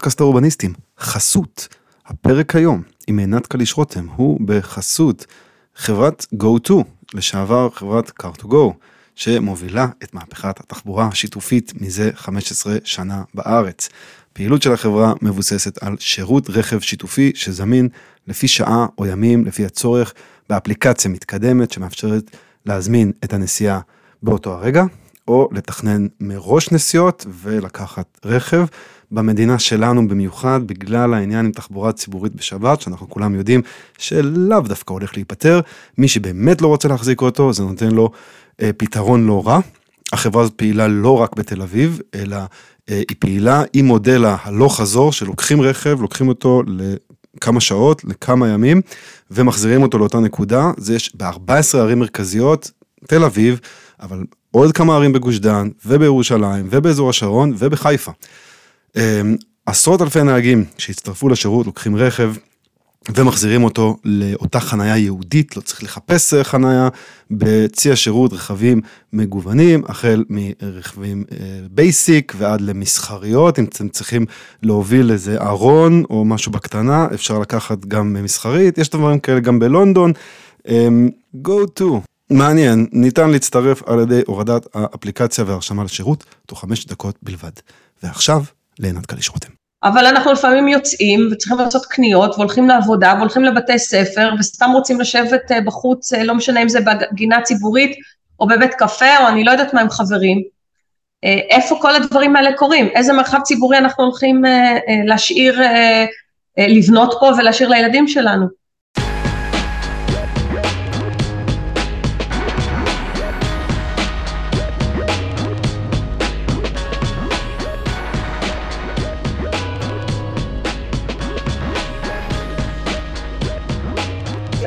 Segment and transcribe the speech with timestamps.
[0.00, 1.68] פודקאסט האורבניסטים, חסות.
[2.06, 5.26] הפרק היום עם עינת קליש רותם הוא בחסות
[5.76, 6.74] חברת GoTo,
[7.14, 8.72] לשעבר חברת car2go,
[9.14, 13.88] שמובילה את מהפכת התחבורה השיתופית מזה 15 שנה בארץ.
[14.32, 17.88] פעילות של החברה מבוססת על שירות רכב שיתופי שזמין
[18.26, 20.14] לפי שעה או ימים לפי הצורך
[20.48, 22.36] באפליקציה מתקדמת שמאפשרת
[22.66, 23.80] להזמין את הנסיעה
[24.22, 24.84] באותו הרגע,
[25.28, 28.66] או לתכנן מראש נסיעות ולקחת רכב.
[29.12, 33.62] במדינה שלנו במיוחד, בגלל העניין עם תחבורה ציבורית בשבת, שאנחנו כולם יודעים
[33.98, 35.60] שלאו דווקא הולך להיפטר,
[35.98, 38.10] מי שבאמת לא רוצה להחזיק אותו, זה נותן לו
[38.62, 39.60] אה, פתרון לא רע.
[40.12, 42.36] החברה הזאת פעילה לא רק בתל אביב, אלא
[42.90, 48.80] אה, היא פעילה עם מודל הלוך חזור, שלוקחים רכב, לוקחים אותו לכמה שעות, לכמה ימים,
[49.30, 50.70] ומחזירים אותו לאותה נקודה.
[50.76, 52.70] זה יש ב-14 ערים מרכזיות,
[53.06, 53.60] תל אביב,
[54.00, 58.12] אבל עוד כמה ערים בגוש דן, ובירושלים, ובאזור השרון, ובחיפה.
[58.96, 59.36] אמ,
[59.66, 62.34] עשרות אלפי נהגים שהצטרפו לשירות לוקחים רכב
[63.14, 66.88] ומחזירים אותו לאותה חניה ייעודית, לא צריך לחפש חניה,
[67.30, 68.80] בצי השירות רכבים
[69.12, 71.24] מגוונים, החל מרכבים
[71.70, 74.26] basic אה, ועד למסחריות, אם אתם צריכים
[74.62, 80.12] להוביל איזה ארון או משהו בקטנה, אפשר לקחת גם מסחרית, יש דברים כאלה גם בלונדון.
[80.68, 81.08] אמ,
[81.46, 81.84] go to.
[82.30, 87.50] מעניין, ניתן להצטרף על ידי הורדת האפליקציה והרשמה לשירות תוך חמש דקות בלבד.
[88.02, 88.42] ועכשיו
[88.80, 89.50] לעינת קליש רותם.
[89.82, 95.52] אבל אנחנו לפעמים יוצאים וצריכים לעשות קניות והולכים לעבודה והולכים לבתי ספר וסתם רוצים לשבת
[95.52, 97.96] אה, בחוץ, אה, לא משנה אם זה בגינה ציבורית
[98.40, 100.42] או בבית קפה או אני לא יודעת מה עם חברים.
[101.24, 102.88] אה, איפה כל הדברים האלה קורים?
[102.94, 104.44] איזה מרחב ציבורי אנחנו הולכים
[105.06, 105.60] להשאיר,
[106.58, 108.59] לבנות פה ולהשאיר לילדים שלנו?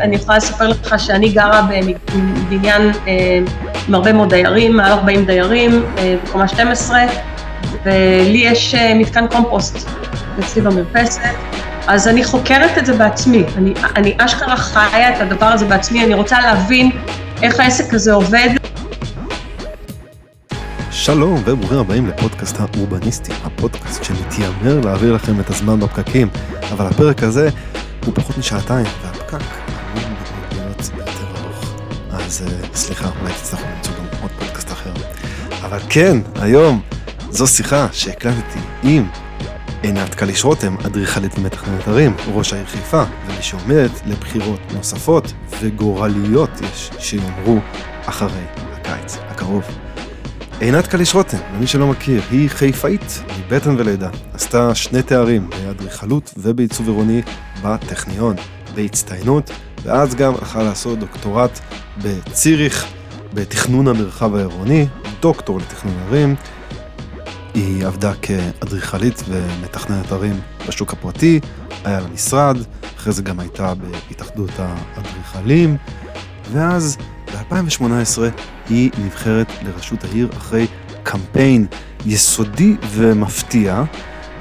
[0.03, 3.39] אני יכולה לספר לך שאני גרה בבניין אה,
[3.87, 6.99] עם הרבה מאוד דיירים, מעל 40 דיירים, אה, בקומה 12,
[7.85, 9.89] ולי יש אה, מתקן קומפוסט
[10.39, 11.21] אצלי במרפסת,
[11.87, 16.13] אז אני חוקרת את זה בעצמי, אני, אני אשכרה חיה את הדבר הזה בעצמי, אני
[16.13, 16.91] רוצה להבין
[17.41, 18.49] איך העסק הזה עובד.
[20.91, 26.29] שלום וברוכים הבאים לפודקאסט האורבניסטי, הפודקאסט שמתיימר להעביר לכם את הזמן בפקקים,
[26.71, 27.49] אבל הפרק הזה
[28.05, 29.72] הוא פחות משעתיים, והפקק
[32.33, 34.93] אז אה, סליחה, אולי תצטרכו למצוא גם עוד פודקאסט אחר.
[35.65, 36.81] אבל כן, היום
[37.29, 39.07] זו שיחה שהקלטתי עם
[39.81, 46.89] עינת קליש רותם, אדריכלית ומתכננת ערים, ראש העיר חיפה, ומי שעומדת לבחירות נוספות וגורליות יש
[46.99, 47.59] שיאמרו
[48.05, 49.63] אחרי הקיץ הקרוב.
[50.59, 54.09] עינת קליש רותם, למי שלא מכיר, היא חיפאית מבטן ולידה.
[54.33, 57.21] עשתה שני תארים באדריכלות ובעיצוב עירוני
[57.63, 58.35] בטכניון,
[58.75, 59.51] בהצטיינות,
[59.83, 61.59] ואז גם הלכה לעשות דוקטורט
[61.97, 62.85] בציריך,
[63.33, 64.87] בתכנון המרחב העירוני,
[65.19, 66.35] דוקטור לתכנון ערים.
[67.53, 71.39] היא עבדה כאדריכלית ומתכננת ערים בשוק הפרטי,
[71.83, 72.57] היה לה משרד,
[72.97, 75.77] אחרי זה גם הייתה בהתאחדות האדריכלים,
[76.51, 78.19] ואז ב-2018
[78.69, 80.67] היא נבחרת לראשות העיר אחרי
[81.03, 81.65] קמפיין
[82.05, 83.83] יסודי ומפתיע,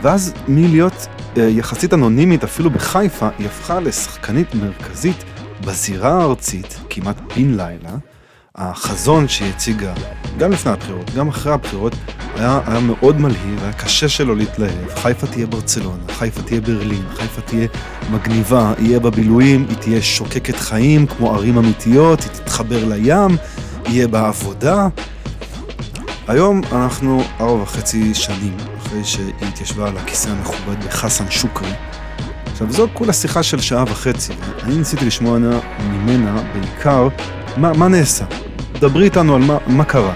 [0.02, 5.24] ואז מלהיות אה, יחסית אנונימית אפילו בחיפה, היא הפכה לשחקנית מרכזית
[5.66, 7.96] בזירה הארצית, כמעט בן לילה,
[8.54, 9.94] החזון שהיא הציגה,
[10.38, 11.92] גם לפני הבחירות, גם אחרי הבחירות,
[12.34, 14.94] היה, היה מאוד מלהיב, היה קשה שלא להתלהב.
[14.94, 17.66] חיפה תהיה ברצלונה, חיפה תהיה ברלין, חיפה תהיה
[18.10, 23.36] מגניבה, יהיה בה בילויים, היא תהיה שוקקת חיים כמו ערים אמיתיות, היא תתחבר לים,
[23.86, 24.88] יהיה בה עבודה.
[26.28, 31.72] היום אנחנו ארבע וחצי שנים אחרי שהיא התיישבה על הכיסא המכובד בחסן שוקרי.
[32.52, 34.32] עכשיו זו כולה שיחה של שעה וחצי,
[34.62, 35.38] אני ניסיתי לשמוע
[35.90, 37.08] ממנה בעיקר
[37.56, 38.24] מה, מה נעשה.
[38.80, 40.14] דברי איתנו על מה, מה קרה.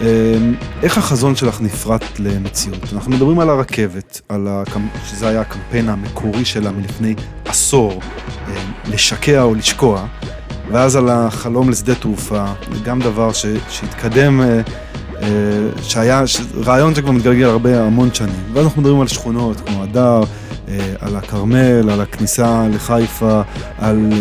[0.00, 2.92] אמ, איך החזון שלך נפרט למציאות?
[2.92, 4.86] אנחנו מדברים על הרכבת, על הקמ...
[5.04, 7.14] שזה היה הקמפיין המקורי שלה מלפני
[7.44, 8.52] עשור, אמ,
[8.92, 10.06] לשקע או לשקוע,
[10.70, 12.44] ואז על החלום לשדה תעופה,
[12.84, 13.46] גם דבר ש...
[13.68, 14.60] שהתקדם, אה,
[15.22, 15.28] אה,
[15.82, 16.40] שהיה ש...
[16.64, 18.52] רעיון שכבר מתגלגל הרבה, המון שנים.
[18.52, 20.20] ואז אנחנו מדברים על שכונות כמו הדר,
[21.00, 23.42] על הכרמל, על הכניסה לחיפה,
[23.78, 24.12] על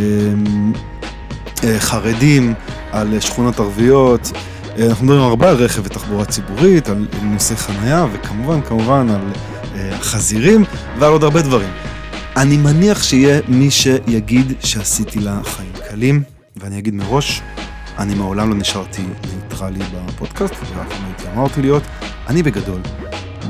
[1.64, 2.54] אה, חרדים,
[2.92, 4.32] על שכונות ערביות.
[4.78, 9.22] אה, אנחנו מדברים הרבה על רכב ותחבורה ציבורית, על נושא חנייה, וכמובן, כמובן, על
[10.02, 10.64] חזירים
[11.00, 11.70] ועל עוד הרבה דברים.
[12.38, 16.24] אני מניח שיהיה מי שיגיד שעשיתי לה חיים קלים,
[16.56, 17.42] ואני אגיד מראש,
[17.98, 19.02] אני מעולם לא נשארתי
[19.36, 21.84] ניטרלי בפודקאסט, ואף פעם לא הייתי אמרתי להיות.
[22.28, 22.82] אני בגדול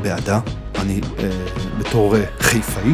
[0.01, 0.39] בעדה,
[0.81, 1.29] אני אה,
[1.79, 2.93] בתור אה, חיפאי,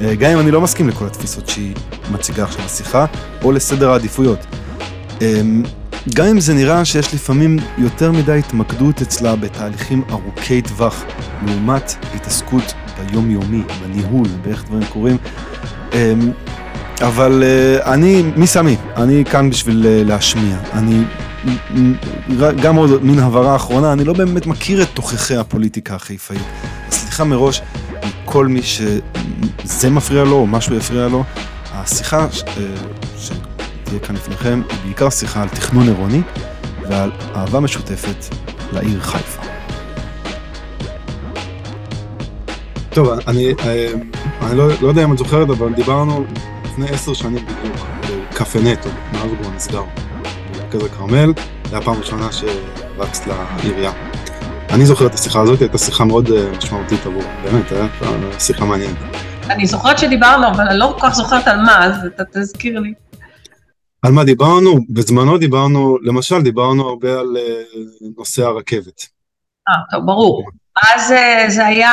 [0.00, 1.74] אה, גם אם אני לא מסכים לכל התפיסות שהיא
[2.12, 3.06] מציגה עכשיו בשיחה,
[3.42, 4.38] או לסדר העדיפויות.
[5.22, 5.40] אה,
[6.14, 11.04] גם אם זה נראה שיש לפעמים יותר מדי התמקדות אצלה בתהליכים ארוכי טווח,
[11.46, 12.74] לעומת התעסקות
[13.10, 15.16] ביומיומי, בניהול, באיך דברים קורים.
[15.92, 16.12] אה,
[17.00, 18.76] אבל uh, אני, מי שמי?
[18.96, 20.56] אני כאן בשביל uh, להשמיע.
[20.72, 21.02] אני,
[22.62, 26.42] גם עוד מין הבהרה אחרונה, אני לא באמת מכיר את תוככי הפוליטיקה החיפאית.
[26.90, 27.62] סליחה מראש
[28.24, 31.24] מכל מי שזה מפריע לו או משהו יפריע לו.
[31.72, 32.34] השיחה uh,
[33.18, 36.22] שתהיה כאן לפניכם היא בעיקר שיחה על תכנון עירוני
[36.88, 38.34] ועל אהבה משותפת
[38.72, 39.42] לעיר חיפה.
[42.90, 43.54] טוב, אני,
[44.42, 46.24] אני לא, לא יודע אם את זוכרת, אבל דיברנו
[46.64, 47.76] לפני עשר שנים בדיוק,
[48.30, 49.82] בקפה נטו, מאז הוא נסגר,
[50.66, 51.32] במרכז הכרמל,
[51.70, 53.92] זו הפעם הראשונה שרצת לעירייה.
[54.70, 58.96] אני זוכר את השיחה הזאת, הייתה שיחה מאוד אה, משמעותית עבור, באמת, הייתה שיחה מעניינת.
[59.50, 62.94] אני זוכרת שדיברנו, אבל אני לא כל כך זוכרת על מה, אז אתה תזכיר לי.
[64.02, 64.78] על מה דיברנו?
[64.90, 67.62] בזמנו דיברנו, למשל דיברנו הרבה על אה,
[68.16, 69.06] נושא הרכבת.
[69.68, 70.44] אה, טוב, ברור.
[70.94, 71.92] אז אה, זה היה...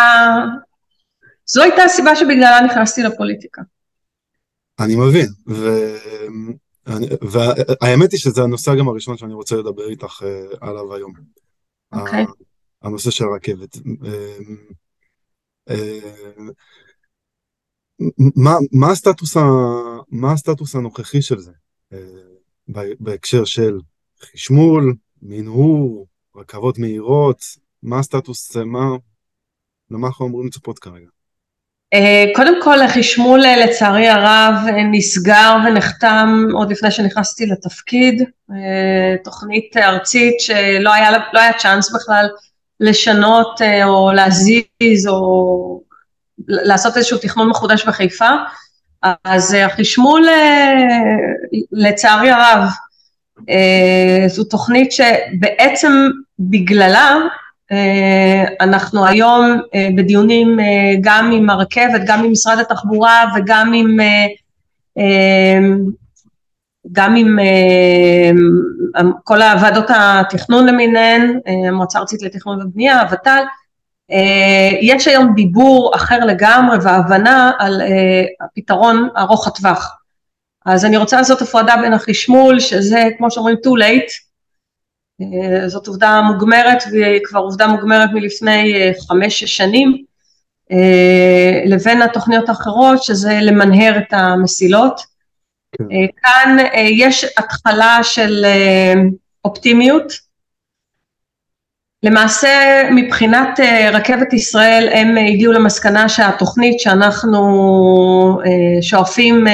[1.45, 3.61] זו הייתה הסיבה שבגללה נכנסתי לפוליטיקה.
[4.79, 5.27] אני מבין,
[7.31, 11.13] והאמת היא שזה הנושא גם הראשון שאני רוצה לדבר איתך uh, עליו היום.
[11.91, 12.23] אוקיי.
[12.23, 12.43] Okay.
[12.81, 13.75] הנושא של הרכבת.
[13.75, 13.79] Uh,
[15.69, 15.73] uh,
[18.35, 19.41] מה, מה, הסטטוס ה,
[20.09, 21.51] מה הסטטוס הנוכחי של זה
[21.93, 21.97] uh,
[22.99, 23.79] בהקשר של
[24.21, 27.37] חשמול, מנהור, רכבות מהירות,
[27.83, 28.85] מה הסטטוס, מה,
[29.91, 31.09] למה אנחנו אמורים לצפות כרגע?
[31.93, 38.23] אה, קודם כל חשמול אה, לצערי הרב אה, נסגר ונחתם עוד לפני שנכנסתי לתפקיד,
[39.23, 42.29] תוכנית ארצית שלא היה, לא היה צ'אנס בכלל
[42.79, 45.81] לשנות או להזיז או
[46.47, 48.29] לעשות איזשהו תכנון מחודש בחיפה,
[49.23, 50.27] אז החשמול
[51.71, 52.69] לצערי הרב
[54.27, 55.91] זו תוכנית שבעצם
[56.39, 57.15] בגללה
[58.61, 60.65] אנחנו היום אה, בדיונים אה,
[61.01, 63.97] גם עם הרכבת, גם עם משרד התחבורה וגם עם
[66.91, 67.39] גם עם
[69.23, 73.43] כל הוועדות התכנון למיניהן, המועצה הארצית לתכנון ובנייה, הוות"ל,
[74.81, 77.81] יש היום דיבור אחר לגמרי והבנה על
[78.41, 79.97] הפתרון ארוך הטווח.
[80.65, 84.32] אז אני רוצה לעשות הפרדה בין החשמול, שזה כמו שאומרים too late, אה,
[85.67, 90.03] זאת עובדה מוגמרת והיא כבר עובדה מוגמרת מלפני אה, חמש-שש שנים,
[90.71, 95.01] אה, לבין התוכניות האחרות שזה למנהר את המסילות.
[95.77, 95.83] כן.
[96.21, 98.45] כאן יש התחלה של
[99.45, 100.13] אופטימיות.
[102.03, 103.59] למעשה מבחינת
[103.93, 107.41] רכבת ישראל הם הגיעו למסקנה שהתוכנית שאנחנו
[108.81, 109.47] שואפים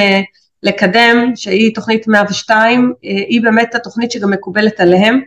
[0.62, 5.20] לקדם, שהיא תוכנית 102, היא באמת התוכנית שגם מקובלת עליהם.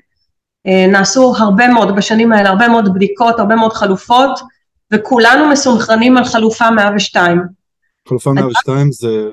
[0.68, 4.39] אה, נעשו הרבה מאוד בשנים האלה, הרבה מאוד בדיקות, הרבה מאוד חלופות,
[4.94, 7.42] וכולנו מסונכרנים על חלופה 102.
[8.10, 9.30] חלופה 102 זה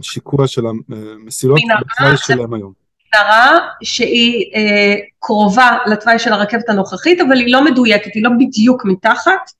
[0.00, 2.72] שיקוע של המסילות בתוואי שלהם היום.
[3.14, 8.84] מנהרה שהיא אה, קרובה לתוואי של הרכבת הנוכחית, אבל היא לא מדויקת, היא לא בדיוק
[8.84, 9.50] מתחת,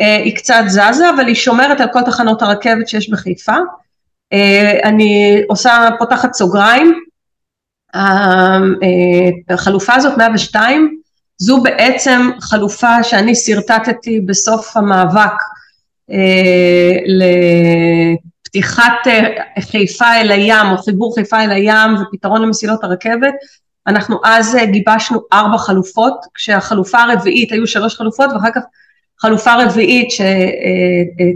[0.00, 3.56] אה, היא קצת זזה, אבל היא שומרת על כל תחנות הרכבת שיש בחיפה.
[4.32, 6.98] אה, אני עושה, פותחת סוגריים, אה,
[9.50, 11.00] החלופה הזאת 102
[11.38, 15.32] זו בעצם חלופה שאני שרטטתי בסוף המאבק
[16.10, 16.96] אה,
[18.44, 19.28] לפתיחת אה,
[19.60, 23.34] חיפה אל הים או חיבור חיפה אל הים ופתרון למסילות הרכבת.
[23.86, 28.62] אנחנו אז גיבשנו ארבע חלופות כשהחלופה הרביעית היו שלוש חלופות ואחר כך
[29.20, 30.08] חלופה רביעית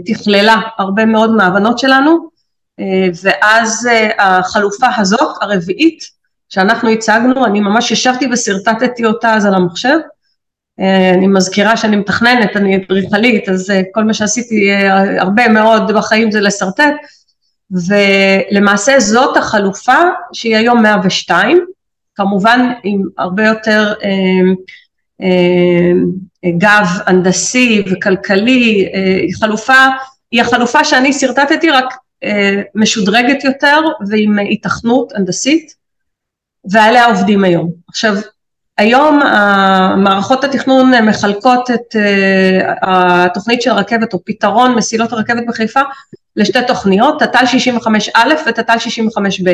[0.05, 2.29] שתכללה הרבה מאוד מההבנות שלנו
[3.23, 3.89] ואז
[4.19, 6.20] החלופה הזאת הרביעית
[6.51, 9.97] שאנחנו הצגנו, אני ממש ישבתי ושרטטתי אותה אז על המחשב.
[10.79, 15.91] אה, אני מזכירה שאני מתכננת, אני אדריכלית, אז אה, כל מה שעשיתי אה, הרבה מאוד
[15.91, 16.93] בחיים זה לשרטט,
[17.71, 19.97] ולמעשה זאת החלופה
[20.33, 21.65] שהיא היום 102,
[22.15, 23.93] כמובן עם הרבה יותר
[26.57, 28.89] גב הנדסי וכלכלי,
[29.21, 29.85] היא חלופה,
[30.31, 31.93] היא החלופה שאני שרטטתי רק
[32.75, 33.79] משודרגת יותר
[34.09, 35.80] ועם התכנות הנדסית.
[36.65, 37.71] ועליה עובדים היום.
[37.87, 38.15] עכשיו,
[38.77, 39.19] היום
[39.97, 45.81] מערכות התכנון מחלקות את אה, התוכנית של הרכבת או פתרון מסילות הרכבת בחיפה
[46.35, 49.49] לשתי תוכניות, תת"ל 65א ותת"ל 65ב.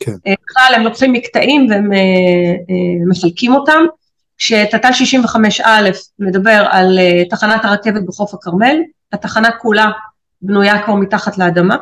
[0.00, 0.12] כן.
[0.26, 1.98] אה, בכלל הם לוקחים מקטעים והם אה,
[3.08, 3.84] מחלקים אותם.
[4.38, 4.90] כשתת"ל
[5.58, 5.68] 65א
[6.18, 6.98] מדבר על
[7.30, 8.76] תחנת הרכבת בחוף הכרמל,
[9.12, 9.90] התחנה כולה
[10.42, 11.76] בנויה כבר מתחת לאדמה,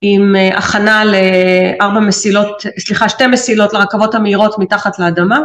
[0.00, 5.40] עם הכנה לארבע מסילות, סליחה, שתי מסילות לרכבות המהירות מתחת לאדמה,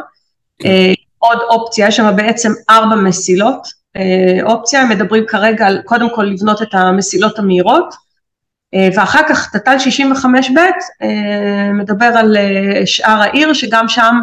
[0.60, 0.70] כן.
[1.18, 3.68] עוד אופציה, יש שם בעצם ארבע מסילות,
[4.44, 7.96] אופציה, הם מדברים כרגע על קודם כל לבנות את המסילות המהירות,
[8.96, 10.60] ואחר כך תת"ל 65ב'
[11.74, 12.38] מדבר על
[12.86, 14.16] שאר העיר, שגם שם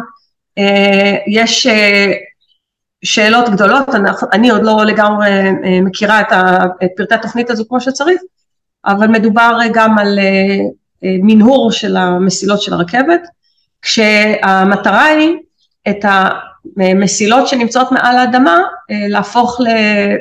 [1.27, 1.67] יש
[3.05, 3.89] שאלות גדולות,
[4.33, 5.29] אני עוד לא לגמרי
[5.81, 8.21] מכירה את פרטי התוכנית הזו כמו שצריך,
[8.87, 10.19] אבל מדובר גם על
[11.03, 13.21] מנהור של המסילות של הרכבת,
[13.81, 15.37] כשהמטרה היא
[15.89, 16.05] את
[16.77, 18.57] המסילות שנמצאות מעל האדמה
[18.89, 19.61] להפוך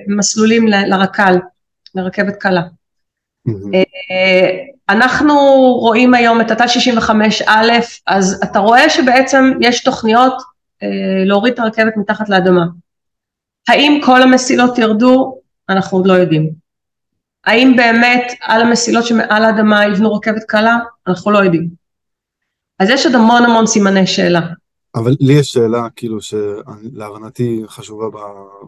[0.09, 1.39] למסלולים לרק"ל,
[1.95, 2.63] לרכבת קלה.
[4.89, 5.35] אנחנו
[5.81, 7.71] רואים היום את התא 65 א',
[8.07, 10.35] אז אתה רואה שבעצם יש תוכניות
[11.27, 12.65] להוריד את הרכבת מתחת לאדמה.
[13.69, 15.39] האם כל המסילות ירדו?
[15.69, 16.66] אנחנו עוד לא יודעים.
[17.47, 20.79] האם באמת על המסילות שמעל האדמה יבנו רכבת קלה?
[21.07, 21.69] אנחנו לא יודעים.
[22.79, 24.41] אז יש עוד המון המון סימני שאלה.
[24.95, 28.07] אבל לי יש שאלה, כאילו, שלהבנתי חשובה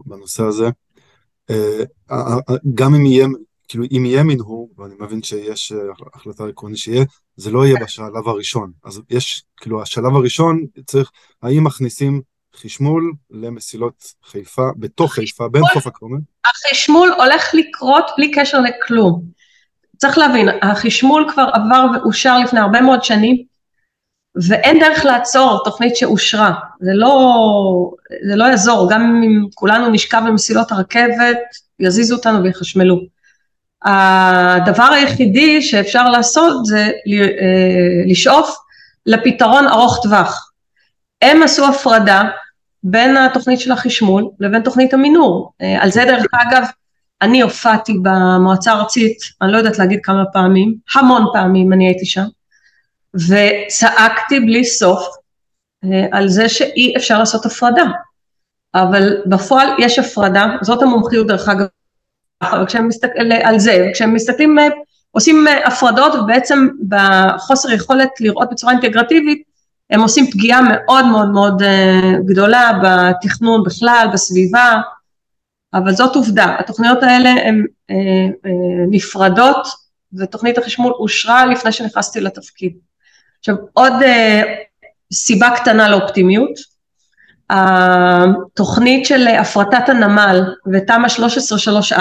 [0.06, 0.68] בנושא הזה.
[2.75, 3.26] גם אם יהיה
[3.68, 5.78] כאילו אם יהיה מנהור, ואני מבין שיש אה,
[6.14, 7.04] החלטה עקרונית שיהיה,
[7.37, 8.73] זה לא יהיה בשלב הראשון.
[8.85, 11.11] אז יש, כאילו השלב הראשון צריך,
[11.42, 12.23] האם מכניסים
[12.62, 16.19] חשמול למסילות חיפה, בתוך חיפה, בין חוף הכרמל?
[16.47, 19.23] החשמול הולך לקרות בלי קשר לכלום.
[19.97, 23.37] צריך להבין, החשמול כבר עבר ואושר לפני הרבה מאוד שנים,
[24.49, 27.91] ואין דרך לעצור תוכנית שאושרה, זה לא,
[28.29, 31.38] זה לא יעזור, גם אם כולנו נשכב במסילות הרכבת,
[31.81, 33.00] יזיזו אותנו ויחשמלו.
[33.85, 38.57] הדבר היחידי שאפשר לעשות זה אה, לשאוף
[39.07, 40.53] לפתרון ארוך טווח.
[41.23, 42.23] הם עשו הפרדה
[42.82, 45.52] בין התוכנית של החשמול לבין תוכנית המינור.
[45.62, 46.64] אה, על זה דרך אגב,
[47.23, 52.25] אני הופעתי במועצה הארצית, אני לא יודעת להגיד כמה פעמים, המון פעמים אני הייתי שם,
[53.14, 55.08] וצעקתי בלי סוף
[55.85, 57.85] אה, על זה שאי אפשר לעשות הפרדה.
[58.75, 61.66] אבל בפועל יש הפרדה, זאת המומחיות דרך אגב
[62.62, 64.68] וכשהם מסתכלים על זה, כשהם מסתכלים, אה,
[65.11, 69.42] עושים אה, הפרדות ובעצם בחוסר יכולת לראות בצורה אינטגרטיבית,
[69.90, 74.80] הם עושים פגיעה מאוד מאוד מאוד אה, גדולה בתכנון בכלל, בסביבה,
[75.75, 77.64] אבל זאת עובדה, התוכניות האלה הן
[78.90, 79.66] נפרדות
[80.12, 82.73] ותוכנית החשמול אושרה לפני שנכנסתי לתפקיד.
[83.38, 83.92] עכשיו עוד
[85.12, 86.50] סיבה קטנה לאופטימיות,
[87.50, 91.99] התוכנית של הפרטת הנמל ותמ"א 13-3א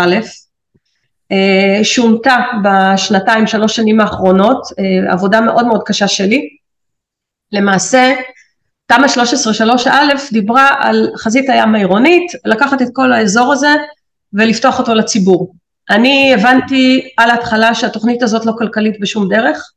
[1.31, 6.56] אה, שונתה בשנתיים שלוש שנים האחרונות, אה, עבודה מאוד מאוד קשה שלי.
[7.51, 8.15] למעשה
[8.85, 9.07] תמ"א
[9.85, 9.89] 13-3א
[10.31, 13.75] דיברה על חזית הים העירונית, לקחת את כל האזור הזה
[14.33, 15.53] ולפתוח אותו לציבור.
[15.89, 19.71] אני הבנתי על ההתחלה שהתוכנית הזאת לא כלכלית בשום דרך,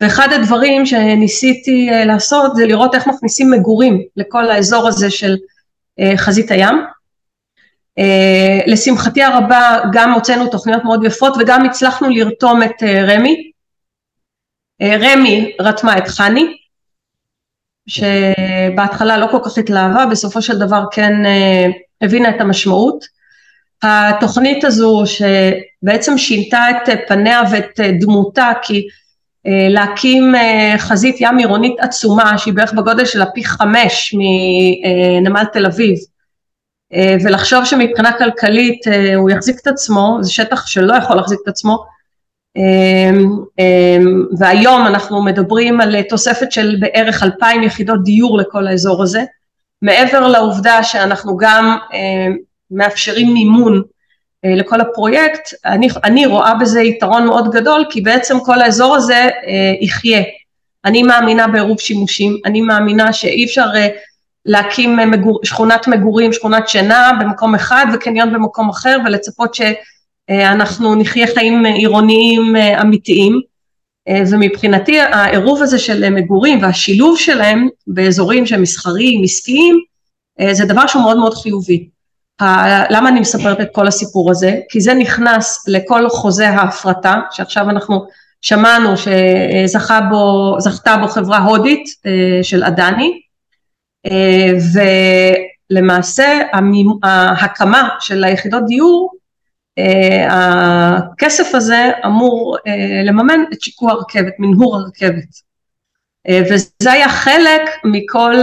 [0.00, 5.36] ואחד הדברים שניסיתי אה, לעשות זה לראות איך מכניסים מגורים לכל האזור הזה של
[6.00, 6.84] אה, חזית הים.
[7.98, 13.50] אה, לשמחתי הרבה גם הוצאנו תוכניות מאוד יפות וגם הצלחנו לרתום את רמ"י.
[14.82, 16.56] רמ"י רתמה את חני,
[17.90, 21.12] שבהתחלה לא כל כך התלהבה, בסופו של דבר כן
[22.02, 23.20] הבינה את המשמעות.
[23.82, 28.86] התוכנית הזו שבעצם שינתה את פניה ואת דמותה כי
[29.46, 35.66] אה, להקים אה, חזית ים עירונית עצומה שהיא בערך בגודל של הפי חמש מנמל תל
[35.66, 35.96] אביב
[36.92, 38.80] אה, ולחשוב שמבחינה כלכלית
[39.16, 41.84] הוא יחזיק את עצמו, זה שטח שלא יכול להחזיק את עצמו
[44.38, 49.24] והיום אנחנו מדברים על תוספת של בערך אלפיים יחידות דיור לכל האזור הזה
[49.82, 51.78] מעבר לעובדה שאנחנו גם
[52.70, 53.82] מאפשרים מימון
[54.44, 59.14] אה, לכל הפרויקט, אני, אני רואה בזה יתרון מאוד גדול כי בעצם כל האזור הזה
[59.14, 60.22] אה, יחיה.
[60.84, 63.88] אני מאמינה בעירוב שימושים, אני מאמינה שאי אפשר אה,
[64.46, 69.54] להקים מגור, שכונת מגורים, שכונת שינה במקום אחד וקניון במקום אחר ולצפות
[70.30, 73.40] שאנחנו נחיה חיים עירוניים אמיתיים
[74.30, 79.80] ומבחינתי העירוב הזה של מגורים והשילוב שלהם באזורים שהם מסחריים, עסקיים,
[80.52, 81.88] זה דבר שהוא מאוד מאוד חיובי.
[82.90, 84.60] למה אני מספרת את כל הסיפור הזה?
[84.68, 88.06] כי זה נכנס לכל חוזה ההפרטה, שעכשיו אנחנו
[88.42, 90.56] שמענו שזכתה בו,
[91.00, 93.20] בו חברה הודית אה, של אדני,
[94.06, 94.52] אה,
[95.70, 96.40] ולמעשה
[97.02, 99.19] ההקמה של היחידות דיור, אה,
[100.30, 102.56] הכסף הזה אמור
[103.04, 105.50] לממן את שיקוע הרכבת, מנהור הרכבת.
[106.30, 108.34] וזה היה חלק מכל,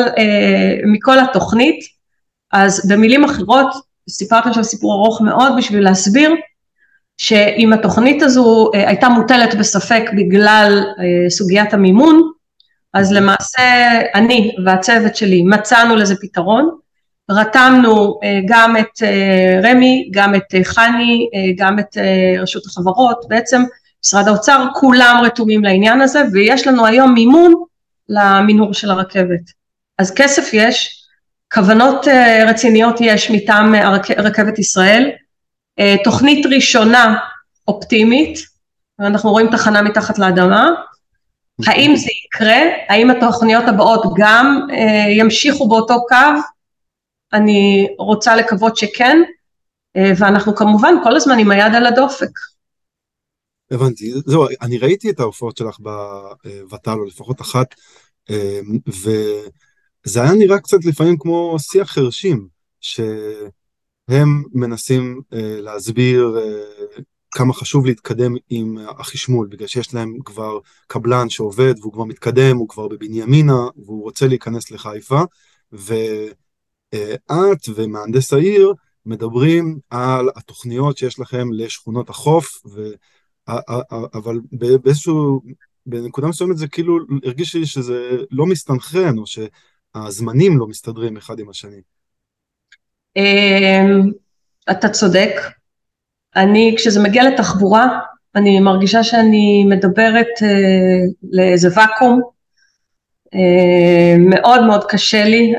[0.94, 1.80] מכל התוכנית,
[2.54, 3.68] אז במילים אחרות,
[4.10, 6.36] סיפרתי עכשיו סיפור ארוך מאוד בשביל להסביר
[7.18, 10.84] שאם התוכנית הזו הייתה מוטלת בספק בגלל
[11.30, 12.22] סוגיית המימון,
[12.94, 13.62] אז למעשה
[14.16, 16.78] אני והצוות שלי מצאנו לזה פתרון,
[17.32, 19.04] רתמנו גם את
[19.64, 21.98] רמ"י, גם את חני, גם את
[22.42, 23.64] רשות החברות, בעצם
[24.06, 27.54] משרד האוצר, כולם רתומים לעניין הזה ויש לנו היום מימון
[28.10, 29.52] למנהור של הרכבת.
[29.98, 31.04] אז כסף יש,
[31.54, 32.08] כוונות
[32.48, 33.76] רציניות יש מטעם
[34.18, 35.10] רכבת ישראל,
[36.04, 37.18] תוכנית ראשונה
[37.68, 38.40] אופטימית,
[39.00, 40.70] אנחנו רואים תחנה מתחת לאדמה,
[41.68, 44.68] האם זה יקרה, האם התוכניות הבאות גם
[45.10, 46.16] ימשיכו באותו קו,
[47.34, 49.18] אני רוצה לקוות שכן,
[49.98, 52.30] ואנחנו כמובן כל הזמן עם היד על הדופק.
[53.72, 57.76] הבנתי, זהו, אני ראיתי את ההופעות שלך בוות"ל, או לפחות אחת,
[58.88, 62.48] וזה היה נראה קצת לפעמים כמו שיח חרשים,
[62.82, 66.38] שהם מנסים להסביר
[67.32, 72.70] כמה חשוב להתקדם עם החשמול, בגלל שיש להם כבר קבלן שעובד והוא כבר מתקדם, הוא
[72.70, 75.22] כבר בבנימינה והוא רוצה להיכנס לחיפה,
[76.96, 78.74] ואת ומהנדס העיר
[79.06, 82.88] מדברים על התוכניות שיש לכם לשכונות החוף, ו...
[84.14, 84.40] אבל
[84.84, 85.42] באיזשהו,
[85.86, 91.50] בנקודה מסוימת זה כאילו הרגיש לי שזה לא מסתנכרן, או שהזמנים לא מסתדרים אחד עם
[91.50, 91.82] השני.
[94.72, 95.32] אתה צודק.
[96.36, 98.00] אני, כשזה מגיע לתחבורה,
[98.36, 100.28] אני מרגישה שאני מדברת
[101.32, 102.22] לאיזה ואקום,
[104.18, 105.54] מאוד מאוד קשה לי,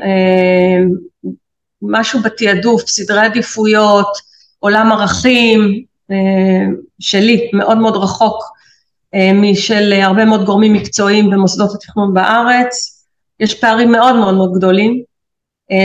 [1.81, 4.17] משהו בתעדוף, סדרי עדיפויות,
[4.59, 5.83] עולם ערכים,
[6.99, 8.43] שלי, מאוד מאוד רחוק
[9.33, 13.03] משל הרבה מאוד גורמים מקצועיים במוסדות התכנון בארץ,
[13.39, 15.01] יש פערים מאוד מאוד מאוד גדולים,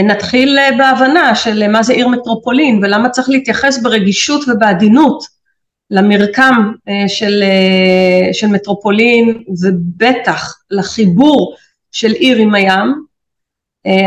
[0.03, 5.23] נתחיל בהבנה של מה זה עיר מטרופולין ולמה צריך להתייחס ברגישות ובעדינות
[5.91, 6.71] למרקם
[7.07, 7.43] של,
[8.33, 11.55] של מטרופולין ובטח לחיבור
[11.95, 13.05] של עיר עם הים,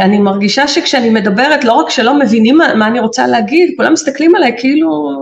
[0.04, 4.54] אני מרגישה שכשאני מדברת לא רק שלא מבינים מה אני רוצה להגיד, כולם מסתכלים עליי
[4.58, 5.18] כאילו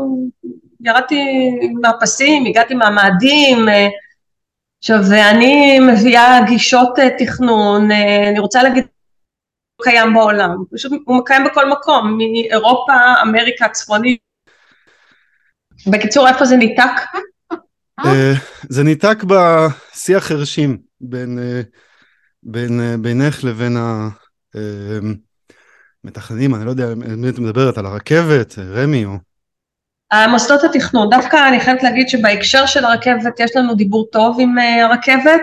[0.80, 1.50] ירדתי
[1.80, 3.58] מהפסים, הגעתי מהמאדים,
[4.78, 7.90] עכשיו ואני מביאה גישות תכנון,
[8.28, 8.84] אני רוצה להגיד
[9.76, 14.20] הוא קיים בעולם, פשוט הוא קיים בכל מקום, מאירופה, אמריקה הצפונית.
[15.86, 17.00] בקיצור, איפה זה ניתק?
[18.68, 21.38] זה ניתק בשיח חרשים בין,
[22.48, 23.76] בין, בינך לבין
[26.04, 29.12] המתכננים, אני לא יודע אם את מדברת על הרכבת, רמ"י או...
[30.10, 35.42] המוסדות התכנון, דווקא אני חייבת להגיד שבהקשר של הרכבת יש לנו דיבור טוב עם הרכבת,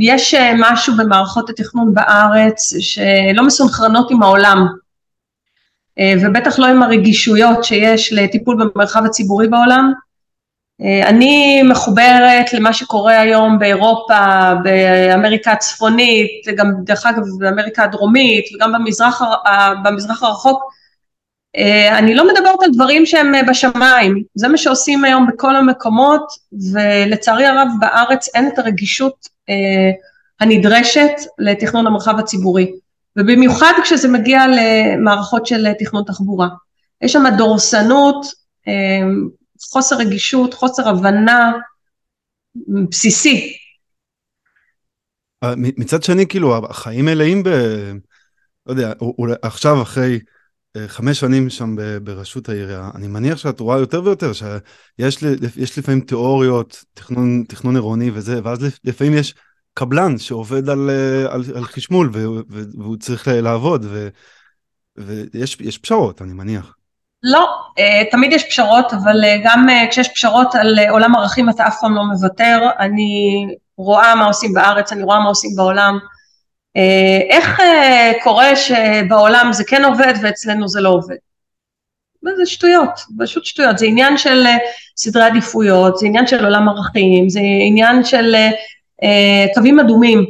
[0.00, 4.66] יש משהו במערכות התכנון בארץ שלא מסונכרנות עם העולם
[6.00, 9.92] ובטח לא עם הרגישויות שיש לטיפול במרחב הציבורי בעולם.
[10.80, 18.72] אני מחוברת למה שקורה היום באירופה, באמריקה הצפונית, גם דרך אגב באמריקה הדרומית וגם
[19.84, 20.62] במזרח הרחוק,
[21.98, 26.26] אני לא מדברת על דברים שהם בשמיים, זה מה שעושים היום בכל המקומות
[26.72, 29.28] ולצערי הרב בארץ אין את הרגישות
[30.40, 32.72] הנדרשת לתכנון המרחב הציבורי.
[33.18, 36.48] ובמיוחד כשזה מגיע למערכות של תכנון תחבורה.
[37.02, 38.26] יש שם דורסנות,
[39.72, 41.52] חוסר רגישות, חוסר הבנה
[42.90, 43.56] בסיסי.
[45.56, 47.48] מצד שני כאילו החיים מלאים ב...
[48.66, 48.92] לא יודע,
[49.42, 50.18] עכשיו אחרי
[50.86, 57.44] חמש שנים שם בראשות העירייה, אני מניח שאת רואה יותר ויותר שיש לפעמים תיאוריות, תכנון,
[57.48, 59.34] תכנון עירוני וזה, ואז לפעמים יש
[59.74, 60.90] קבלן שעובד על,
[61.28, 62.10] על, על חשמול
[62.48, 64.08] והוא צריך לעבוד ו,
[64.96, 66.74] ויש פשרות, אני מניח.
[67.22, 67.48] לא,
[68.10, 72.68] תמיד יש פשרות, אבל גם כשיש פשרות על עולם ערכים אתה אף פעם לא מוותר,
[72.78, 75.98] אני רואה מה עושים בארץ, אני רואה מה עושים בעולם,
[77.30, 77.60] איך
[78.22, 81.16] קורה שבעולם זה כן עובד ואצלנו זה לא עובד?
[82.36, 84.46] זה שטויות, פשוט שטויות, זה עניין של
[84.96, 88.36] סדרי עדיפויות, זה עניין של עולם ערכים, זה עניין של
[89.54, 90.24] קווים אדומים,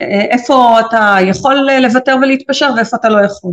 [0.00, 3.52] איפה אתה יכול לוותר ולהתפשר ואיפה אתה לא יכול.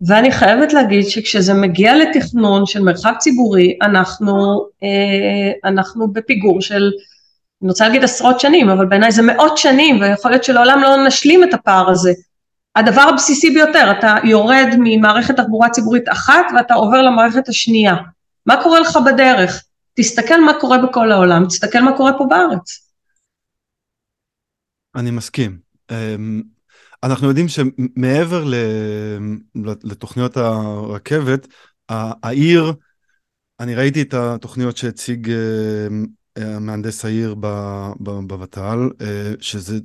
[0.00, 4.66] ואני חייבת להגיד שכשזה מגיע לתכנון של מרחב ציבורי, אנחנו,
[5.64, 6.90] אנחנו בפיגור של
[7.62, 11.44] אני רוצה להגיד עשרות שנים, אבל בעיניי זה מאות שנים, ויכול להיות שלעולם לא נשלים
[11.44, 12.12] את הפער הזה.
[12.76, 17.94] הדבר הבסיסי ביותר, אתה יורד ממערכת תחבורה ציבורית אחת ואתה עובר למערכת השנייה.
[18.46, 19.64] מה קורה לך בדרך?
[19.94, 22.90] תסתכל מה קורה בכל העולם, תסתכל מה קורה פה בארץ.
[24.96, 25.58] אני מסכים.
[27.06, 28.44] אנחנו יודעים שמעבר
[29.84, 31.48] לתוכניות הרכבת,
[31.88, 32.72] העיר,
[33.60, 35.30] אני ראיתי את התוכניות שהציג
[36.38, 37.34] אה, מהנדס העיר
[38.00, 39.78] בוות"ל, אה, שזה,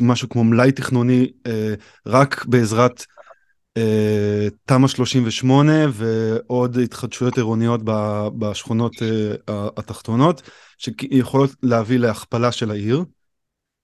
[0.00, 1.74] משהו כמו מלאי תכנוני אה,
[2.06, 3.04] רק בעזרת
[4.64, 7.80] תמ"א 38 ועוד התחדשויות עירוניות
[8.38, 8.92] בשכונות
[9.76, 10.42] התחתונות,
[10.78, 13.04] שיכולות להביא להכפלה של העיר.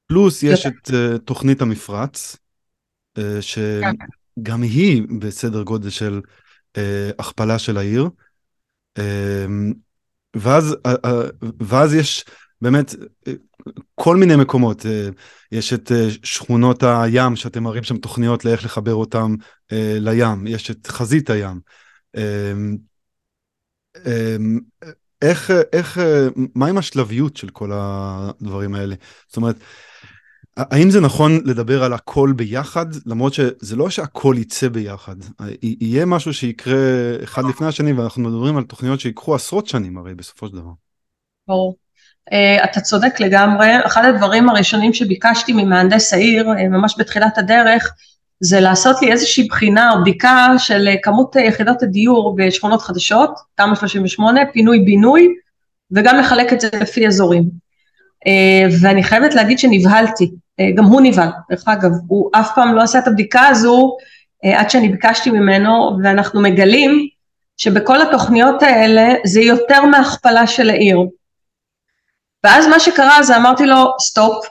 [0.07, 0.91] פלוס יש את
[1.25, 2.37] תוכנית המפרץ,
[3.41, 6.21] שגם היא בסדר גודל של
[7.19, 8.09] הכפלה של העיר.
[10.37, 11.23] ואז, אה, אה,
[11.61, 12.25] ואז יש
[12.61, 12.95] באמת
[13.29, 13.33] אה,
[13.95, 14.87] כל מיני מקומות,
[15.53, 15.93] יש את
[16.23, 19.35] שכונות הים שאתם מראים שם תוכניות לאיך לחבר אותם
[20.01, 21.61] לים, יש את חזית הים.
[25.23, 25.99] איך, איך,
[26.55, 28.95] מה עם השלביות של כל הדברים האלה?
[29.29, 29.57] זאת אומרת,
[30.57, 35.17] האם זה נכון לדבר על הכל ביחד, למרות שזה לא שהכל יצא ביחד,
[35.63, 36.77] יהיה משהו שיקרה
[37.25, 40.71] אחד לפני השני, ואנחנו מדברים על תוכניות שיקחו עשרות שנים הרי בסופו של דבר.
[41.49, 41.77] ברור.
[42.31, 47.95] Uh, אתה צודק לגמרי, אחד הדברים הראשונים שביקשתי ממהנדס העיר, uh, ממש בתחילת הדרך,
[48.41, 53.75] זה לעשות לי איזושהי בחינה או בדיקה של uh, כמות יחידות הדיור בשכונות חדשות, תמ"א
[53.75, 55.29] 38, פינוי בינוי,
[55.91, 57.43] וגם לחלק את זה לפי אזורים.
[58.29, 62.83] Uh, ואני חייבת להגיד שנבהלתי, אה, גם הוא נבהל, דרך אגב, הוא אף פעם לא
[62.83, 63.97] עשה את הבדיקה הזו
[64.45, 67.09] אה, עד שאני ביקשתי ממנו, ואנחנו מגלים
[67.57, 70.99] שבכל התוכניות האלה זה יותר מהכפלה של העיר.
[72.45, 74.47] ואז מה שקרה זה אמרתי לו, stop,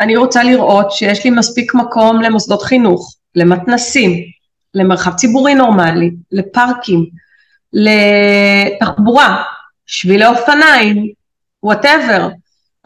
[0.00, 4.12] אני רוצה לראות שיש לי מספיק מקום למוסדות חינוך, למתנסים,
[4.74, 7.06] למרחב ציבורי נורמלי, לפארקים,
[7.72, 9.42] לתחבורה,
[9.86, 11.12] שבילי אופניים,
[11.62, 12.28] whatever.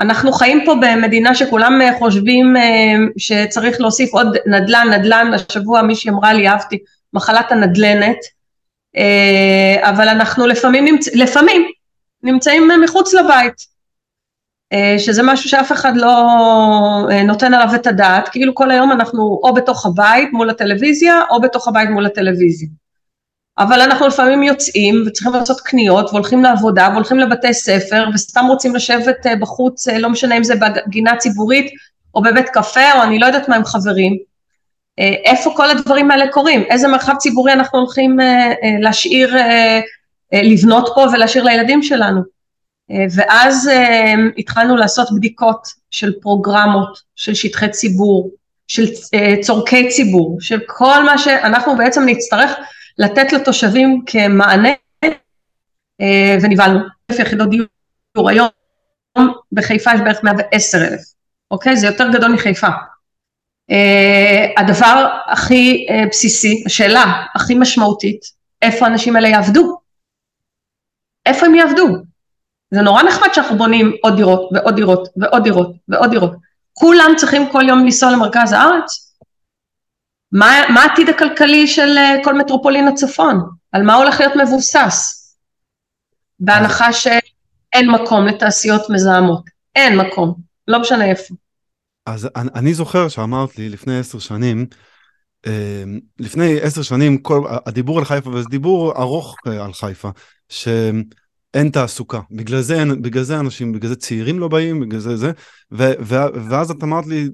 [0.03, 6.11] אנחנו חיים פה במדינה שכולם אה, חושבים אה, שצריך להוסיף עוד נדל"ן, נדל"ן, השבוע מישהי
[6.11, 6.79] אמרה לי, אהבתי,
[7.13, 8.17] מחלת הנדלנת,
[8.97, 11.09] אה, אבל אנחנו לפעמים, נמצ...
[11.15, 11.63] לפעמים
[12.23, 13.73] נמצאים מחוץ לבית,
[14.99, 16.29] שזה משהו שאף אחד לא
[17.25, 21.69] נותן עליו את הדעת, כאילו כל היום אנחנו או בתוך הבית מול הטלוויזיה, או בתוך
[21.69, 22.69] הבית מול הטלוויזיה.
[23.59, 29.27] אבל אנחנו לפעמים יוצאים וצריכים לעשות קניות והולכים לעבודה והולכים לבתי ספר וסתם רוצים לשבת
[29.27, 31.73] אה, בחוץ, אה, לא משנה אם זה בגינה ציבורית
[32.15, 34.19] או בבית קפה או אני לא יודעת מה עם חברים.
[34.99, 36.63] אה, איפה כל הדברים האלה קורים?
[36.63, 38.19] איזה מרחב ציבורי אנחנו הולכים
[38.81, 39.37] להשאיר,
[40.33, 42.21] לבנות פה ולהשאיר לילדים שלנו?
[43.15, 43.71] ואז
[44.39, 48.31] התחלנו לעשות בדיקות של פרוגרמות, של שטחי ציבור,
[48.69, 48.87] של
[49.41, 52.51] צורכי ציבור, של כל מה שאנחנו בעצם נצטרך
[52.99, 54.73] לתת לתושבים כמענה
[56.01, 56.81] אה, ונבהלנו.
[57.11, 58.49] אלף יחידות דיור היום
[59.53, 61.01] בחיפה יש בערך 110 אלף,
[61.51, 61.77] אוקיי?
[61.77, 62.67] זה יותר גדול מחיפה.
[63.71, 68.21] אה, הדבר הכי אה, בסיסי, השאלה הכי משמעותית,
[68.63, 69.79] איפה האנשים האלה יעבדו?
[71.27, 71.87] איפה הם יעבדו?
[72.71, 76.33] זה נורא נחמד שאנחנו בונים עוד דירות ועוד דירות ועוד דירות ועוד דירות.
[76.73, 79.12] כולם צריכים כל יום לנסוע למרכז הארץ?
[80.33, 83.41] מה, מה העתיד הכלכלי של אה, כל מטרופולין הצפון?
[83.73, 85.19] על מה הולך להיות מבוסס?
[86.41, 89.45] בהנחה שאין מקום לתעשיות מזהמות.
[89.77, 90.35] אין מקום,
[90.69, 91.35] לא משנה איפה.
[92.07, 94.67] אז אני, אני זוכר שאמרת לי לפני עשר שנים,
[95.47, 95.85] אה,
[96.19, 100.11] לפני עשר שנים כל הדיבור על חיפה, וזה דיבור ארוך אה, על חיפה,
[100.49, 105.33] שאין תעסוקה, בגלל זה, בגלל זה אנשים, בגלל זה צעירים לא באים, בגלל זה זה,
[105.73, 106.15] ו, ו,
[106.51, 107.29] ואז את אמרת לי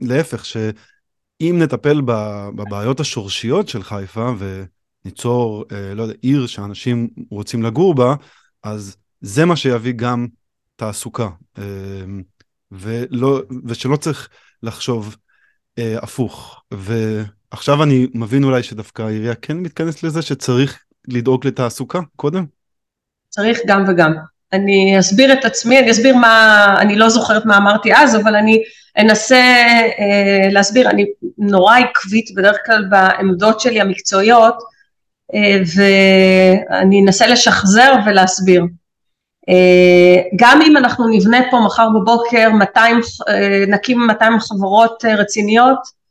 [0.00, 0.56] להפך, ש...
[1.40, 2.00] אם נטפל
[2.56, 8.14] בבעיות השורשיות של חיפה וניצור, אה, לא יודע, עיר שאנשים רוצים לגור בה,
[8.62, 10.26] אז זה מה שיביא גם
[10.76, 11.28] תעסוקה.
[11.58, 11.62] אה,
[12.70, 14.28] ולא, ושלא צריך
[14.62, 15.16] לחשוב
[15.78, 16.62] אה, הפוך.
[16.70, 22.46] ועכשיו אני מבין אולי שדווקא העירייה כן מתכנסת לזה שצריך לדאוג לתעסוקה קודם?
[23.28, 24.12] צריך גם וגם.
[24.54, 28.62] אני אסביר את עצמי, אני אסביר מה, אני לא זוכרת מה אמרתי אז, אבל אני
[28.98, 29.42] אנסה
[29.98, 31.06] אה, להסביר, אני
[31.38, 34.54] נורא עקבית בדרך כלל בעמדות שלי המקצועיות,
[35.34, 38.62] אה, ואני אנסה לשחזר ולהסביר.
[39.48, 46.04] אה, גם אם אנחנו נבנה פה מחר בבוקר 200, אה, נקים 200 חברות אה, רציניות,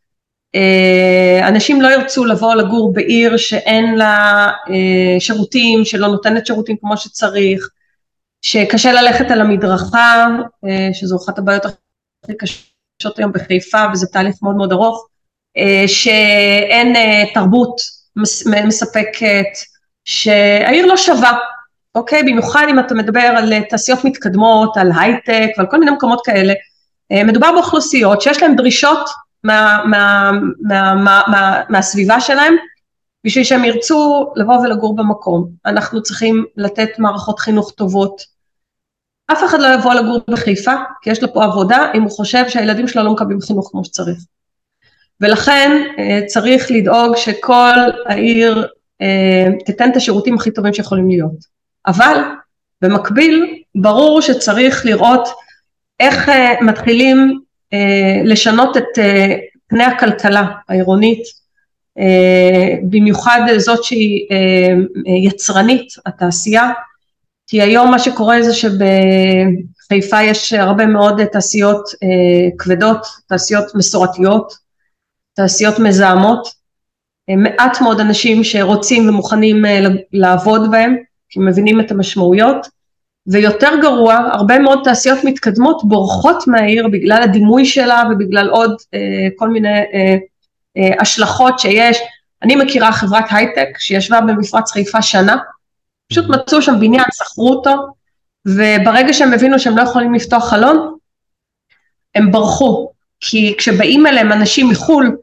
[0.56, 6.97] אה, אנשים לא ירצו לבוא לגור בעיר שאין לה אה, שירותים, שלא נותנת שירותים כמו
[6.97, 7.69] שצריך,
[8.43, 10.27] שקשה ללכת על המדרכה,
[10.65, 15.08] אה, שזו אחת הבעיות הכי קשות היום בחיפה וזה תהליך מאוד מאוד ארוך,
[15.58, 17.75] אה, שאין אה, תרבות
[18.65, 19.47] מספקת,
[20.06, 21.38] שהעיר לא שווה,
[21.95, 22.23] אוקיי?
[22.23, 26.53] במיוחד אם אתה מדבר על תעשיות מתקדמות, על הייטק ועל כל מיני מקומות כאלה,
[27.25, 29.10] מדובר באוכלוסיות שיש להן דרישות
[29.43, 32.56] מה, מה, מה, מה, מה, מהסביבה שלהם
[33.25, 35.49] בשביל שהם ירצו לבוא ולגור במקום.
[35.65, 38.33] אנחנו צריכים לתת מערכות חינוך טובות.
[39.31, 42.88] אף אחד לא יבוא לגור בחיפה, כי יש לו פה עבודה, אם הוא חושב שהילדים
[42.88, 44.17] שלו לא מקבלים חינוך כמו שצריך.
[45.21, 48.67] ולכן אה, צריך לדאוג שכל העיר
[49.01, 51.53] אה, תיתן את השירותים הכי טובים שיכולים להיות.
[51.88, 52.17] אבל
[52.81, 55.27] במקביל, ברור שצריך לראות
[55.99, 57.39] איך אה, מתחילים
[58.23, 58.99] לשנות את
[59.67, 61.23] פני הכלכלה העירונית,
[62.83, 64.27] במיוחד זאת שהיא
[65.25, 66.71] יצרנית, התעשייה,
[67.53, 71.83] כי היום מה שקורה זה שבחיפה יש הרבה מאוד תעשיות
[72.59, 74.53] כבדות, תעשיות מסורתיות,
[75.35, 76.47] תעשיות מזהמות,
[77.37, 79.79] מעט מאוד אנשים שרוצים ומוכנים אה,
[80.13, 80.95] לעבוד בהם,
[81.29, 82.67] כי מבינים את המשמעויות,
[83.27, 89.49] ויותר גרוע, הרבה מאוד תעשיות מתקדמות בורחות מהעיר בגלל הדימוי שלה ובגלל עוד אה, כל
[89.49, 90.15] מיני אה,
[90.77, 91.97] אה, השלכות שיש.
[92.43, 95.37] אני מכירה חברת הייטק שישבה במפרץ חיפה שנה,
[96.09, 97.71] פשוט מצאו שם בניין, שכרו אותו,
[98.45, 100.97] וברגע שהם הבינו שהם לא יכולים לפתוח חלון,
[102.15, 105.17] הם ברחו, כי כשבאים אליהם אנשים מחו"ל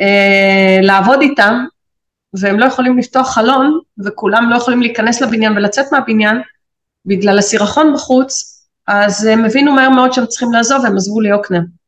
[0.00, 1.64] אה, לעבוד איתם,
[2.34, 6.36] והם לא יכולים לפתוח חלון, וכולם לא יכולים להיכנס לבניין ולצאת מהבניין,
[7.06, 11.79] בגלל הסירחון בחוץ, אז הם הבינו מהר מאוד שהם צריכים לעזוב, והם עזבו ליוקנעם.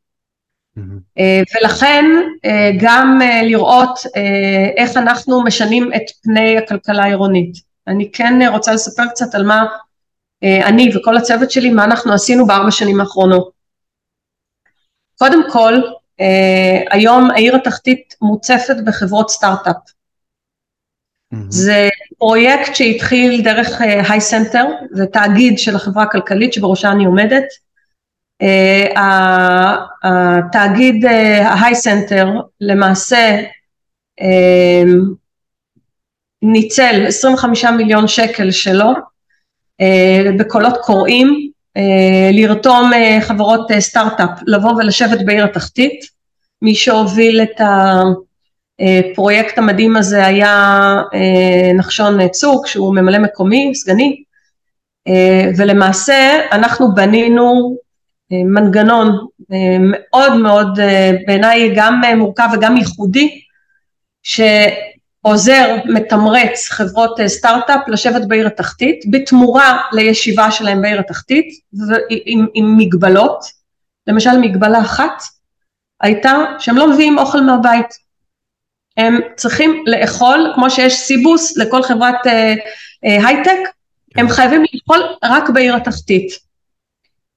[0.77, 1.21] Mm-hmm.
[1.55, 2.05] ולכן
[2.45, 3.99] אה, גם לראות
[4.77, 7.57] איך אנחנו משנים את פני הכלכלה העירונית.
[7.87, 9.65] אני כן רוצה לספר קצת על מה
[10.43, 13.51] אני וכל הצוות שלי, מה אנחנו עשינו בארבע שנים האחרונות.
[15.17, 15.73] קודם כל,
[16.89, 19.75] היום העיר התחתית מוצפת בחברות סטארט-אפ.
[19.75, 21.37] Mm-hmm.
[21.49, 27.45] זה פרויקט שהתחיל דרך HiCenter, זה תאגיד של החברה הכלכלית שבראשה אני עומדת.
[28.43, 28.99] Uh,
[30.03, 32.27] התאגיד ה Hi uh, Center
[32.61, 33.41] למעשה
[34.21, 34.87] uh,
[36.41, 38.93] ניצל 25 מיליון שקל שלו
[40.37, 46.05] בקולות קוראים אה, לרתום אה, חברות אה, סטארט-אפ לבוא ולשבת בעיר התחתית.
[46.61, 47.61] מי שהוביל את
[48.79, 51.01] הפרויקט המדהים הזה היה
[51.75, 54.23] נחשון צוק שהוא ממלא מקומי, סגני,
[55.57, 57.77] ולמעשה אנחנו בנינו
[58.45, 59.27] מנגנון
[59.79, 60.79] מאוד מאוד
[61.27, 63.41] בעיניי גם מורכב וגם ייחודי,
[65.25, 71.47] עוזר, מתמרץ חברות אה, סטארט-אפ לשבת בעיר התחתית, בתמורה לישיבה שלהם בעיר התחתית,
[72.25, 73.45] עם, עם מגבלות,
[74.07, 75.23] למשל מגבלה אחת
[76.01, 77.85] הייתה שהם לא מביאים אוכל מהבית.
[78.97, 82.53] הם צריכים לאכול, כמו שיש סיבוס לכל חברת אה,
[83.05, 83.59] אה, הייטק,
[84.15, 86.52] הם חייבים לאכול רק בעיר התחתית.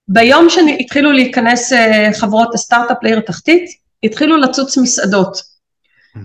[0.09, 3.71] ביום שהתחילו להיכנס אה, חברות הסטארט-אפ לעיר התחתית,
[4.03, 5.42] התחילו לצוץ מסעדות.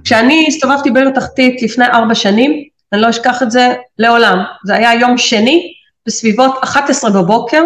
[0.04, 2.64] כשאני הסתובבתי בעיר התחתית לפני ארבע שנים,
[2.94, 5.74] אני לא אשכח את זה לעולם, זה היה יום שני,
[6.06, 7.64] בסביבות 11 בבוקר,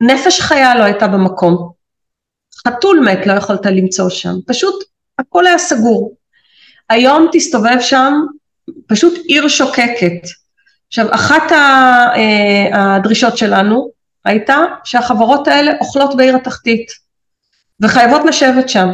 [0.00, 1.70] נפש חיה לא הייתה במקום.
[2.66, 4.84] חתול מת לא יכולת למצוא שם, פשוט
[5.18, 6.14] הכל היה סגור.
[6.90, 8.12] היום תסתובב שם,
[8.86, 10.28] פשוט עיר שוקקת.
[10.88, 13.90] עכשיו, אחת אה, הדרישות שלנו
[14.26, 16.90] הייתה שהחברות האלה אוכלות בעיר התחתית,
[17.80, 18.88] וחייבות לשבת שם.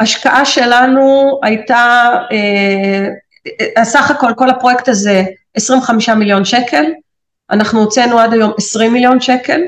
[0.00, 3.08] ההשקעה שלנו הייתה, אה,
[3.82, 5.22] הסך הכל, כל הפרויקט הזה
[5.54, 6.84] 25 מיליון שקל,
[7.50, 9.60] אנחנו הוצאנו עד היום 20 מיליון שקל,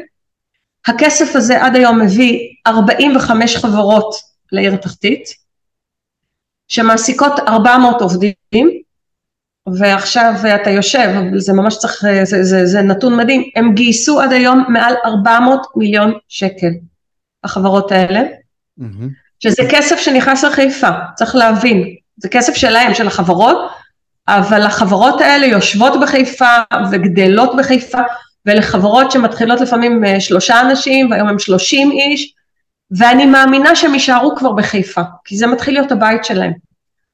[0.87, 4.15] הכסף הזה עד היום מביא 45 חברות
[4.53, 5.29] לעיר התחתית,
[6.69, 8.81] שמעסיקות 400 עובדים,
[9.75, 14.65] ועכשיו אתה יושב, זה ממש צריך, זה, זה, זה נתון מדהים, הם גייסו עד היום
[14.69, 16.71] מעל 400 מיליון שקל,
[17.45, 18.21] החברות האלה,
[18.81, 19.09] Mm-hmm.
[19.41, 23.71] שזה כסף שנכנס לחיפה, צריך להבין, זה כסף שלהם, של החברות,
[24.29, 26.57] אבל החברות האלה יושבות בחיפה
[26.93, 27.99] וגדלות בחיפה,
[28.47, 32.35] ואלה חברות שמתחילות לפעמים אה, שלושה אנשים, והיום הם שלושים איש,
[32.99, 36.53] ואני מאמינה שהם יישארו כבר בחיפה, כי זה מתחיל להיות הבית שלהם.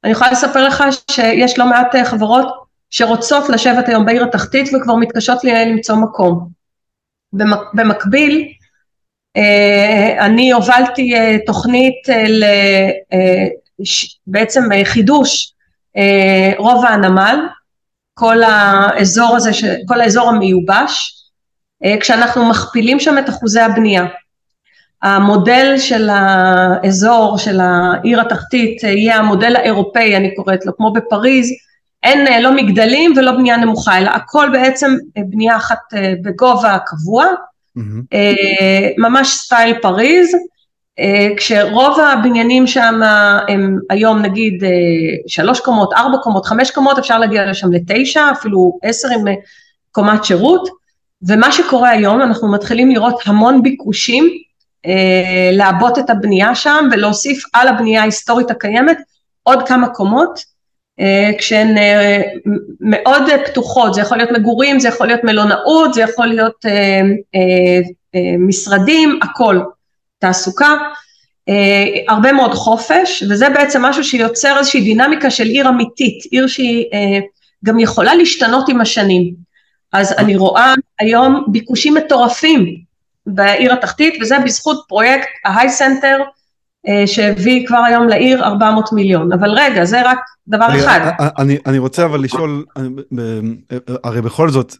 [0.05, 4.95] אני יכולה לספר לך שיש לא מעט אה, חברות שרוצות לשבת היום בעיר התחתית וכבר
[4.95, 6.49] מתקשות למצוא מקום.
[7.75, 8.49] במקביל,
[9.37, 13.47] אה, אני הובלתי אה, תוכנית אה,
[14.27, 15.55] בעצם חידוש
[16.59, 17.37] רובע הנמל,
[18.15, 19.51] כל האזור הזה,
[19.89, 21.23] כל האזור המיובש,
[22.01, 24.05] כשאנחנו מכפילים שם את אחוזי הבנייה.
[25.03, 31.51] המודל של האזור, של העיר התחתית, יהיה המודל האירופאי, אני קוראת לו, כמו בפריז,
[32.03, 35.79] אין לא מגדלים ולא בנייה נמוכה, אלא הכל בעצם בנייה אחת
[36.23, 37.27] בגובה קבוע,
[37.79, 37.83] mm-hmm.
[38.99, 40.37] ממש סטייל פריז,
[41.37, 43.01] כשרוב הבניינים שם
[43.49, 44.63] הם היום נגיד
[45.27, 49.25] שלוש קומות, ארבע קומות, חמש קומות, אפשר להגיע לשם לתשע, אפילו עשר עם
[49.91, 50.69] קומת שירות,
[51.23, 54.25] ומה שקורה היום, אנחנו מתחילים לראות המון ביקושים.
[54.25, 54.52] אה,
[55.53, 58.99] לעבות את הבנייה שם ולהוסיף על הבנייה ההיסטורית הקיימת
[59.43, 60.45] עוד כמה קומות,
[61.01, 62.23] אה, כשהן אה,
[62.81, 66.65] מאוד פתוחות, זה יכול להיות מגורים, זה יכול להיות מלונאות, זה יכול להיות
[68.39, 69.61] משרדים, הכל,
[70.19, 70.77] תעסוקה,
[72.09, 76.85] הרבה מאוד חופש, וזה בעצם משהו שיוצר איזושהי דינמיקה של עיר אמיתית, עיר שהיא
[77.65, 79.35] גם יכולה להשתנות עם השנים.
[79.93, 82.77] אז אני רואה היום ביקושים מטורפים
[83.27, 86.19] בעיר התחתית, וזה בזכות פרויקט ה HiCenter,
[86.89, 89.33] אה, שהביא כבר היום לעיר 400 מיליון.
[89.33, 91.01] אבל רגע, זה רק דבר רגע, אחד.
[91.01, 92.65] אה, אה, אני, אני רוצה אבל לשאול,
[94.05, 94.77] הרי בכל זאת,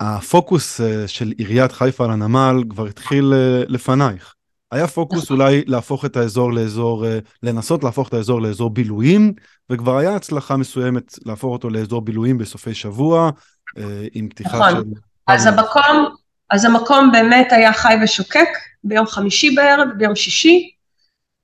[0.00, 3.32] הפוקוס של עיריית חיפה על הנמל כבר התחיל
[3.68, 4.34] לפנייך.
[4.72, 5.40] היה פוקוס נכון.
[5.40, 7.04] אולי להפוך את האזור לאזור,
[7.42, 9.32] לנסות להפוך את האזור לאזור בילויים,
[9.70, 13.30] וכבר היה הצלחה מסוימת להפוך אותו לאזור בילויים בסופי שבוע,
[14.12, 14.70] עם פתיחה נכון.
[14.70, 14.82] של...
[15.26, 16.14] אז המקום,
[16.50, 18.48] אז המקום באמת היה חי ושוקק
[18.84, 20.70] ביום חמישי בערב, ביום שישי,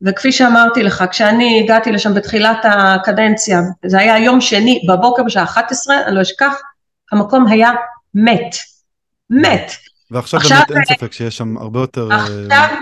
[0.03, 5.97] וכפי שאמרתי לך, כשאני הגעתי לשם בתחילת הקדנציה, זה היה יום שני בבוקר בשעה 11,
[6.07, 6.55] אני לא אשכח,
[7.13, 7.73] המקום היה
[8.15, 8.57] מת,
[9.31, 9.73] מת.
[10.11, 12.09] ועכשיו עכשיו באמת אין ספק שיש שם הרבה יותר...
[12.11, 12.77] אה, עכשיו,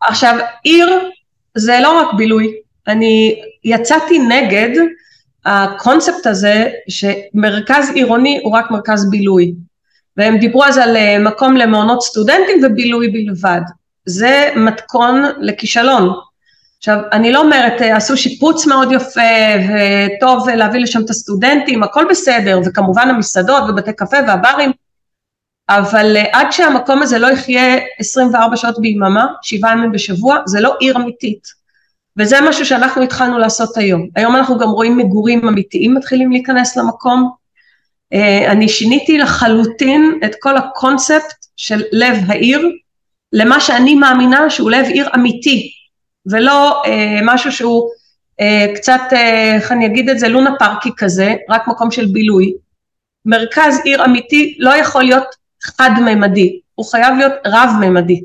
[0.00, 1.10] עכשיו עיר
[1.54, 2.52] זה לא רק בילוי,
[2.86, 4.70] אני יצאתי נגד
[5.44, 9.54] הקונספט הזה שמרכז עירוני הוא רק מרכז בילוי.
[10.16, 13.60] והם דיברו אז על אה, מקום למעונות סטודנטים ובילוי בלבד.
[14.06, 16.12] זה מתכון לכישלון.
[16.78, 19.20] עכשיו, אני לא אומרת, אה, עשו שיפוץ מאוד יפה
[19.68, 24.72] וטוב להביא לשם את הסטודנטים, הכל בסדר, וכמובן המסעדות ובתי קפה והברים,
[25.68, 30.76] אבל אה, עד שהמקום הזה לא יחיה 24 שעות ביממה, שבעה ימים בשבוע, זה לא
[30.80, 31.66] עיר אמיתית.
[32.16, 34.08] וזה משהו שאנחנו התחלנו לעשות היום.
[34.16, 37.30] היום אנחנו גם רואים מגורים אמיתיים מתחילים להיכנס למקום,
[38.48, 42.70] אני שיניתי לחלוטין את כל הקונספט של לב העיר
[43.32, 45.70] למה שאני מאמינה שהוא לב עיר אמיתי
[46.26, 47.90] ולא אה, משהו שהוא
[48.40, 52.52] אה, קצת, אה, איך אני אגיד את זה, לונה פארקי כזה, רק מקום של בילוי.
[53.24, 55.26] מרכז עיר אמיתי לא יכול להיות
[55.62, 58.22] חד-ממדי, הוא חייב להיות רב-ממדי.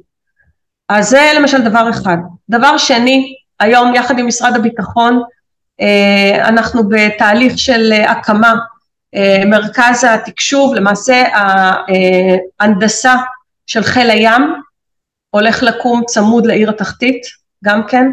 [0.89, 2.17] אז זה למשל דבר אחד.
[2.49, 5.21] דבר שני, היום יחד עם משרד הביטחון
[5.81, 8.55] אה, אנחנו בתהליך של אה, הקמה אה,
[9.45, 11.23] מרכז התקשוב, למעשה
[12.59, 13.15] ההנדסה
[13.67, 14.53] של חיל הים
[15.29, 17.21] הולך לקום צמוד לעיר התחתית,
[17.63, 18.05] גם כן,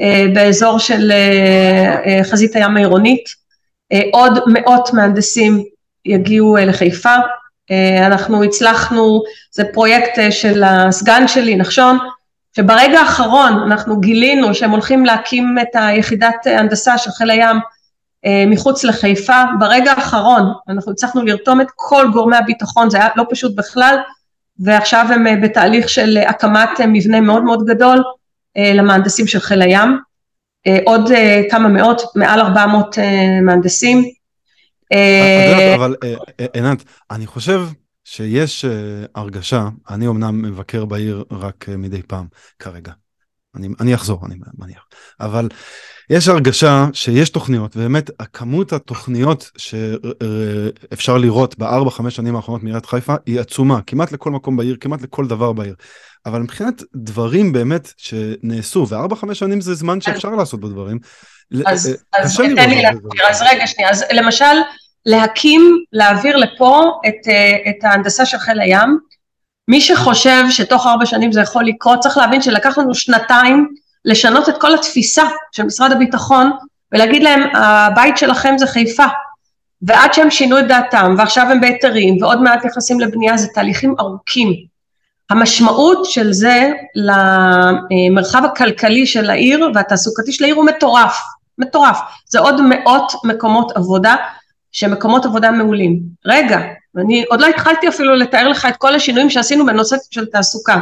[0.00, 3.40] אה, באזור של אה, חזית הים העירונית.
[4.12, 5.64] עוד מאות מהנדסים
[6.04, 7.14] יגיעו לחיפה.
[8.06, 9.22] אנחנו הצלחנו,
[9.52, 11.98] זה פרויקט של הסגן שלי, נחשון,
[12.56, 17.60] שברגע האחרון אנחנו גילינו שהם הולכים להקים את היחידת הנדסה של חיל הים אה,
[18.46, 19.42] מחוץ לחיפה.
[19.60, 23.96] ברגע האחרון אנחנו הצלחנו לרתום את כל גורמי הביטחון, זה היה לא פשוט בכלל,
[24.58, 28.02] ועכשיו הם אה, בתהליך של הקמת אה, מבנה מאוד מאוד גדול
[28.56, 29.98] למהנדסים של חיל הים.
[30.86, 31.10] עוד
[31.50, 32.96] כמה מאות, מעל 400
[33.42, 34.04] מהנדסים.
[35.76, 35.94] אבל
[36.52, 37.60] עינת, אני חושב
[38.04, 38.64] שיש
[39.14, 42.26] הרגשה, אני אמנם מבקר בעיר רק מדי פעם
[42.58, 42.92] כרגע.
[43.80, 44.84] אני אחזור, אני מניח.
[45.20, 45.48] אבל
[46.10, 53.14] יש הרגשה שיש תוכניות, ובאמת הכמות התוכניות שאפשר לראות בארבע, חמש שנים האחרונות מעיריית חיפה
[53.26, 55.74] היא עצומה, כמעט לכל מקום בעיר, כמעט לכל דבר בעיר.
[56.26, 60.98] אבל מבחינת דברים באמת שנעשו, וארבע, חמש שנים זה זמן שאפשר לעשות בדברים,
[61.66, 64.44] אז, אה, אז תן לי להסביר, אז רגע שנייה, אז למשל
[65.06, 68.98] להקים, להעביר לפה את, אה, את ההנדסה של חיל הים,
[69.68, 73.68] מי שחושב שתוך ארבע שנים זה יכול לקרות, צריך להבין שלקח לנו שנתיים
[74.04, 76.50] לשנות את כל התפיסה של משרד הביטחון
[76.92, 79.04] ולהגיד להם הבית שלכם זה חיפה
[79.82, 84.54] ועד שהם שינו את דעתם ועכשיו הם בהיתרים ועוד מעט נכנסים לבנייה זה תהליכים ארוכים.
[85.30, 91.18] המשמעות של זה למרחב הכלכלי של העיר והתעסוקתי של העיר הוא מטורף,
[91.58, 91.98] מטורף.
[92.26, 94.16] זה עוד מאות מקומות עבודה
[94.72, 96.00] שמקומות עבודה מעולים.
[96.26, 96.60] רגע,
[96.94, 100.78] ואני עוד לא התחלתי אפילו לתאר לך את כל השינויים שעשינו בנושא של תעסוקה.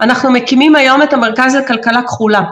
[0.00, 2.42] אנחנו מקימים היום את המרכז לכלכלה כחולה.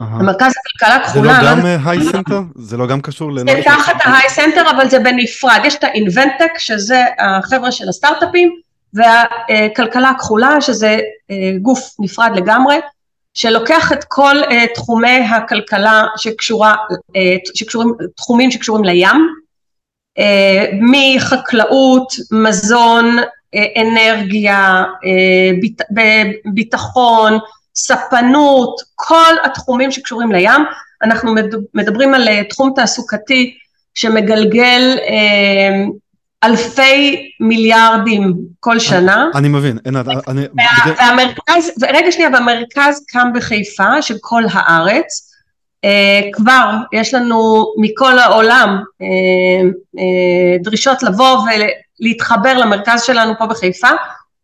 [0.00, 1.34] המרכז לכלכלה כחולה.
[1.34, 2.40] זה לא גם Hi אה, Center?
[2.54, 3.52] זה לא גם קשור למה?
[3.52, 5.60] זה תחת ה HiCenter אבל זה בנפרד.
[5.64, 8.50] יש את האינבנטק שזה החבר'ה של הסטארט-אפים
[8.94, 10.98] והכלכלה הכחולה שזה
[11.30, 12.76] אה, גוף נפרד לגמרי
[13.34, 16.74] שלוקח את כל אה, תחומי הכלכלה שקשורה,
[17.54, 19.28] שקשורים, תחומים שקשורים לים
[20.80, 23.16] מחקלאות, מזון,
[23.76, 24.84] אנרגיה,
[26.54, 27.38] ביטחון,
[27.74, 30.60] ספנות, כל התחומים שקשורים לים,
[31.02, 31.34] אנחנו
[31.74, 33.54] מדברים על תחום תעסוקתי
[33.94, 34.98] שמגלגל
[36.44, 39.26] אלפי מיליארדים כל שנה.
[39.34, 40.42] אני מבין, עינת, אני...
[40.98, 45.24] והמרכז, רגע שנייה, והמרכז קם בחיפה של כל הארץ,
[45.86, 49.04] Uh, כבר יש לנו מכל העולם uh,
[49.96, 51.38] uh, דרישות לבוא
[52.00, 53.88] ולהתחבר למרכז שלנו פה בחיפה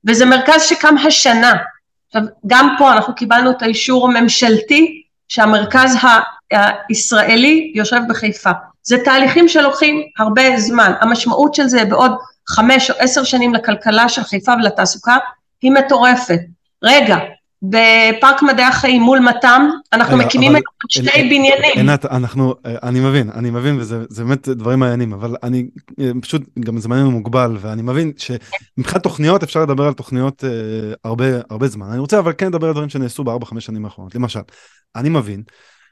[0.04, 1.52] וזה מרכז שקם השנה.
[2.06, 5.96] עכשיו גם פה אנחנו קיבלנו את האישור הממשלתי שהמרכז
[6.88, 8.50] הישראלי יושב בחיפה.
[8.82, 10.92] זה תהליכים שלוקחים הרבה זמן.
[11.00, 12.12] המשמעות של זה בעוד
[12.48, 15.16] חמש או עשר שנים לכלכלה של חיפה ולתעסוקה
[15.62, 16.40] היא מטורפת.
[16.82, 17.16] רגע
[17.62, 21.72] בפארק מדעי החיים מול מתם, אנחנו מקימים את שתי בניינים.
[21.74, 25.66] עינת, אנחנו, אני מבין, אני מבין, וזה באמת דברים מעניינים, אבל אני
[26.22, 30.50] פשוט, גם זמננו מוגבל, ואני מבין שמבחינת תוכניות אפשר לדבר על תוכניות אה,
[31.04, 31.86] הרבה, הרבה זמן.
[31.86, 34.14] אני רוצה אבל כן לדבר על דברים שנעשו בארבע, חמש שנים האחרונות.
[34.14, 34.40] למשל,
[34.96, 35.42] אני מבין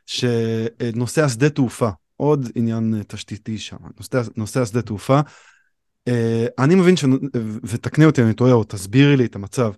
[0.06, 5.20] שנושא השדה תעופה, עוד עניין תשתיתי שם, נושא, נושא השדה תעופה,
[6.08, 7.04] אה, אני מבין, ש...
[7.64, 9.72] ותקני אותי, אני טועה, או תסבירי לי את המצב.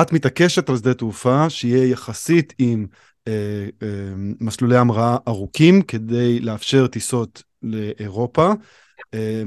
[0.00, 2.86] אה, את מתעקשת על שדה תעופה שיהיה יחסית עם
[3.28, 3.88] אה, אה,
[4.40, 8.52] מסלולי המראה ארוכים כדי לאפשר טיסות לאירופה.
[9.14, 9.42] אה,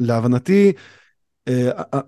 [0.00, 0.72] ולהבנתי,
[1.48, 2.00] אה, אה,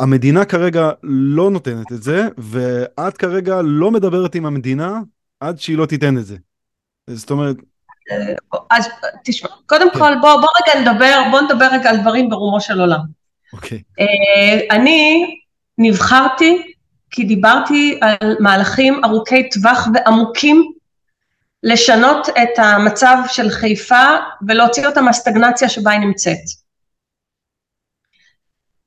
[0.00, 5.00] המדינה כרגע לא נותנת את זה, ואת כרגע לא מדברת עם המדינה
[5.40, 6.36] עד שהיא לא תיתן את זה.
[7.10, 7.56] זאת אומרת...
[8.70, 8.88] אז
[9.24, 9.98] תשמע, קודם כן.
[9.98, 13.13] כל בוא, בוא רגע נדבר, בוא נדבר רגע על דברים ברומו של עולם.
[13.54, 13.82] אוקיי.
[14.00, 15.26] אה, אני
[15.78, 16.74] נבחרתי
[17.10, 20.72] כי דיברתי על מהלכים ארוכי טווח ועמוקים
[21.62, 24.16] לשנות את המצב של חיפה
[24.48, 26.38] ולהוציא אותה מהסטגנציה שבה היא נמצאת.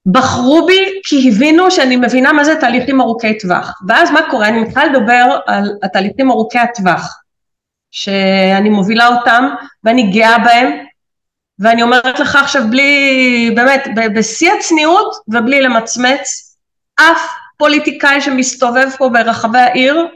[0.06, 4.60] בחרו בי כי הבינו שאני מבינה מה זה תהליכים ארוכי טווח ואז מה קורה אני
[4.60, 7.22] מתחילה לדבר על התהליכים ארוכי הטווח
[7.92, 9.48] שאני מובילה אותם
[9.84, 10.87] ואני גאה בהם
[11.60, 16.56] ואני אומרת לך עכשיו בלי, באמת, בשיא הצניעות ובלי למצמץ,
[16.96, 17.22] אף
[17.58, 20.08] פוליטיקאי שמסתובב פה ברחבי העיר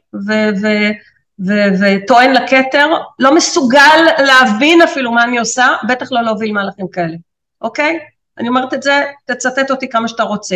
[1.40, 2.88] וטוען לכתר,
[3.20, 7.16] לא מסוגל להבין אפילו מה אני עושה, בטח לא להוביל מהלכים כאלה,
[7.62, 8.00] אוקיי?
[8.38, 10.56] אני אומרת את זה, תצטט אותי כמה שאתה רוצה.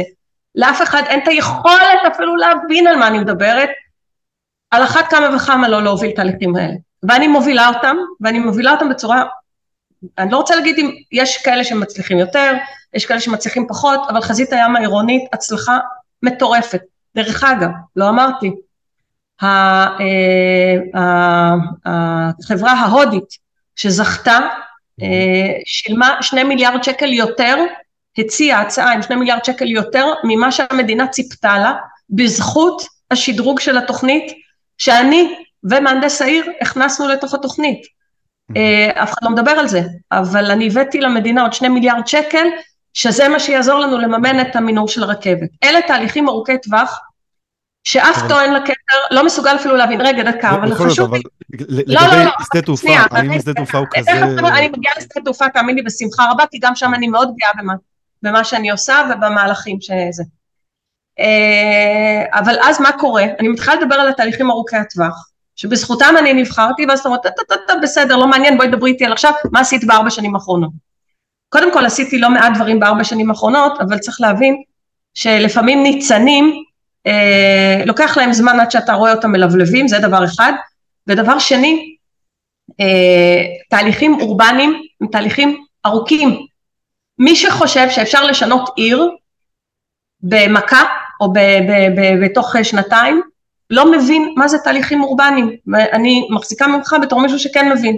[0.56, 3.70] לאף אחד אין את היכולת אפילו להבין על מה אני מדברת,
[4.72, 6.74] על אחת כמה וכמה לא להוביל תהליכים האלה.
[7.04, 9.24] ואני מובילה אותם, ואני מובילה אותם בצורה
[10.18, 12.54] אני לא רוצה להגיד אם יש כאלה שמצליחים יותר,
[12.94, 15.78] יש כאלה שמצליחים פחות, אבל חזית הים העירונית הצלחה
[16.24, 16.82] מטורפת.
[17.16, 18.52] דרך אגב, לא אמרתי,
[19.44, 19.88] אה,
[21.86, 23.46] החברה ההודית
[23.76, 24.40] שזכתה
[25.02, 25.08] אה,
[25.66, 27.56] שילמה שני מיליארד שקל יותר,
[28.18, 31.74] הציעה הצעה עם שני מיליארד שקל יותר ממה שהמדינה ציפתה לה,
[32.10, 32.82] בזכות
[33.12, 34.34] השדרוג של התוכנית
[34.78, 37.88] שאני ומהנדס העיר הכנסנו לתוך התוכנית.
[38.56, 39.82] אה, אף אחד לא מדבר על זה,
[40.12, 42.48] אבל אני הבאתי למדינה עוד שני מיליארד שקל,
[42.94, 45.50] שזה מה שיעזור לנו לממן את המינור של הרכבת.
[45.64, 47.00] אלה תהליכים ארוכי טווח,
[47.84, 51.22] שאף טוען לכתר לא מסוגל אפילו להבין, רגע דקה, אבל חשוב לי,
[51.88, 54.12] לא, לא, לא, שדה תעופה, האם שדה תעופה הוא כזה...
[54.12, 57.64] אני מגיעה לשדה תעופה, תאמין לי, בשמחה רבה, כי גם שם אני מאוד גאה
[58.24, 60.24] במה שאני עושה ובמהלכים שזה.
[61.20, 63.24] אה, אבל אז מה קורה?
[63.40, 67.18] אני מתחילה לדבר על התהליכים ארוכי הטווח, שבזכותם אני נבחרתי, ואז אתה אומר,
[67.82, 70.72] בסדר, לא מעניין, בואי דברי איתי על עכשיו, מה עשית בארבע שנים האחרונות.
[71.50, 74.62] קודם כל עשיתי לא מעט דברים בארבע שנים האחרונות, אבל צריך להבין
[75.14, 76.64] שלפעמים ניצנים,
[77.08, 80.54] אה, לוקח להם זמן עד שאתה רואה אותם מלבלבים, זה דבר אחד.
[81.08, 81.96] ודבר שני,
[82.80, 86.46] אה, תהליכים אורבניים הם תהליכים ארוכים.
[87.20, 89.10] מי שחושב שאפשר לשנות עיר
[90.22, 90.84] במכה
[91.22, 91.34] או
[92.24, 93.22] בתוך שנתיים,
[93.70, 97.98] לא מבין מה זה תהליכים אורבניים, ואני מחזיקה ממך בתור מישהו שכן מבין.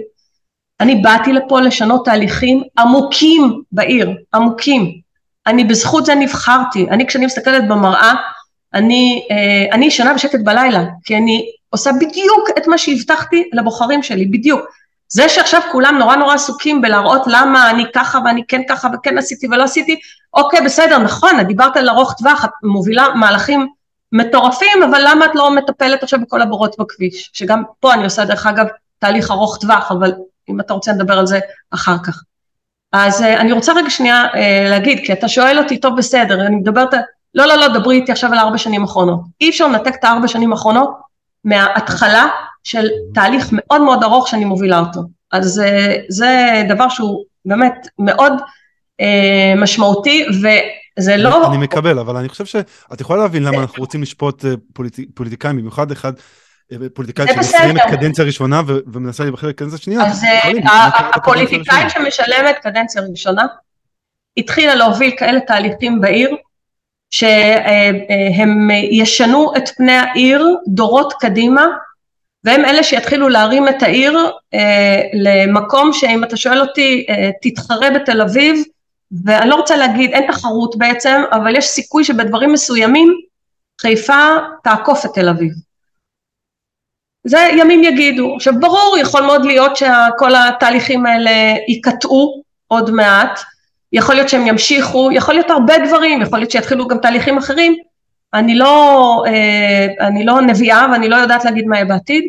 [0.80, 4.92] אני באתי לפה לשנות תהליכים עמוקים בעיר, עמוקים.
[5.46, 8.14] אני בזכות זה נבחרתי, אני כשאני מסתכלת במראה,
[8.74, 14.26] אני, אה, אני ישנה בשקט בלילה, כי אני עושה בדיוק את מה שהבטחתי לבוחרים שלי,
[14.26, 14.60] בדיוק.
[15.08, 19.46] זה שעכשיו כולם נורא נורא עסוקים בלהראות למה אני ככה ואני כן ככה וכן עשיתי
[19.46, 20.00] ולא עשיתי,
[20.34, 23.66] אוקיי בסדר נכון, דיברת על ארוך טווח, את מובילה מהלכים
[24.12, 27.30] מטורפים, אבל למה את לא מטפלת עכשיו בכל הבורות בכביש?
[27.32, 28.66] שגם פה אני עושה דרך אגב
[28.98, 30.12] תהליך ארוך טווח, אבל
[30.48, 31.40] אם אתה רוצה נדבר על זה
[31.70, 32.22] אחר כך.
[32.92, 36.56] אז אה, אני רוצה רגע שנייה אה, להגיד, כי אתה שואל אותי, טוב בסדר, אני
[36.56, 36.94] מדברת,
[37.34, 39.20] לא לא לא, דברי איתי עכשיו על ארבע שנים אחרונות.
[39.40, 40.90] אי אפשר לנתק את הארבע שנים האחרונות
[41.44, 42.26] מההתחלה
[42.64, 45.00] של תהליך מאוד מאוד ארוך שאני מובילה אותו.
[45.32, 48.32] אז אה, זה דבר שהוא באמת מאוד
[49.56, 50.26] משמעותי,
[51.06, 51.46] אני, לא...
[51.46, 55.56] אני מקבל, אבל אני חושב שאת יכולה להבין למה אנחנו רוצים לשפוט אה, פוליט, פוליטיקאים,
[55.56, 56.12] במיוחד אחד,
[56.72, 57.96] אה, פוליטיקאית זה שמסיימת בסדר.
[57.96, 60.06] קדנציה ראשונה ומנסה להיבחר לקדנציה שנייה.
[60.06, 61.90] אז אה, הפוליטיקאית?
[61.90, 63.46] שמשלמת קדנציה ראשונה,
[64.36, 66.36] התחילה להוביל כאלה תהליכים בעיר,
[67.10, 71.66] שהם ישנו את פני העיר דורות קדימה,
[72.44, 74.18] והם אלה שיתחילו להרים את העיר
[74.54, 78.64] אה, למקום שאם אתה שואל אותי, אה, תתחרה בתל אביב,
[79.24, 83.14] ואני לא רוצה להגיד, אין תחרות בעצם, אבל יש סיכוי שבדברים מסוימים
[83.80, 85.52] חיפה תעקוף את תל אביב.
[87.26, 88.34] זה ימים יגידו.
[88.34, 91.30] עכשיו ברור, יכול מאוד להיות שכל התהליכים האלה
[91.68, 93.40] ייקטעו עוד מעט,
[93.92, 97.76] יכול להיות שהם ימשיכו, יכול להיות הרבה דברים, יכול להיות שיתחילו גם תהליכים אחרים.
[98.34, 102.24] אני לא, אה, אני לא נביאה ואני לא יודעת להגיד מה יהיה בעתיד.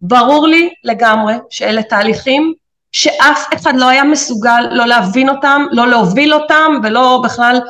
[0.00, 2.54] ברור לי לגמרי שאלה תהליכים
[2.92, 7.60] שאף אחד לא היה מסוגל לא להבין אותם, לא להוביל אותם ולא בכלל,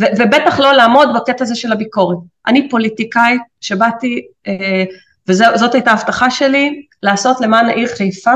[0.00, 2.18] ו- ובטח לא לעמוד בקטע הזה של הביקורת.
[2.46, 4.84] אני פוליטיקאית שבאתי, אה,
[5.28, 8.34] וזאת הייתה ההבטחה שלי, לעשות למען העיר חיפה,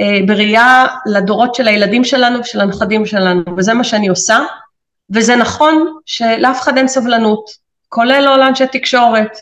[0.00, 4.38] אה, בראייה לדורות של הילדים שלנו ושל הנכדים שלנו, וזה מה שאני עושה,
[5.10, 7.50] וזה נכון שלאף אחד אין סבלנות,
[7.88, 9.38] כולל לא לאנשי תקשורת,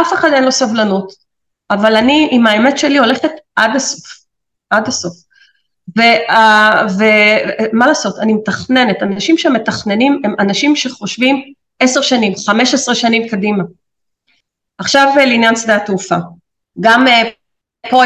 [0.00, 1.12] אף אחד אין לו סבלנות,
[1.70, 4.04] אבל אני עם האמת שלי הולכת עד הסוף,
[4.70, 5.25] עד הסוף.
[5.96, 13.64] ומה לעשות, אני מתכננת, אנשים שמתכננים הם אנשים שחושבים עשר שנים, חמש עשרה שנים קדימה.
[14.78, 16.16] עכשיו לעניין שדה התעופה,
[16.80, 17.22] גם אה,
[17.90, 18.02] פה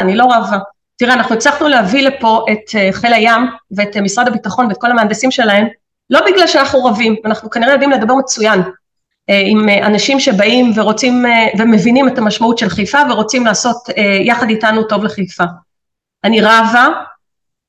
[0.00, 0.58] אני לא רבה,
[0.96, 3.42] תראה אנחנו הצלחנו להביא לפה את אה, חיל הים
[3.76, 5.66] ואת אה, משרד הביטחון ואת כל המהנדסים שלהם,
[6.10, 8.60] לא בגלל שאנחנו רבים, אנחנו כנראה יודעים לדבר מצוין
[9.28, 11.24] עם אנשים שבאים ורוצים
[11.58, 13.76] ומבינים את המשמעות של חיפה ורוצים לעשות
[14.24, 15.44] יחד איתנו טוב לחיפה.
[16.24, 16.88] אני רבה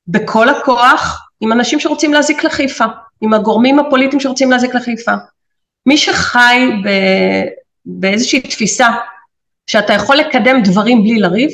[0.08, 2.84] בכל הכוח עם אנשים שרוצים להזיק לחיפה,
[3.20, 5.12] עם הגורמים הפוליטיים שרוצים להזיק לחיפה.
[5.86, 6.88] מי שחי ב...
[7.86, 8.88] באיזושהי תפיסה
[9.66, 11.50] שאתה יכול לקדם דברים בלי לריב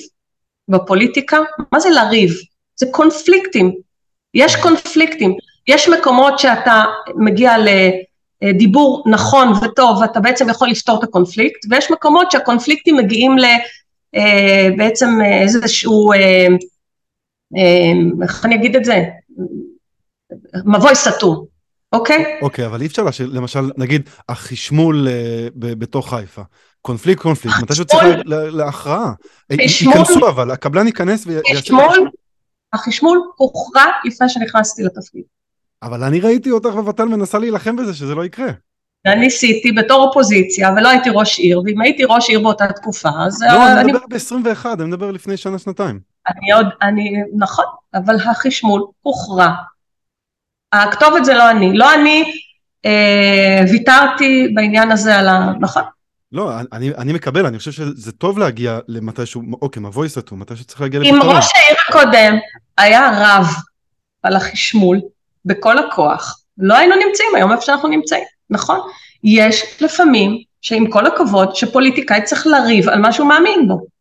[0.69, 1.39] בפוליטיקה,
[1.73, 2.31] מה זה לריב?
[2.77, 3.73] זה קונפליקטים,
[4.35, 5.37] יש קונפליקטים,
[5.69, 6.85] יש מקומות שאתה
[7.15, 7.55] מגיע
[8.43, 13.45] לדיבור נכון וטוב ואתה בעצם יכול לפתור את הקונפליקט, ויש מקומות שהקונפליקטים מגיעים ל...
[14.77, 16.11] בעצם איזשהו,
[18.23, 19.05] איך אני אגיד את זה?
[20.65, 21.45] מבוי סתום,
[21.93, 22.25] אוקיי?
[22.43, 25.09] אוקיי, אבל אי אפשר להשאיר, למשל, נגיד, החשמול
[25.55, 26.43] בתוך חיפה.
[26.81, 29.13] קונפליקט קונפליקט, מתי שהוא צריך להכרעה.
[29.51, 31.61] ייכנסו אבל, הקבלן ייכנס ויעשה...
[31.61, 32.11] חשמול,
[32.73, 35.23] החשמול הוכרע לפני שנכנסתי לתפקיד.
[35.83, 38.51] אבל אני ראיתי אותך בבט"ל מנסה להילחם בזה, שזה לא יקרה.
[39.07, 43.43] אני ניסיתי בתור אופוזיציה, ולא הייתי ראש עיר, ואם הייתי ראש עיר באותה תקופה, אז...
[43.43, 46.01] לא, אני מדבר ב-21, אני מדבר לפני שנה-שנתיים.
[46.29, 47.65] אני עוד, אני, נכון,
[47.95, 49.49] אבל החשמול הוכרע.
[50.73, 51.73] הכתובת זה לא אני.
[51.73, 52.33] לא אני
[52.87, 55.53] אה, ויתרתי בעניין הזה על ה...
[55.61, 55.83] נכון.
[56.33, 60.81] לא, אני, אני מקבל, אני חושב שזה טוב להגיע למתישהו, אוקיי, מבוי סתום, מתי שצריך
[60.81, 61.21] להגיע לפתרון.
[61.21, 62.39] אם ראש העיר הקודם
[62.79, 63.47] היה רב
[64.23, 65.01] על החשמול
[65.45, 68.81] בכל הכוח, לא היינו נמצאים היום איפה שאנחנו נמצאים, נכון?
[69.25, 73.92] יש לפעמים, שעם כל הכבוד, שפוליטיקאי צריך לריב על מה שהוא מאמין בו.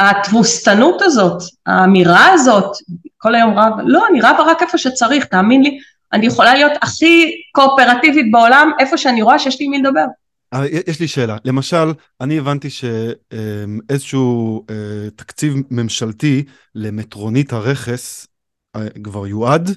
[0.00, 2.76] התבוסתנות הזאת, האמירה הזאת,
[3.18, 5.78] כל היום רב, לא, אני רבה רק איפה שצריך, תאמין לי,
[6.12, 10.04] אני יכולה להיות הכי קואופרטיבית בעולם, איפה שאני רואה שיש לי מי לדבר.
[10.86, 14.64] יש לי שאלה, למשל, אני הבנתי שאיזשהו
[15.16, 16.44] תקציב ממשלתי
[16.74, 18.26] למטרונית הרכס
[19.04, 19.70] כבר יועד,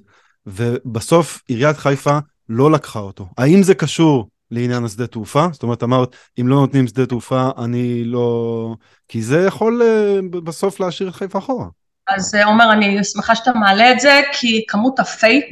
[0.46, 2.18] ובסוף עיריית חיפה
[2.50, 3.28] לא לקחה אותו.
[3.38, 5.48] האם זה קשור לעניין השדה תעופה?
[5.52, 8.76] זאת אומרת, אמרת, אם לא נותנים שדה תעופה, אני לא...
[9.08, 9.82] כי זה יכול
[10.30, 11.66] בסוף להשאיר את חיפה אחורה.
[12.08, 15.46] אז עומר, אני שמחה שאתה מעלה את זה, כי כמות הפייק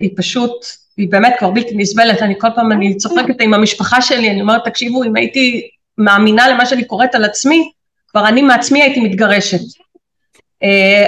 [0.00, 0.52] היא פשוט,
[0.96, 4.64] היא באמת כבר בלתי נסבלת, אני כל פעם, אני צוחקת עם המשפחה שלי, אני אומרת,
[4.64, 7.70] תקשיבו, אם הייתי מאמינה למה שאני קוראת על עצמי,
[8.08, 9.60] כבר אני מעצמי הייתי מתגרשת.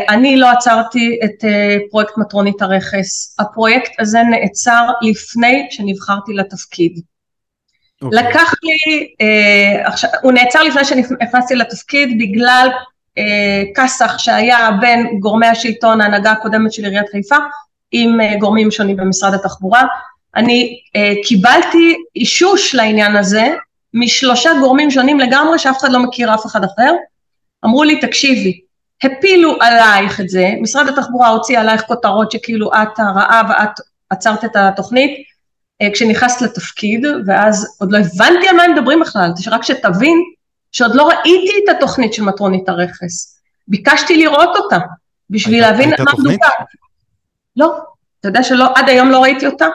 [0.09, 1.44] אני לא עצרתי את
[1.90, 7.01] פרויקט מטרונית הרכס, הפרויקט הזה נעצר לפני שנבחרתי לתפקיד.
[8.05, 8.09] Okay.
[8.12, 9.07] לקח לי,
[9.84, 12.68] עכשיו, הוא נעצר לפני שנכנסתי לתפקיד בגלל
[13.76, 17.36] כסח שהיה בין גורמי השלטון, ההנהגה הקודמת של עיריית חיפה,
[17.92, 19.82] עם גורמים שונים במשרד התחבורה.
[20.36, 23.48] אני uh, קיבלתי אישוש לעניין הזה
[23.94, 26.92] משלושה גורמים שונים לגמרי שאף אחד לא מכיר אף אחד אחר.
[27.64, 28.61] אמרו לי תקשיבי,
[29.05, 33.70] הפילו עלייך את זה, משרד התחבורה הוציא עלייך כותרות שכאילו את הרעה ואת
[34.11, 35.11] עצרת את התוכנית
[35.82, 40.16] uh, כשנכנסת לתפקיד ואז עוד לא הבנתי על מה הם מדברים בכלל, רק שתבין
[40.72, 44.78] שעוד לא ראיתי את התוכנית של מטרונית הרכס, ביקשתי לראות אותה
[45.30, 46.40] בשביל הייתה- להבין הייתה מה תוכנית?
[46.40, 46.64] מדובר.
[47.57, 47.78] לא,
[48.20, 49.66] אתה יודע שלא, עד היום לא ראיתי אותה?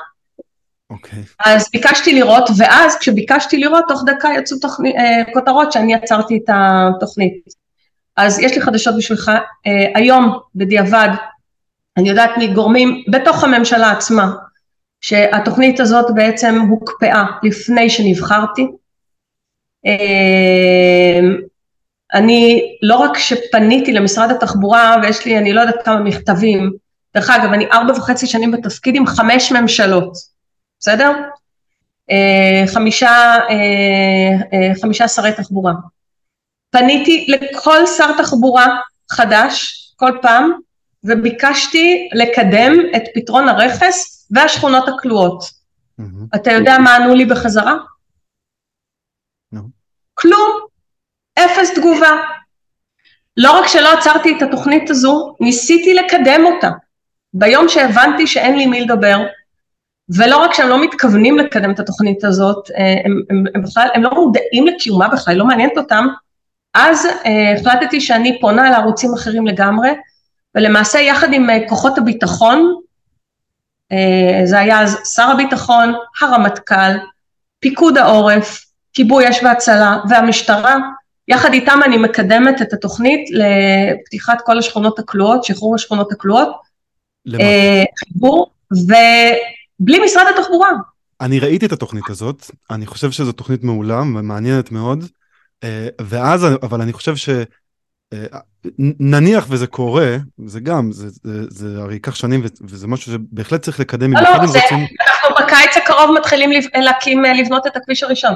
[0.89, 1.23] אוקיי.
[1.45, 6.49] אז ביקשתי לראות, ואז כשביקשתי לראות, תוך דקה יצאו תוכני, אה, כותרות שאני יצרתי את
[6.53, 7.64] התוכנית.
[8.17, 9.31] אז יש לי חדשות בשבילך,
[9.67, 11.09] אה, היום בדיעבד,
[11.97, 14.31] אני יודעת מגורמים בתוך הממשלה עצמה,
[15.01, 18.67] שהתוכנית הזאת בעצם הוקפאה לפני שנבחרתי.
[19.85, 21.19] אה,
[22.13, 26.71] אני לא רק שפניתי למשרד התחבורה ויש לי אני לא יודעת כמה מכתבים,
[27.15, 30.13] דרך אגב אני ארבע וחצי שנים בתפקיד עם חמש ממשלות,
[30.79, 31.11] בסדר?
[32.11, 33.35] אה, חמישה,
[34.81, 35.73] חמישה שרי תחבורה.
[36.75, 38.77] פניתי לכל שר תחבורה
[39.11, 40.51] חדש כל פעם
[41.03, 45.43] וביקשתי לקדם את פתרון הרכס והשכונות הכלואות.
[45.97, 46.27] מהמם.
[46.35, 47.73] אתה יודע מה ענו לי בחזרה?
[49.51, 49.61] נו.
[50.13, 50.51] כלום,
[51.39, 52.11] אפס תגובה.
[53.37, 56.69] לא רק שלא עצרתי את התוכנית הזו, ניסיתי לקדם אותה.
[57.33, 59.17] ביום שהבנתי שאין לי מי לדבר,
[60.17, 64.03] ולא רק שהם לא מתכוונים לקדם את התוכנית הזאת, אה, הם, הם, הם בכלל, הם
[64.03, 66.07] לא מודעים לקיומה בכלל, לא מעניינת אותם,
[66.75, 69.89] אז אה, החלטתי שאני פונה לערוצים אחרים לגמרי,
[70.55, 72.75] ולמעשה יחד עם אה, כוחות הביטחון,
[73.91, 76.91] אה, זה היה אז שר הביטחון, הרמטכ"ל,
[77.59, 80.77] פיקוד העורף, כיבוי אש והצלה והמשטרה,
[81.27, 86.49] יחד איתם אני מקדמת את התוכנית לפתיחת כל השכונות הכלואות, שחרור השכונות הכלואות,
[87.99, 90.69] חיבור, ובלי משרד התחבורה.
[91.21, 95.05] אני ראיתי את התוכנית הזאת, אני חושב שזו תוכנית מעולה ומעניינת מאוד,
[96.01, 97.29] ואז, אבל אני חושב ש...
[98.13, 98.39] אה,
[98.99, 103.79] נניח וזה קורה, זה גם, זה, זה, זה הרי ייקח שנים וזה משהו שבהחלט צריך
[103.79, 108.03] לקדם, לא, לא, אם זה, רוצים, אנחנו בקיץ הקרוב מתחילים להקים, אה, לבנות את הכביש
[108.03, 108.33] הראשון.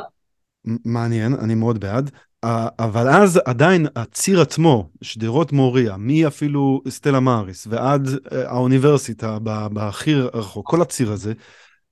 [0.86, 2.12] מעניין, אני מאוד בעד,
[2.44, 9.40] אה, אבל אז עדיין הציר עצמו, שדרות מוריה, מי אפילו סטלה מאריס ועד אה, האוניברסיטה
[9.72, 11.34] בהכי רחוק, כל הציר הזה,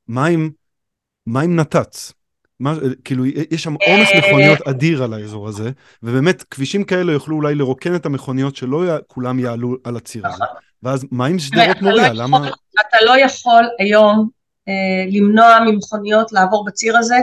[0.07, 0.49] מה עם,
[1.25, 2.13] מה עם נת"צ?
[2.59, 2.73] מה,
[3.05, 5.71] כאילו יש שם עומס אה, מכוניות אדיר על האזור הזה,
[6.03, 10.43] ובאמת כבישים כאלה יוכלו אולי לרוקן את המכוניות שלא כולם יעלו על הציר הזה,
[10.83, 12.05] ואז מה עם שדרות לא מוריה?
[12.05, 12.37] יכול- למה?
[12.89, 14.29] אתה לא יכול היום
[14.67, 14.73] אה,
[15.11, 17.15] למנוע ממכוניות לעבור בציר הזה,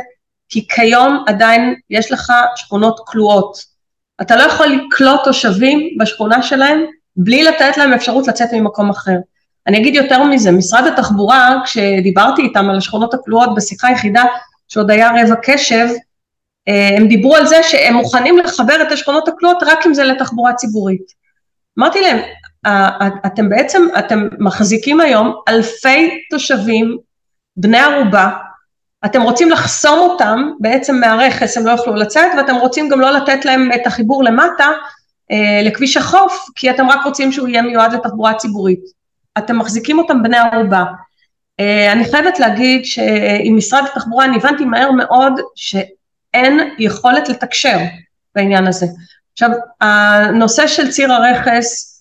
[0.49, 3.75] כי כיום עדיין יש לך שכונות כלואות.
[4.21, 6.81] אתה לא יכול לקלוט תושבים בשכונה שלהם
[7.17, 9.17] בלי לתת להם אפשרות לצאת ממקום אחר.
[9.67, 14.25] אני אגיד יותר מזה, משרד התחבורה, כשדיברתי איתם על השכונות הכלואות בשיחה יחידה,
[14.75, 15.89] שעוד היה רבע קשב,
[16.69, 20.55] אה, הם דיברו על זה שהם מוכנים לחבר את השכונות הכלואות רק אם זה לתחבורה
[20.55, 21.07] ציבורית.
[21.79, 22.19] אמרתי להם,
[22.65, 26.99] "ה- ה- אתם בעצם, אתם מחזיקים היום אלפי תושבים,
[27.57, 28.31] בני ערובה,
[29.05, 33.45] אתם רוצים לחסום אותם בעצם מהרכס, הם לא יוכלו לצאת, ואתם רוצים גם לא לתת
[33.45, 34.69] להם את החיבור למטה
[35.31, 38.85] אה, לכביש החוף, כי אתם רק רוצים שהוא יהיה מיועד לתחבורה ציבורית.
[39.39, 40.85] אתם מחזיקים אותם בני ערובה.
[41.61, 47.79] אה, אני חייבת להגיד שעם משרד התחבורה אני הבנתי מהר מאוד שאין יכולת לתקשר
[48.35, 48.87] בעניין הזה.
[49.33, 49.51] עכשיו,
[49.81, 51.95] הנושא של ציר הרכס,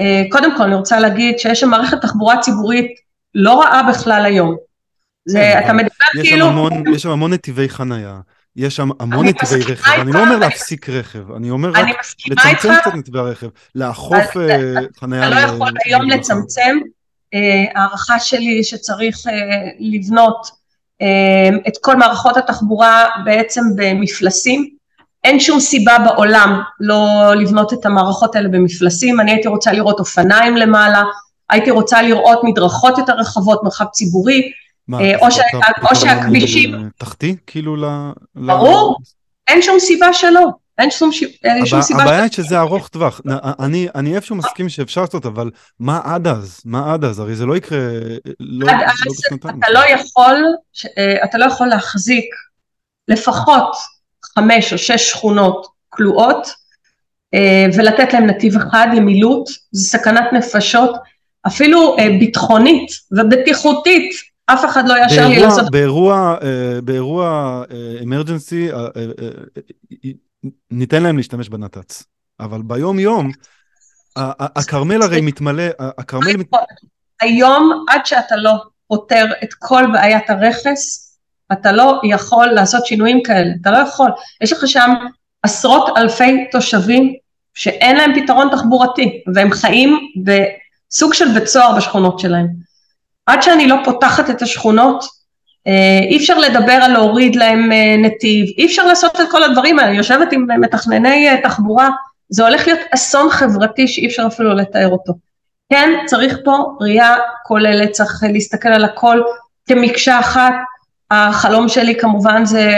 [0.00, 2.90] אה, קודם כל אני רוצה להגיד שיש שם מערכת תחבורה ציבורית
[3.34, 4.56] לא רעה בכלל היום.
[5.26, 8.20] זה, כן, אתה אבל מדבר יש שם כאילו, המון, יש שם המון נתיבי חנייה,
[8.56, 11.86] יש שם המון נתיבי רכב, אני לא אומר להפסיק רכב, אני אומר רק
[12.28, 15.28] לצמצם קצת נתיבי הרכב, לאכוף אבל אה, חנייה.
[15.28, 16.10] אתה לא יכול היום.
[16.10, 16.78] לצמצם,
[17.34, 17.40] אה,
[17.74, 19.32] הערכה שלי שצריך אה,
[19.78, 20.50] לבנות
[21.02, 21.06] אה,
[21.68, 24.68] את כל מערכות התחבורה בעצם במפלסים,
[25.24, 30.56] אין שום סיבה בעולם לא לבנות את המערכות האלה במפלסים, אני הייתי רוצה לראות אופניים
[30.56, 31.02] למעלה,
[31.50, 34.42] הייתי רוצה לראות מדרכות יותר רחבות, מרחב ציבורי,
[34.88, 37.76] מה, אה, או אתה- או שהכבישים- אה, תחתי כאילו.
[37.76, 38.96] ל- ברור.
[39.48, 40.40] אין שום סיבה שלא,
[40.82, 41.24] אין שום, ש...
[41.44, 45.26] אין שום סיבה הבעיה היא שזה ארוך טווח, נ- אני אני איפשהו מסכים שאפשר לעשות,
[45.26, 46.60] אבל מה עד אז?
[46.64, 47.18] מה עד אז?
[47.18, 47.78] הרי זה לא יקרה,
[48.40, 49.58] לא עד לא אז בשנתיים.
[49.58, 50.44] אתה לא יכול,
[50.98, 52.34] אה, אתה לא יכול להחזיק
[53.08, 53.76] לפחות
[54.34, 56.46] חמש או שש שכונות כלואות
[57.34, 60.96] אה, ולתת להם נתיב אחד למילוט, זה סכנת נפשות,
[61.46, 64.10] אפילו אה, ביטחונית ובטיחותית,
[64.46, 67.62] אף אחד לא יאשר לי לעשות, באירוע, אה, באירוע
[68.02, 68.68] אמרג'נסי,
[70.70, 72.04] ניתן להם להשתמש בנת"צ,
[72.40, 73.30] אבל ביום יום,
[74.16, 75.64] ה- ה- הכרמל הרי מתמלא,
[75.98, 76.32] הכרמל,
[77.20, 78.52] היום עד שאתה לא
[78.88, 81.12] פותר את כל בעיית הרכס,
[81.52, 84.90] אתה לא יכול לעשות שינויים כאלה, אתה לא יכול, יש לך שם
[85.42, 87.14] עשרות אלפי תושבים
[87.54, 92.46] שאין להם פתרון תחבורתי והם חיים בסוג של בית סוהר בשכונות שלהם.
[93.26, 95.04] עד שאני לא פותחת את השכונות,
[96.10, 99.92] אי אפשר לדבר על להוריד להם אה, נתיב, אי אפשר לעשות את כל הדברים האלה,
[99.92, 101.90] יושבת עם מתכנני אה, תחבורה,
[102.28, 105.12] זה הולך להיות אסון חברתי שאי אפשר אפילו לתאר אותו.
[105.72, 109.22] כן, צריך פה ראייה כוללת, צריך להסתכל על הכל
[109.68, 110.54] כמקשה אחת.
[111.10, 112.70] החלום שלי כמובן זה,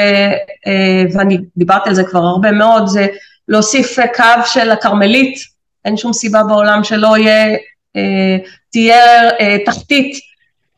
[0.67, 3.07] אה, ואני דיברתי על זה כבר הרבה מאוד, זה
[3.49, 5.39] להוסיף קו של הכרמלית,
[5.85, 7.57] אין שום סיבה בעולם שלא יהיה,
[7.97, 8.37] אה,
[8.73, 10.17] תהיה אה, תחתית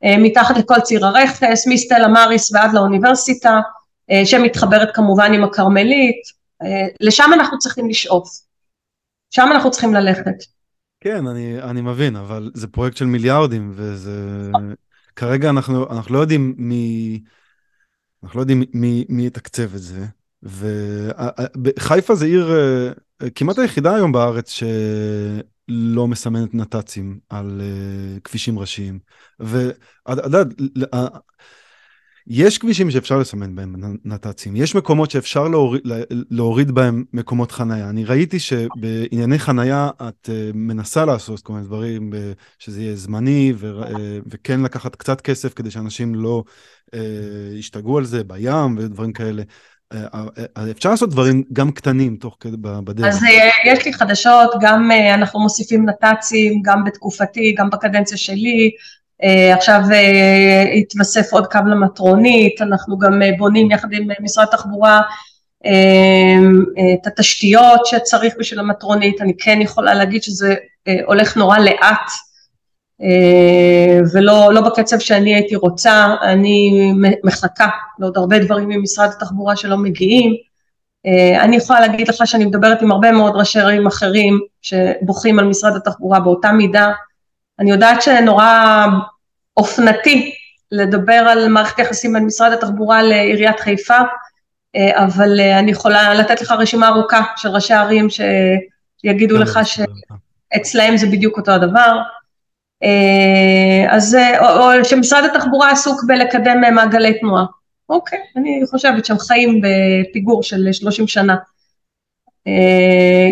[0.04, 3.60] מתחת לכל ציר הרכס, מסטלה מריס ועד לאוניברסיטה,
[4.24, 6.22] שמתחברת כמובן עם הכרמלית,
[7.00, 8.28] לשם אנחנו צריכים לשאוף,
[9.30, 10.34] שם אנחנו צריכים ללכת.
[11.00, 14.50] כן, אני, אני מבין, אבל זה פרויקט של מיליארדים, וזה...
[15.16, 17.20] כרגע אנחנו, אנחנו לא יודעים מי...
[18.24, 20.06] אנחנו לא יודעים מי, מי יתקצב את זה.
[20.42, 24.50] וחיפה זה עיר אה, כמעט היחידה היום בארץ
[25.70, 28.98] שלא מסמנת נת"צים על אה, כבישים ראשיים.
[29.40, 30.46] ואת יודעת,
[32.26, 35.82] יש כבישים שאפשר לסמן בהם נת"צים, יש מקומות שאפשר להוריד,
[36.30, 37.90] להוריד בהם מקומות חנייה.
[37.90, 42.12] אני ראיתי שבענייני חנייה את אה, מנסה לעשות כל מיני דברים,
[42.58, 46.44] שזה יהיה זמני, ו, אה, וכן לקחת קצת כסף כדי שאנשים לא
[46.94, 47.00] אה,
[47.54, 49.42] ישתגעו על זה בים ודברים כאלה.
[50.70, 53.06] אפשר לעשות דברים גם קטנים תוך כדי בדרך.
[53.06, 53.22] אז
[53.64, 58.70] יש לי חדשות, גם אנחנו מוסיפים נת"צים, גם בתקופתי, גם בקדנציה שלי,
[59.22, 65.00] אה, עכשיו אה, התווסף עוד קו למטרונית, אנחנו גם אה, בונים יחד עם משרד התחבורה
[66.94, 70.54] את התשתיות שצריך בשביל המטרונית, אני כן יכולה להגיד שזה
[71.06, 72.10] הולך נורא לאט
[74.12, 76.92] ולא לא בקצב שאני הייתי רוצה, אני
[77.24, 77.68] מחכה
[77.98, 80.34] לעוד הרבה דברים ממשרד התחבורה שלא מגיעים.
[81.40, 85.76] אני יכולה להגיד לך שאני מדברת עם הרבה מאוד ראשי ערים אחרים שבוכים על משרד
[85.76, 86.92] התחבורה באותה מידה,
[87.58, 88.86] אני יודעת שנורא
[89.56, 90.34] אופנתי
[90.72, 93.98] לדבר על מערכת יחסים בין משרד התחבורה לעיריית חיפה,
[94.76, 100.96] אה, אבל אה, אני יכולה לתת לך רשימה ארוכה של ראשי ערים שיגידו לך שאצלהם
[100.96, 101.98] זה בדיוק אותו הדבר.
[102.82, 107.44] אה, אז או, או שמשרד התחבורה עסוק בלקדם מעגלי תנועה.
[107.88, 111.36] אוקיי, אני חושבת שהם חיים בפיגור של 30 שנה.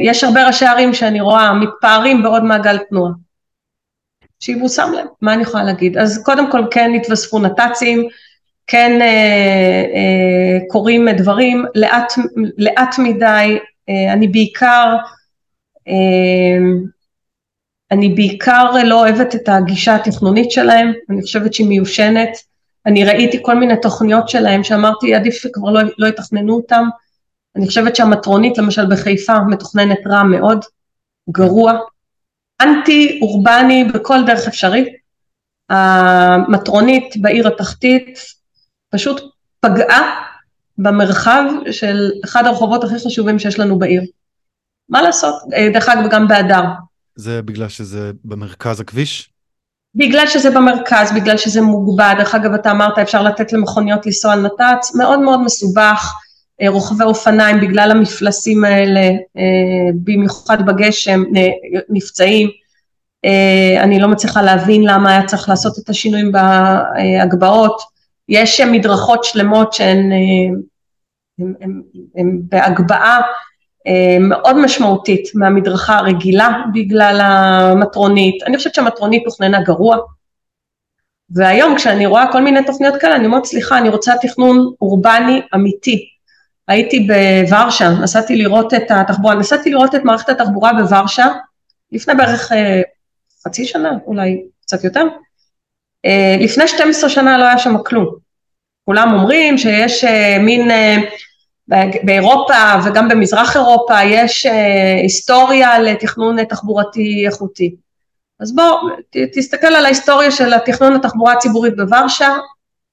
[0.02, 3.12] יש הרבה ראשי ערים שאני רואה מתפארים בעוד מעגל תנועה.
[4.40, 5.98] שיבושם להם, מה אני יכולה להגיד?
[5.98, 8.08] אז קודם כל כן התווספו נת"צים,
[8.66, 9.06] כן אה,
[9.94, 12.12] אה, קורים דברים, לאט,
[12.58, 14.96] לאט מדי, אה, אני בעיקר,
[15.88, 16.58] אה,
[17.90, 22.30] אני בעיקר לא אוהבת את הגישה התכנונית שלהם, אני חושבת שהיא מיושנת,
[22.86, 26.88] אני ראיתי כל מיני תוכניות שלהם שאמרתי עדיף שכבר לא, לא יתכננו אותם,
[27.56, 30.64] אני חושבת שהמטרונית למשל בחיפה מתוכננת רע מאוד,
[31.30, 31.72] גרוע,
[32.62, 34.88] אנטי אורבני בכל דרך אפשרית.
[35.70, 38.18] המטרונית בעיר התחתית
[38.90, 39.20] פשוט
[39.60, 40.24] פגעה
[40.78, 44.02] במרחב של אחד הרחובות הכי חשובים שיש לנו בעיר.
[44.88, 45.34] מה לעשות?
[45.54, 46.62] אה, דרך אגב, גם באדר.
[47.16, 49.30] זה בגלל שזה במרכז הכביש?
[49.94, 54.40] בגלל שזה במרכז, בגלל שזה מוגבע, דרך אגב אתה אמרת אפשר לתת למכוניות לנסוע על
[54.40, 56.14] נת"צ, מאוד מאוד מסובך,
[56.62, 59.00] אה, רוכבי אופניים בגלל המפלסים האלה,
[59.36, 61.48] אה, במיוחד בגשם, אה,
[61.88, 62.48] נפצעים.
[63.80, 67.82] אני לא מצליחה להבין למה היה צריך לעשות את השינויים בהגבהות.
[68.28, 70.12] יש מדרכות שלמות שהן
[71.38, 71.82] הם, הם,
[72.16, 73.20] הם בהגבהה
[74.20, 78.42] מאוד משמעותית מהמדרכה הרגילה בגלל המטרונית.
[78.42, 79.96] אני חושבת שהמטרונית תוכננה גרוע.
[81.30, 86.08] והיום כשאני רואה כל מיני תוכניות כאלה, אני אומרת, סליחה, אני רוצה תכנון אורבני אמיתי.
[86.68, 91.26] הייתי בוורשה, נסעתי לראות את התחבורה, נסעתי לראות את מערכת התחבורה בוורשה
[91.92, 92.82] לפני בערך אה,
[93.44, 95.04] חצי שנה, אולי קצת יותר.
[96.04, 98.14] אה, לפני 12 שנה לא היה שם כלום.
[98.84, 100.70] כולם אומרים שיש אה, מין,
[102.02, 102.54] באירופה
[102.84, 104.46] וגם במזרח אירופה יש
[105.02, 107.74] היסטוריה לתכנון תחבורתי איכותי.
[108.40, 108.90] אז בוא,
[109.34, 112.36] תסתכל על ההיסטוריה של התכנון התחבורה הציבורית בוורשה,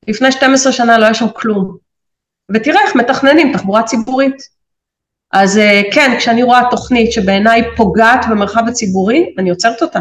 [0.07, 1.77] לפני 12 שנה לא היה שם כלום.
[2.51, 4.35] ותראה איך מתכננים תחבורה ציבורית.
[5.31, 9.99] אז אה, כן, כשאני רואה תוכנית שבעיניי פוגעת במרחב הציבורי, אני עוצרת אותה.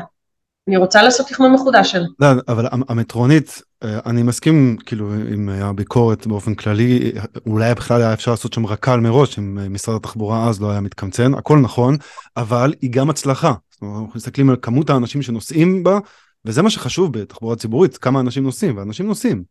[0.71, 2.07] אני רוצה לעשות תכנון מחודש שלה.
[2.21, 7.13] לא, אבל המטרונית, אה, אני מסכים כאילו עם הביקורת באופן כללי,
[7.47, 10.81] אולי בכלל היה אפשר לעשות שם רק"ל מראש, אם אה, משרד התחבורה אז לא היה
[10.81, 11.97] מתקמצן, הכל נכון,
[12.37, 13.53] אבל היא גם הצלחה.
[13.71, 15.99] זאת אומרת, אנחנו מסתכלים על כמות האנשים שנוסעים בה,
[16.45, 19.43] וזה מה שחשוב בתחבורה ציבורית, כמה אנשים נוסעים, ואנשים נוסעים.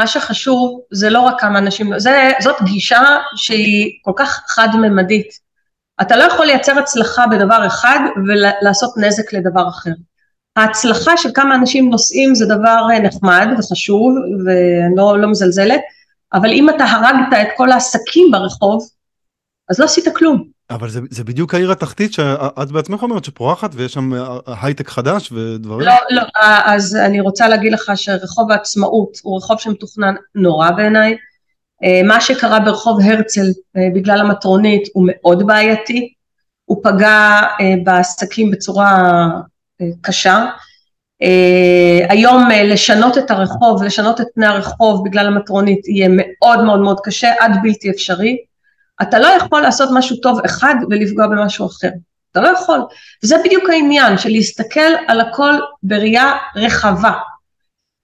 [0.00, 3.00] מה שחשוב זה לא רק כמה אנשים, זה, זאת גישה
[3.36, 5.28] שהיא כל כך חד-ממדית.
[6.00, 9.90] אתה לא יכול לייצר הצלחה בדבר אחד ולעשות נזק לדבר אחר.
[10.56, 14.14] ההצלחה של כמה אנשים נוסעים זה דבר נחמד וחשוב
[14.46, 15.80] ואני לא, לא מזלזלת,
[16.34, 18.88] אבל אם אתה הרגת את כל העסקים ברחוב,
[19.70, 20.44] אז לא עשית כלום.
[20.70, 24.12] אבל זה, זה בדיוק העיר התחתית שאת בעצמך אומרת שפורחת ויש שם
[24.62, 25.88] הייטק חדש ודברים.
[25.88, 26.22] לא, לא,
[26.64, 31.16] אז אני רוצה להגיד לך שרחוב העצמאות הוא רחוב שמתוכנן נורא בעיניי.
[32.04, 33.46] מה שקרה ברחוב הרצל
[33.94, 36.12] בגלל המטרונית הוא מאוד בעייתי.
[36.64, 37.40] הוא פגע
[37.84, 39.28] בעסקים בצורה
[40.00, 40.46] קשה.
[42.08, 47.32] היום לשנות את הרחוב, לשנות את פני הרחוב בגלל המטרונית יהיה מאוד מאוד מאוד קשה
[47.40, 48.36] עד בלתי אפשרי.
[49.02, 51.88] אתה לא יכול לעשות משהו טוב אחד ולפגוע במשהו אחר,
[52.32, 52.80] אתה לא יכול.
[53.22, 57.12] וזה בדיוק העניין של להסתכל על הכל בראייה רחבה.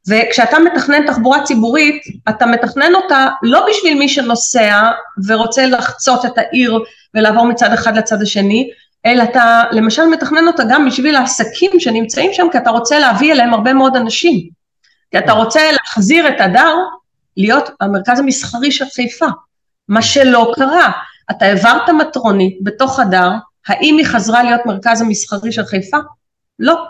[0.09, 4.91] וכשאתה מתכנן תחבורה ציבורית, אתה מתכנן אותה לא בשביל מי שנוסע
[5.27, 6.79] ורוצה לחצות את העיר
[7.15, 8.71] ולעבור מצד אחד לצד השני,
[9.09, 13.55] אלא אתה למשל מתכנן אותה גם בשביל העסקים שנמצאים שם, כי אתה רוצה להביא אליהם
[13.55, 14.49] הרבה מאוד אנשים.
[15.11, 16.75] כי אתה רוצה להחזיר את הדר
[17.37, 19.27] להיות המרכז המסחרי של חיפה.
[19.89, 20.91] מה שלא קרה.
[21.31, 23.31] אתה העברת מטרונית בתוך הדר,
[23.69, 25.97] האם היא חזרה להיות מרכז המסחרי של חיפה?
[26.59, 26.85] לא.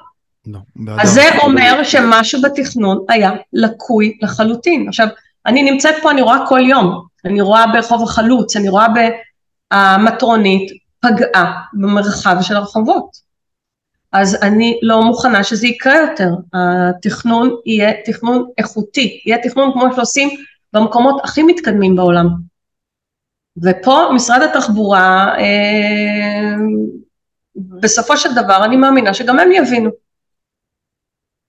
[0.46, 0.58] לא.
[1.00, 4.88] אז זה אומר שמשהו בתכנון היה לקוי לחלוטין.
[4.88, 5.08] עכשיו,
[5.46, 8.86] אני נמצאת פה, אני רואה כל יום, אני רואה ברחוב החלוץ, אני רואה
[9.72, 13.28] במטרונית פגעה במרחב של הרחובות.
[14.12, 16.28] אז אני לא מוכנה שזה יקרה יותר.
[16.52, 20.28] התכנון יהיה תכנון איכותי, יהיה תכנון כמו שעושים
[20.72, 22.26] במקומות הכי מתקדמים בעולם.
[23.62, 26.54] ופה משרד התחבורה, אה,
[27.56, 29.90] בסופו של דבר אני מאמינה שגם הם יבינו.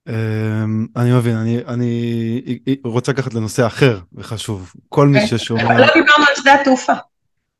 [0.10, 2.42] אמ, אני מבין, אני, אני
[2.84, 4.74] רוצה לקחת לנושא אחר וחשוב.
[4.90, 5.38] כל מי אוקיי.
[5.38, 5.64] ששומע...
[5.64, 6.94] לא דיברנו על שדה התעופה.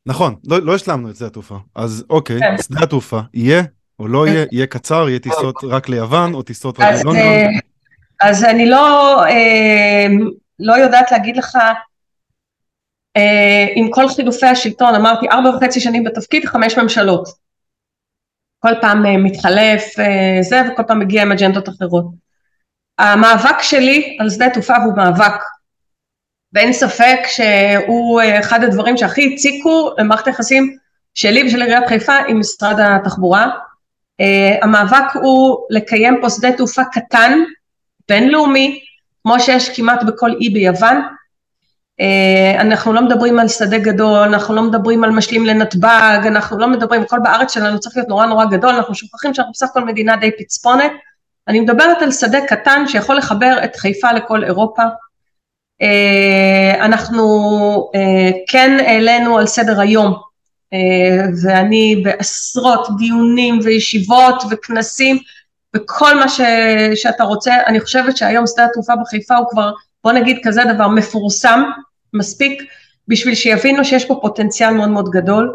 [0.06, 1.58] נכון, לא, לא השלמנו את שדה התעופה.
[1.74, 2.62] אז אוקיי, כן.
[2.62, 3.62] שדה התעופה יהיה
[3.98, 7.16] או לא יהיה, יהיה קצר, יהיה טיסות רק ליוון או טיסות רק ללונדון?
[7.16, 7.48] אה,
[8.22, 10.06] אז אני לא, אה,
[10.58, 11.58] לא יודעת להגיד לך
[13.16, 17.28] אה, עם כל חילופי השלטון, אמרתי ארבע וחצי שנים בתפקיד, חמש ממשלות.
[18.58, 19.84] כל פעם מתחלף
[20.40, 22.04] זה וכל פעם מגיע עם אג'נדות אחרות.
[22.98, 25.42] המאבק שלי על שדה תעופה הוא מאבק,
[26.52, 30.76] ואין ספק שהוא אחד הדברים שהכי הציקו למערכת היחסים
[31.14, 33.50] שלי ושל עיריית חיפה עם משרד התחבורה.
[34.62, 37.38] המאבק הוא לקיים פה שדה תעופה קטן,
[38.08, 38.80] בינלאומי,
[39.22, 41.02] כמו שיש כמעט בכל אי ביוון,
[42.00, 46.66] אה, אנחנו לא מדברים על שדה גדול, אנחנו לא מדברים על משלים לנתב"ג, אנחנו לא
[46.68, 50.16] מדברים, הכל בארץ שלנו צריך להיות נורא נורא גדול, אנחנו שוכחים שאנחנו בסך הכל מדינה
[50.16, 50.92] די פצפונת,
[51.48, 54.82] אני מדברת על שדה קטן שיכול לחבר את חיפה לכל אירופה.
[55.82, 57.24] אה, אנחנו
[57.94, 60.14] אה, כן העלינו על סדר היום,
[61.42, 65.18] ואני בעשרות דיונים וישיבות וכנסים,
[65.76, 66.40] וכל מה ש,
[66.94, 69.72] שאתה רוצה, אני חושבת שהיום שדה התעופה בחיפה הוא כבר,
[70.04, 71.62] בוא נגיד כזה דבר, מפורסם,
[72.14, 72.62] מספיק
[73.08, 75.52] בשביל שיבינו שיש פה פוטנציאל מאוד מאוד גדול.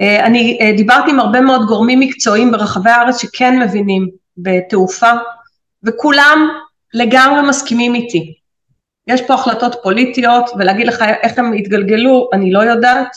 [0.00, 5.10] אה, אני אה, דיברתי עם הרבה מאוד גורמים מקצועיים ברחבי הארץ שכן מבינים בתעופה,
[5.82, 6.48] וכולם
[6.94, 8.34] לגמרי מסכימים איתי.
[9.08, 13.16] יש פה החלטות פוליטיות, ולהגיד לך איך הם יתגלגלו, אני לא יודעת.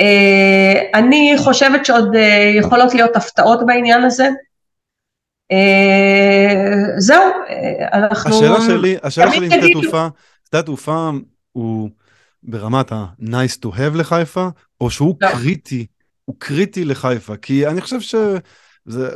[0.00, 2.14] אה, אני חושבת שעוד
[2.58, 4.28] יכולות להיות הפתעות בעניין הזה.
[6.98, 7.22] זהו,
[7.92, 8.36] אנחנו...
[8.36, 10.08] השאלה שלי, השאלה שלי עם שדה תעופה,
[10.48, 11.10] שדה תעופה
[11.52, 11.90] הוא
[12.42, 14.48] ברמת ה-nice to have לחיפה,
[14.80, 15.28] או שהוא לא.
[15.28, 15.86] קריטי,
[16.24, 19.08] הוא קריטי לחיפה, כי אני חושב שזה,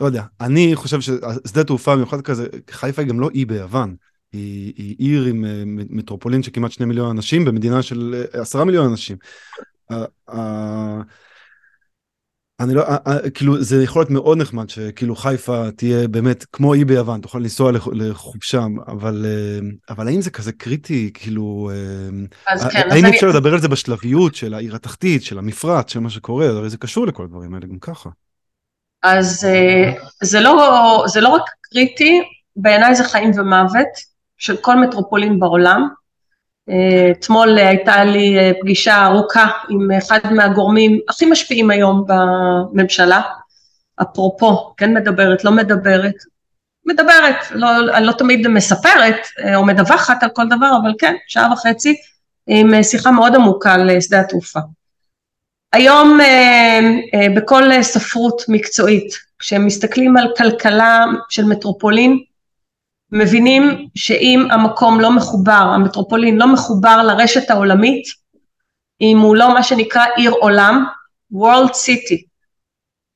[0.00, 3.96] לא יודע, אני חושב ששדה תעופה מיוחד כזה, חיפה היא גם לא אי ביוון,
[4.32, 8.64] היא, היא עיר עם אה, מטרופולין של כמעט שני מיליון אנשים במדינה של אה, עשרה
[8.64, 9.16] מיליון אנשים.
[12.60, 12.84] אני לא,
[13.34, 17.72] כאילו זה יכול להיות מאוד נחמד שכאילו חיפה תהיה באמת כמו אי ביוון, תוכל לנסוע
[17.92, 21.70] לחופשה, אבל, אה, אבל האם זה כזה קריטי, כאילו,
[22.70, 23.34] כן, האם אפשר אני...
[23.34, 27.06] לדבר על זה בשלביות של העיר התחתית, של המפרט, של מה שקורה, הרי זה קשור
[27.06, 28.10] לכל הדברים האלה גם ככה.
[29.02, 29.46] אז
[30.22, 32.20] זה לא, זה לא רק קריטי,
[32.56, 35.88] בעיניי זה חיים ומוות של כל מטרופולין בעולם,
[37.10, 43.20] אתמול הייתה לי אה, פגישה ארוכה עם אחד מהגורמים הכי משפיעים היום בממשלה,
[44.02, 46.14] אפרופו, כן מדברת, לא מדברת,
[46.86, 51.52] מדברת, לא, אני לא תמיד מספרת אה, או מדווחת על כל דבר, אבל כן, שעה
[51.52, 51.96] וחצי
[52.46, 54.60] עם אה, שיחה מאוד עמוקה על שדה התעופה.
[55.72, 56.18] היום
[57.36, 62.18] בכל ספרות מקצועית, כשהם מסתכלים על כלכלה של מטרופולין,
[63.12, 68.04] מבינים שאם המקום לא מחובר, המטרופולין לא מחובר לרשת העולמית,
[69.00, 70.84] אם הוא לא מה שנקרא עיר עולם,
[71.34, 72.24] World City,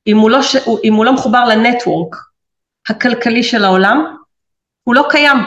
[0.06, 0.40] אם הוא לא,
[0.84, 2.16] אם הוא לא מחובר לנטוורק
[2.88, 4.16] הכלכלי של העולם,
[4.84, 5.38] הוא לא קיים.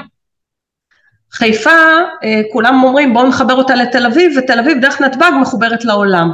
[1.31, 1.69] חיפה,
[2.23, 6.31] אה, כולם אומרים בואו נחבר אותה לתל אביב, ותל אביב דרך נתב"ג מחוברת לעולם.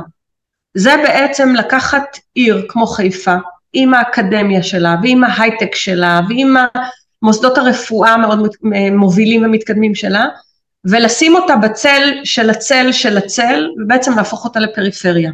[0.74, 3.36] זה בעצם לקחת עיר כמו חיפה,
[3.74, 6.56] עם האקדמיה שלה, ועם ההייטק שלה, ועם
[7.22, 8.56] מוסדות הרפואה המאוד
[8.92, 10.26] מובילים ומתקדמים שלה,
[10.86, 15.32] ולשים אותה בצל של הצל של הצל, ובעצם להפוך אותה לפריפריה.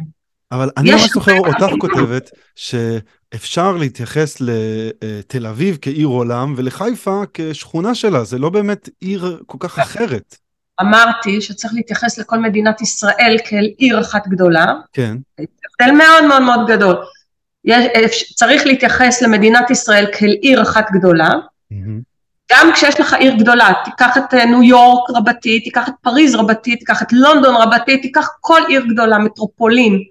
[0.52, 8.24] אבל אני ממש זוכר אותך כותבת שאפשר להתייחס לתל אביב כעיר עולם ולחיפה כשכונה שלה,
[8.24, 10.36] זה לא באמת עיר כל כך אחרת.
[10.80, 14.74] אמרתי שצריך להתייחס לכל מדינת ישראל כאל עיר אחת גדולה.
[14.92, 15.16] כן.
[15.38, 16.96] הבדל מאוד מאוד מאוד גדול.
[17.64, 21.30] יש, צריך להתייחס למדינת ישראל כאל עיר אחת גדולה.
[21.72, 22.18] Mm-hmm.
[22.52, 26.76] גם כשיש לך עיר גדולה, תיקח את אה, ניו יורק רבתי, תיקח את פריז רבתי,
[26.76, 30.02] תיקח את לונדון רבתי, תיקח כל עיר גדולה, מטרופולין.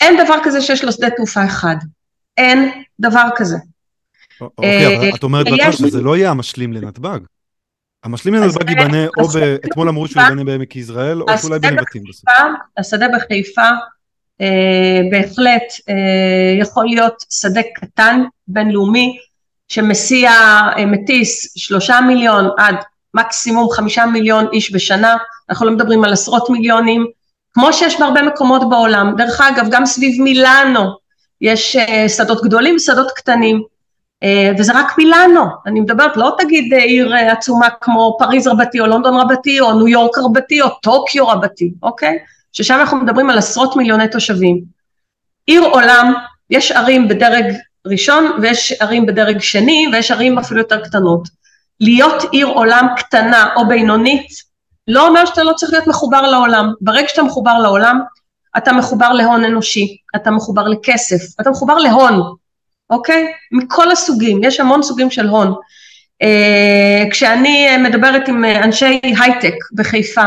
[0.00, 1.76] אין דבר כזה שיש לו שדה תעופה אחד.
[2.36, 2.70] אין
[3.00, 3.56] דבר כזה.
[4.40, 7.18] אוקיי, אבל אה, את אומרת בהתחלה שזה לא יהיה המשלים לנתב"ג.
[8.04, 9.28] המשלים לנתב"ג ייבנה, או
[9.64, 12.24] אתמול אמרו שהוא ייבנה בעמק יזרעאל, או שאולי בנבטים בסוף.
[12.76, 13.68] השדה בחיפה
[14.40, 15.72] אה, בהחלט
[16.60, 19.18] יכול להיות שדה קטן, בינלאומי,
[19.70, 20.30] שמסיע,
[20.76, 22.74] אה, מטיס שלושה מיליון עד
[23.14, 25.16] מקסימום חמישה מיליון איש בשנה,
[25.50, 27.06] אנחנו לא מדברים על עשרות מיליונים,
[27.54, 29.14] כמו שיש בהרבה מקומות בעולם.
[29.16, 30.82] דרך אגב, גם סביב מילאנו
[31.40, 33.62] יש אה, שדות גדולים, שדות קטנים,
[34.22, 39.14] אה, וזה רק מילאנו, אני מדברת, לא תגיד עיר עצומה כמו פריז רבתי או לונדון
[39.14, 42.18] רבתי או ניו יורק רבתי או טוקיו רבתי, אוקיי?
[42.52, 44.60] ששם אנחנו מדברים על עשרות מיליוני תושבים.
[45.46, 46.14] עיר עולם,
[46.50, 47.44] יש ערים בדרג
[47.86, 51.28] ראשון ויש ערים בדרג שני ויש ערים אפילו יותר קטנות.
[51.80, 54.28] להיות עיר עולם קטנה או בינונית
[54.88, 56.72] לא אומר שאתה לא צריך להיות מחובר לעולם.
[56.80, 58.00] ברגע שאתה מחובר לעולם
[58.56, 62.34] אתה מחובר להון אנושי, אתה מחובר לכסף, אתה מחובר להון,
[62.90, 63.26] אוקיי?
[63.52, 65.54] מכל הסוגים, יש המון סוגים של הון.
[66.22, 70.24] Uh, כשאני מדברת עם אנשי הייטק בחיפה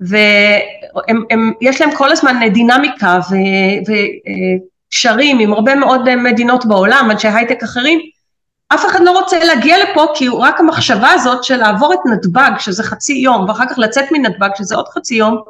[0.00, 3.34] ויש להם כל הזמן דינמיקה ו,
[4.90, 8.00] קשרים עם הרבה מאוד אה, מדינות בעולם, אנשי הייטק אחרים,
[8.74, 12.82] אף אחד לא רוצה להגיע לפה כי רק המחשבה הזאת של לעבור את נתב"ג, שזה
[12.82, 15.42] חצי יום, ואחר כך לצאת מנתב"ג, שזה עוד חצי יום,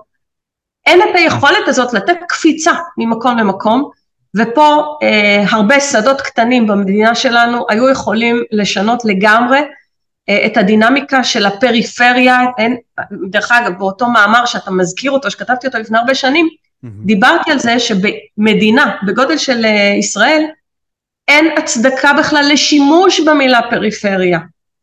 [0.86, 3.90] אין את היכולת הזאת לתת קפיצה ממקום למקום,
[4.36, 9.60] ופה אה, הרבה שדות קטנים במדינה שלנו היו יכולים לשנות לגמרי
[10.28, 12.76] אה, את הדינמיקה של הפריפריה, אין,
[13.30, 16.48] דרך אגב באותו מאמר שאתה מזכיר אותו, שכתבתי אותו לפני הרבה שנים.
[16.84, 20.44] דיברתי על זה שבמדינה בגודל של אה, ישראל
[21.28, 24.38] אין הצדקה בכלל לשימוש במילה פריפריה.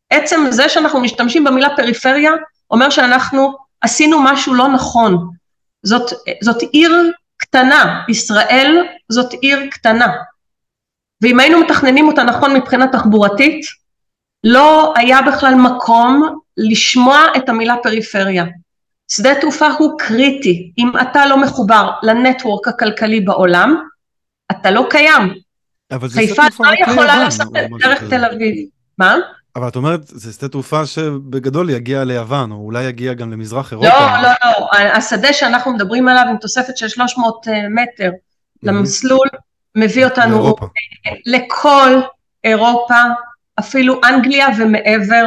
[0.09, 2.31] עצם זה שאנחנו משתמשים במילה פריפריה
[2.71, 5.29] אומר שאנחנו עשינו משהו לא נכון.
[5.83, 10.13] זאת, זאת עיר קטנה, ישראל זאת עיר קטנה.
[11.21, 13.65] ואם היינו מתכננים אותה נכון מבחינה תחבורתית,
[14.43, 18.45] לא היה בכלל מקום לשמוע את המילה פריפריה.
[19.07, 23.75] שדה תעופה הוא קריטי, אם אתה לא מחובר לנטוורק הכלכלי בעולם,
[24.51, 25.33] אתה לא קיים.
[26.13, 27.47] חיפה לא יכולה לעשות
[27.81, 28.55] דרך תל אביב.
[28.97, 29.15] מה?
[29.55, 33.89] אבל את אומרת, זה שדה תעופה שבגדול יגיע ליוון, או אולי יגיע גם למזרח אירופה.
[33.89, 38.11] לא, לא, לא, השדה שאנחנו מדברים עליו עם תוספת של 300 אה, מטר
[38.63, 39.27] למסלול,
[39.75, 40.65] מביא אותנו לאירופה.
[41.25, 41.99] לכל
[42.43, 42.95] אירופה,
[43.59, 45.25] אפילו אנגליה ומעבר,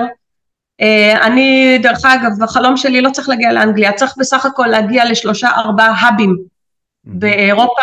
[1.22, 5.94] אני, דרך אגב, החלום שלי לא צריך להגיע לאנגליה, צריך בסך הכל להגיע לשלושה ארבעה
[5.98, 6.36] האבים
[7.04, 7.82] באירופה,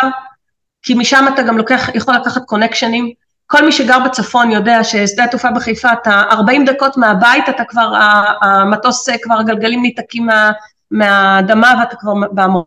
[0.82, 3.10] כי משם אתה גם לוקח, יכול לקחת קונקשנים.
[3.46, 7.92] כל מי שגר בצפון יודע ששדה התעופה בחיפה, אתה 40 דקות מהבית, אתה כבר,
[8.42, 10.50] המטוס כבר, הגלגלים ניתקים מה,
[10.90, 12.62] מהאדמה ואתה כבר בהמון.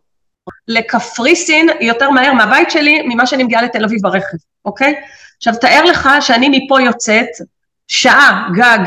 [0.68, 4.94] לקפריסין יותר מהר מהבית שלי ממה שאני מגיעה לתל אביב ברכב, אוקיי?
[5.36, 7.28] עכשיו תאר לך שאני מפה יוצאת,
[7.88, 8.78] שעה גג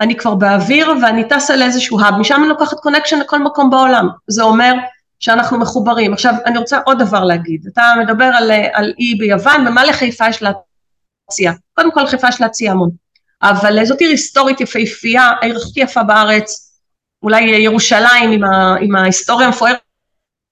[0.00, 4.42] אני כבר באוויר ואני טסה לאיזשהו האב, משם אני לוקחת קונקשן לכל מקום בעולם, זה
[4.42, 4.74] אומר
[5.20, 6.12] שאנחנו מחוברים.
[6.12, 10.42] עכשיו אני רוצה עוד דבר להגיד, אתה מדבר על, על אי ביוון ומה לחיפה יש
[10.42, 12.90] להציע, קודם כל חיפה יש להציע המון,
[13.42, 16.72] אבל זאת עיר היסטורית יפהפייה, העיר הכי יפה בארץ,
[17.22, 19.78] אולי ירושלים עם, ה, עם ההיסטוריה המפוארת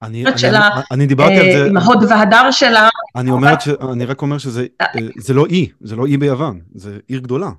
[0.03, 2.89] אני, שלה, אני, אני דיברתי על זה, עם ההוד והדר שלה.
[3.17, 4.87] אני, אומרת ש, אני רק אומר שזה אה,
[5.19, 7.51] זה לא אי, זה לא אי ביוון, זה עיר גדולה.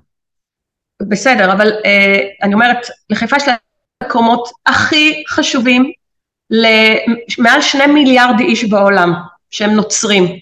[1.02, 3.42] בסדר, אבל אה, אני אומרת, לחיפה יש
[4.02, 5.92] המקומות הכי חשובים
[6.50, 9.12] למעל שני מיליארד איש בעולם,
[9.50, 10.38] שהם נוצרים.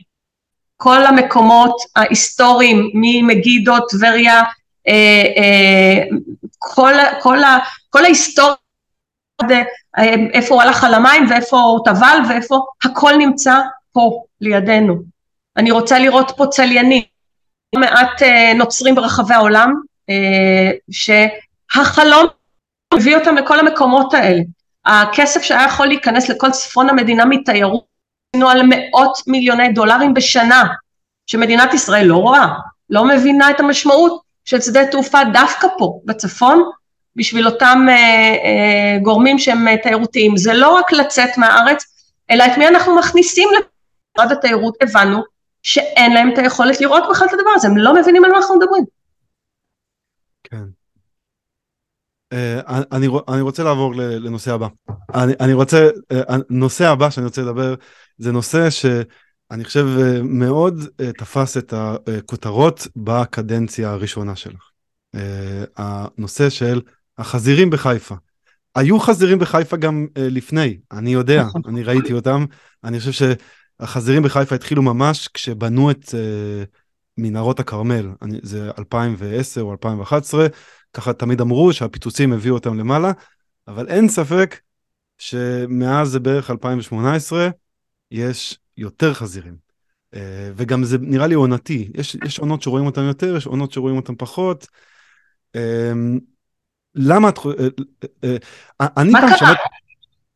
[0.77, 4.43] כל המקומות ההיסטוריים ממגידו, טבריה,
[4.89, 6.05] אה, אה,
[6.59, 7.39] כל, כל,
[7.91, 8.57] כל ההיסטוריה,
[9.99, 13.61] אה, איפה הוא הלך על המים ואיפה הוא טבל ואיפה, הכל נמצא
[13.93, 14.97] פה לידינו.
[15.57, 17.03] אני רוצה לראות פה צליינים,
[17.75, 19.75] מעט אה, נוצרים ברחבי העולם,
[20.91, 22.27] שהחלום
[22.95, 24.43] הביא אותם לכל המקומות האלה.
[24.87, 27.85] הכסף שהיה יכול להיכנס לכל צפון המדינה מתיירות
[28.37, 30.65] עשינו על מאות מיליוני דולרים בשנה,
[31.27, 32.47] שמדינת ישראל לא רואה,
[32.91, 36.71] לא מבינה את המשמעות של שדה תעופה דווקא פה, בצפון,
[37.17, 40.37] בשביל אותם אה, אה, גורמים שהם תיירותיים.
[40.37, 41.85] זה לא רק לצאת מהארץ,
[42.31, 45.23] אלא את מי אנחנו מכניסים למשרד התיירות, הבנו
[45.63, 48.57] שאין להם את היכולת לראות בכלל את הדבר הזה, הם לא מבינים על מה אנחנו
[48.57, 48.85] מדברים.
[50.51, 50.65] כן.
[52.35, 52.37] Uh,
[52.93, 54.69] אני, אני רוצה לעבור לנושא הבא.
[55.15, 57.75] אני, אני רוצה, uh, נושא הבא שאני רוצה לדבר
[58.19, 64.71] זה נושא שאני חושב uh, מאוד uh, תפס את הכותרות בקדנציה הראשונה שלך.
[65.17, 65.19] Uh,
[65.77, 66.81] הנושא של
[67.19, 68.15] החזירים בחיפה.
[68.75, 71.63] היו חזירים בחיפה גם uh, לפני, אני יודע, נכון.
[71.69, 72.45] אני ראיתי אותם.
[72.85, 73.37] אני חושב
[73.81, 76.86] שהחזירים בחיפה התחילו ממש כשבנו את uh,
[77.19, 78.09] מנהרות הכרמל,
[78.43, 80.47] זה 2010 או 2011,
[80.93, 83.13] ככה תמיד אמרו שהפיצוצים הביאו אותם למעלה,
[83.69, 84.61] אבל אין ספק
[85.19, 87.49] שמאז זה בערך 2018
[88.11, 89.67] יש יותר חזירים.
[90.15, 90.19] Uh,
[90.55, 94.15] וגם זה נראה לי עונתי, יש, יש עונות שרואים אותם יותר, יש עונות שרואים אותם
[94.17, 94.67] פחות.
[95.57, 95.61] Uh,
[96.95, 97.39] למה את...
[97.39, 97.81] חושבת...
[98.81, 99.61] אני פעם שמעתי...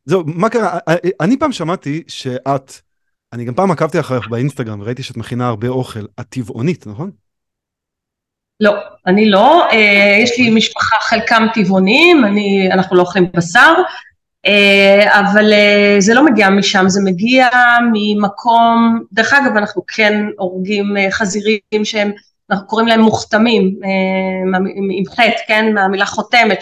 [0.05, 0.79] זהו, מה קרה?
[1.19, 2.73] אני פעם שמעתי שאת,
[3.33, 7.11] אני גם פעם עקבתי אחריך באינסטגרם וראיתי שאת מכינה הרבה אוכל, את טבעונית, נכון?
[8.59, 8.73] לא,
[9.07, 13.73] אני לא, אה, יש לי משפחה, חלקם טבעונים, אני, אנחנו לא אוכלים בשר,
[14.45, 17.49] אה, אבל אה, זה לא מגיע משם, זה מגיע
[17.93, 22.11] ממקום, דרך אגב אנחנו כן הורגים חזירים שהם
[22.49, 23.75] אנחנו קוראים להם מוכתמים,
[24.91, 26.61] עם חטא, כן, מהמילה חותמת,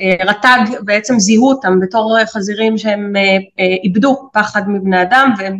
[0.00, 5.58] שרט"ג בעצם זיהו אותם בתור חזירים שהם אה, אה, איבדו פחד מבני אדם והם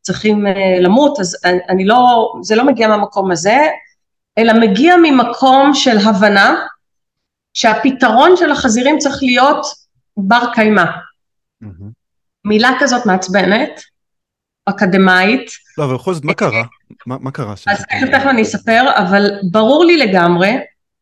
[0.00, 0.46] צריכים
[0.80, 1.36] למות, אז
[1.68, 3.58] אני לא, זה לא מגיע מהמקום הזה,
[4.38, 6.54] אלא מגיע ממקום של הבנה
[7.54, 9.66] שהפתרון של החזירים צריך להיות
[10.16, 10.84] בר קיימא.
[11.64, 11.86] Mm-hmm.
[12.44, 13.80] מילה כזאת מעצבנת,
[14.64, 15.50] אקדמאית.
[15.78, 16.62] לא, אבל בכל זאת, מה קרה?
[17.06, 17.52] מה, מה קרה?
[17.66, 20.58] אז תכף אני אספר, אבל ברור לי לגמרי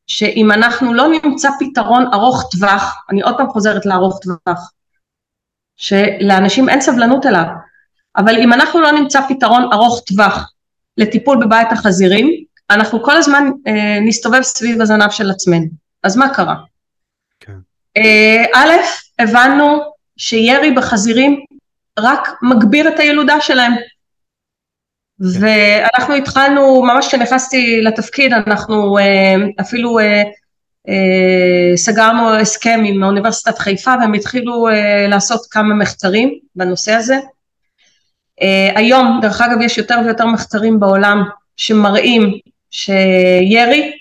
[0.07, 4.71] שאם אנחנו לא נמצא פתרון ארוך טווח, אני עוד פעם חוזרת לארוך טווח,
[5.77, 7.45] שלאנשים אין סבלנות אליו,
[8.17, 10.53] אבל אם אנחנו לא נמצא פתרון ארוך טווח
[10.99, 15.67] לטיפול בבית החזירים, אנחנו כל הזמן אה, נסתובב סביב הזנב של עצמנו.
[16.03, 16.55] אז מה קרה?
[17.41, 17.57] כן.
[17.97, 18.73] אה, א',
[19.19, 19.81] הבנו
[20.17, 21.45] שירי בחזירים
[21.99, 23.73] רק מגביר את הילודה שלהם.
[25.19, 25.25] כן.
[25.41, 30.23] ואנחנו התחלנו, ממש כשנכנסתי לתפקיד, אנחנו אה, אפילו אה,
[30.89, 34.69] אה, סגרנו הסכם עם אוניברסיטת חיפה והם התחילו
[35.09, 37.19] לעשות כמה מחקרים בנושא הזה.
[38.75, 41.25] היום, דרך אגב, יש יותר ויותר מחקרים בעולם
[41.57, 42.39] שמראים
[42.71, 43.93] שירי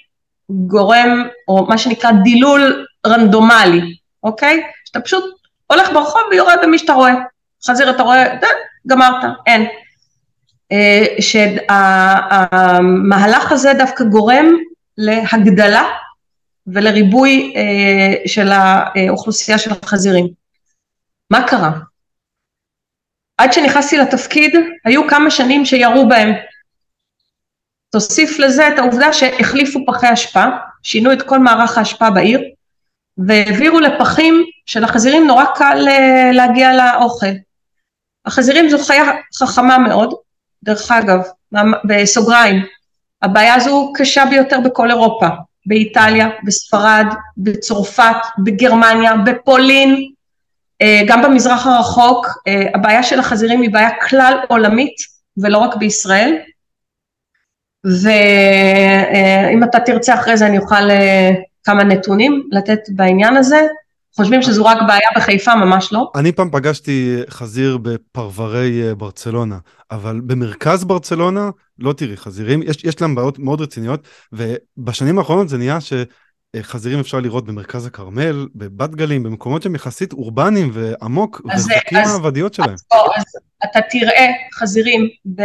[0.50, 3.82] גורם, או מה שנקרא דילול רנדומלי,
[4.24, 4.64] אוקיי?
[4.86, 5.24] שאתה פשוט
[5.68, 7.14] הולך ברחוב ויורד במי שאתה רואה.
[7.68, 8.38] חזיר אתה רואה,
[8.88, 9.68] גמרת, אין.
[10.74, 14.46] אה, שהמהלך הזה דווקא גורם
[14.98, 15.84] להגדלה
[16.68, 20.28] ולריבוי אה, של האוכלוסייה של החזירים.
[21.32, 21.72] מה קרה?
[23.38, 24.56] עד שנכנסתי לתפקיד
[24.86, 26.30] היו כמה שנים שירו בהם.
[27.90, 30.46] תוסיף לזה את העובדה שהחליפו פחי אשפה,
[30.84, 32.42] שינו את כל מערך האשפה בעיר,
[33.18, 37.28] והעבירו לפחים שלחזירים נורא קל אה, להגיע לאוכל.
[38.26, 39.04] החזירים זו חיה
[39.40, 40.14] חכמה מאוד,
[40.64, 41.20] דרך אגב,
[41.86, 42.66] בסוגריים,
[43.22, 45.28] הבעיה הזו קשה ביותר בכל אירופה,
[45.66, 47.06] באיטליה, בספרד,
[47.38, 50.10] בצרפת, בגרמניה, בפולין,
[50.82, 54.96] אה, גם במזרח הרחוק, אה, הבעיה של החזירים היא בעיה כלל עולמית
[55.38, 56.38] ולא רק בישראל,
[57.84, 61.32] ואם אתה תרצה אחרי זה אני אוכל אה,
[61.64, 63.68] כמה נתונים לתת בעניין הזה.
[64.16, 66.12] חושבים שזו רק בעיה בחיפה, ממש לא.
[66.16, 69.58] אני פעם פגשתי חזיר בפרברי אה, ברצלונה,
[69.92, 71.50] אבל במרכז ברצלונה
[71.80, 77.20] לא תראי חזירים, יש, יש להם בעיות מאוד רציניות, ובשנים האחרונות זה נהיה שחזירים אפשר
[77.20, 82.74] לראות במרכז הכרמל, בבת גלים, במקומות שהם יחסית אורבניים ועמוק, ורחוקים מהעבדיות שלהם.
[82.74, 82.86] אז,
[83.18, 83.24] אז
[83.64, 85.42] אתה תראה חזירים ב,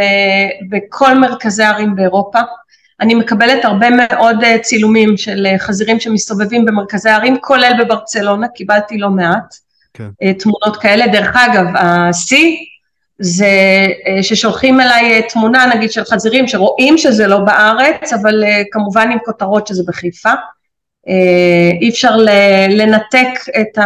[0.69, 2.39] בכל מרכזי הערים באירופה.
[3.01, 8.97] אני מקבלת הרבה מאוד אה, צילומים של אה, חזירים שמסתובבים במרכזי הערים, כולל בברצלונה, קיבלתי
[8.97, 9.55] לא מעט
[9.93, 10.09] כן.
[10.23, 11.07] אה, תמונות כאלה.
[11.07, 12.57] דרך אגב, השיא
[13.19, 13.47] זה
[14.21, 19.83] ששולחים אליי תמונה נגיד של חזירים שרואים שזה לא בארץ, אבל כמובן עם כותרות שזה
[19.87, 20.31] בחיפה.
[21.81, 22.15] אי אפשר
[22.69, 23.29] לנתק
[23.61, 23.77] את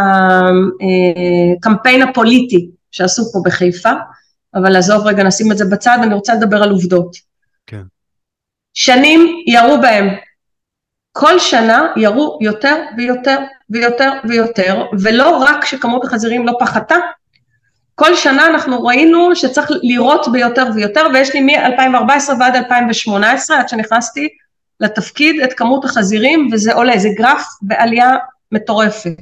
[1.60, 3.92] הקמפיין הפוליטי שעשו פה בחיפה,
[4.56, 7.16] אבל עזוב רגע, נשים את זה בצד, אני רוצה לדבר על עובדות.
[7.68, 7.82] כן.
[8.74, 10.10] שנים ירו בהם.
[11.12, 13.40] כל שנה ירו יותר ויותר
[13.70, 16.96] ויותר ויותר, ולא רק שכמות החזירים לא פחתה,
[17.96, 24.30] כל שנה אנחנו ראינו שצריך לירות ביותר ויותר, ויש לי מ-2014 ועד 2018, עד שנכנסתי
[24.80, 28.16] לתפקיד, את כמות החזירים, וזה עולה, זה גרף בעלייה
[28.52, 29.18] מטורפת.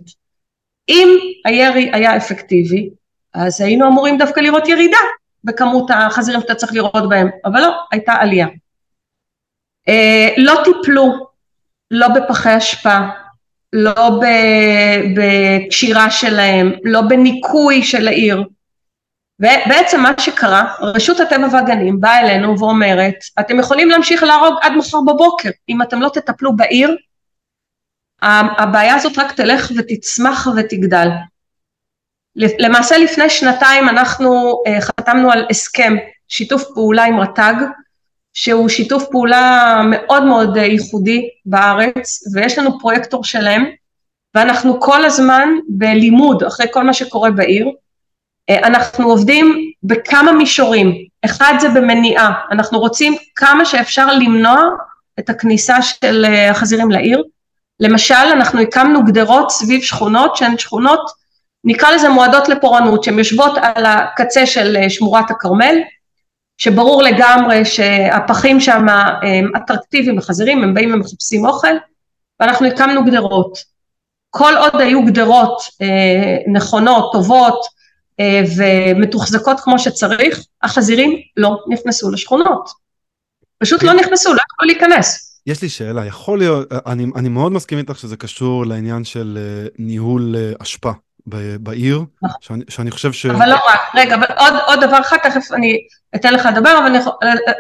[0.90, 2.90] אם הירי היה אפקטיבי,
[3.34, 4.98] אז היינו אמורים דווקא לראות ירידה
[5.44, 8.48] בכמות החזירים שאתה צריך לראות בהם, אבל לא, הייתה עלייה.
[9.92, 11.28] אה, לא טיפלו,
[11.92, 12.98] לא בפחי אשפה,
[13.74, 14.22] לא
[15.16, 18.44] בקשירה שלהם, לא בניקוי של העיר.
[19.40, 24.98] ובעצם מה שקרה, רשות הטבע והגנים באה אלינו ואומרת, אתם יכולים להמשיך להרוג עד מחר
[25.08, 26.96] בבוקר, אם אתם לא תטפלו בעיר,
[28.22, 31.08] הבעיה הזאת רק תלך ותצמח ותגדל.
[32.36, 35.96] למעשה לפני שנתיים אנחנו אה, חתמנו על הסכם
[36.28, 37.54] שיתוף פעולה עם רט"ג,
[38.34, 43.66] שהוא שיתוף פעולה מאוד מאוד אה, ייחודי בארץ, ויש לנו פרויקטור שלם,
[44.36, 47.70] ואנחנו כל הזמן בלימוד אחרי כל מה שקורה בעיר.
[48.50, 50.94] אה, אנחנו עובדים בכמה מישורים,
[51.26, 54.62] אחד זה במניעה, אנחנו רוצים כמה שאפשר למנוע
[55.20, 57.24] את הכניסה של החזירים לעיר,
[57.80, 61.12] למשל אנחנו הקמנו גדרות סביב שכונות שהן שכונות
[61.64, 65.76] נקרא לזה מועדות לפורענות שהן יושבות על הקצה של אה, שמורת הכרמל
[66.62, 68.86] שברור לגמרי שהפחים שם
[69.22, 71.76] הם אטרקטיביים לחזירים הם באים ומחפשים אוכל
[72.40, 73.58] ואנחנו הקמנו גדרות.
[74.30, 77.66] כל עוד היו גדרות אה, נכונות טובות
[78.20, 82.70] אה, ומתוחזקות כמו שצריך החזירים לא נכנסו לשכונות.
[83.58, 85.42] פשוט לא נכנסו לא יכלו להיכנס.
[85.48, 89.76] יש לי שאלה, יכול להיות, אני, אני מאוד מסכים איתך שזה קשור לעניין של uh,
[89.80, 90.92] ניהול uh, אשפה
[91.60, 92.38] בעיר, נכון.
[92.42, 93.26] שאני, שאני חושב ש...
[93.26, 95.78] אבל לא רק, רגע, אבל עוד, עוד דבר אחד, תכף אני
[96.16, 97.00] אתן לך לדבר, אבל אני,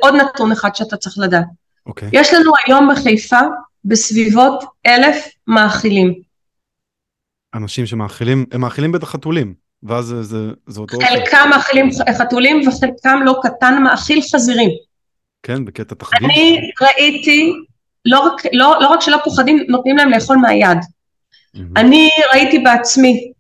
[0.01, 1.45] עוד נתון אחד שאתה צריך לדעת.
[1.85, 2.09] אוקיי.
[2.13, 3.39] יש לנו היום בחיפה
[3.85, 6.13] בסביבות אלף מאכילים.
[7.53, 10.97] אנשים שמאכילים, הם מאכילים בטח חתולים, ואז זה, זה, זה אותו...
[11.09, 14.69] חלקם מאכילים חתולים וחלקם לא קטן מאכיל חזירים.
[15.43, 16.23] כן, בקטע תחביב.
[16.23, 17.53] אני ראיתי
[18.05, 20.77] לא רק, לא, לא רק שלא פוחדים, נותנים להם לאכול מהיד.
[20.77, 21.59] Mm-hmm.
[21.75, 23.30] אני ראיתי בעצמי אה,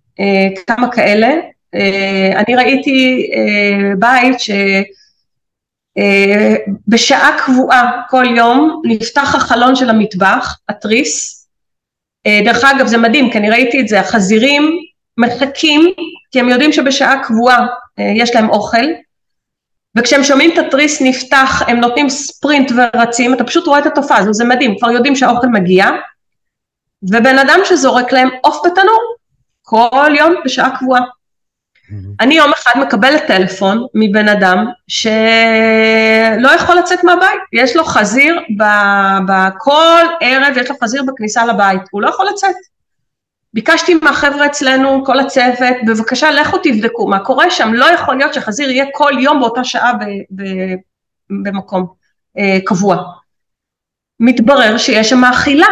[0.67, 1.27] כמה כאלה,
[1.75, 4.37] אה, אני ראיתי אה, בית
[6.87, 11.47] שבשעה אה, קבועה כל יום נפתח החלון של המטבח, התריס,
[12.25, 14.79] אה, דרך אגב זה מדהים כי אני ראיתי את זה, החזירים
[15.17, 15.93] מחכים
[16.31, 17.67] כי הם יודעים שבשעה קבועה
[17.99, 18.85] אה, יש להם אוכל,
[19.97, 24.33] וכשהם שומעים את התריס נפתח, הם נותנים ספרינט ורצים, אתה פשוט רואה את התופעה הזו,
[24.33, 25.85] זה מדהים, כבר יודעים שהאוכל מגיע,
[27.03, 29.15] ובן אדם שזורק להם עוף בתנור,
[29.71, 31.01] כל יום בשעה קבועה.
[31.01, 31.95] Mm-hmm.
[32.19, 38.39] אני יום אחד מקבלת טלפון מבן אדם שלא יכול לצאת מהבית, יש לו חזיר,
[39.27, 42.55] בכל ערב יש לו חזיר בכניסה לבית, הוא לא יכול לצאת.
[43.53, 48.69] ביקשתי מהחבר'ה אצלנו, כל הצוות, בבקשה לכו תבדקו מה קורה שם, לא יכול להיות שחזיר
[48.69, 50.03] יהיה כל יום באותה שעה ב,
[50.35, 50.43] ב,
[51.29, 51.87] במקום
[52.37, 53.03] אה, קבוע.
[54.19, 55.67] מתברר שיש שם מאכילה.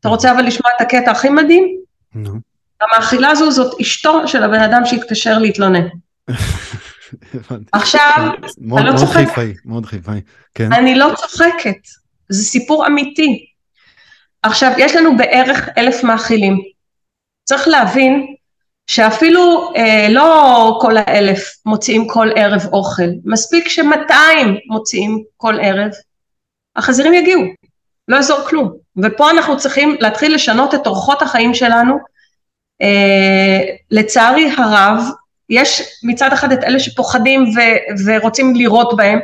[0.00, 1.76] אתה רוצה אבל לשמוע את הקטע הכי מדהים?
[2.14, 2.34] נו.
[2.34, 2.45] No.
[2.80, 5.86] המאכילה הזו זאת אשתו של הבן אדם שהתקשר להתלונן.
[7.72, 8.30] עכשיו,
[8.78, 9.52] אני לא צוחקת.
[9.64, 10.20] מאוד חיפאי,
[10.54, 10.72] כן.
[10.72, 11.78] אני לא צוחקת,
[12.28, 13.46] זה סיפור אמיתי.
[14.42, 16.58] עכשיו, יש לנו בערך אלף מאכילים.
[17.44, 18.34] צריך להבין
[18.86, 25.90] שאפילו אה, לא כל האלף מוציאים כל ערב אוכל, מספיק שמאתיים מוציאים כל ערב,
[26.76, 27.42] החזירים יגיעו,
[28.08, 28.76] לא יעזור כלום.
[29.02, 31.98] ופה אנחנו צריכים להתחיל לשנות את אורחות החיים שלנו.
[32.82, 35.04] אה, לצערי הרב,
[35.50, 39.18] יש מצד אחד את אלה שפוחדים ו- ורוצים לירות בהם,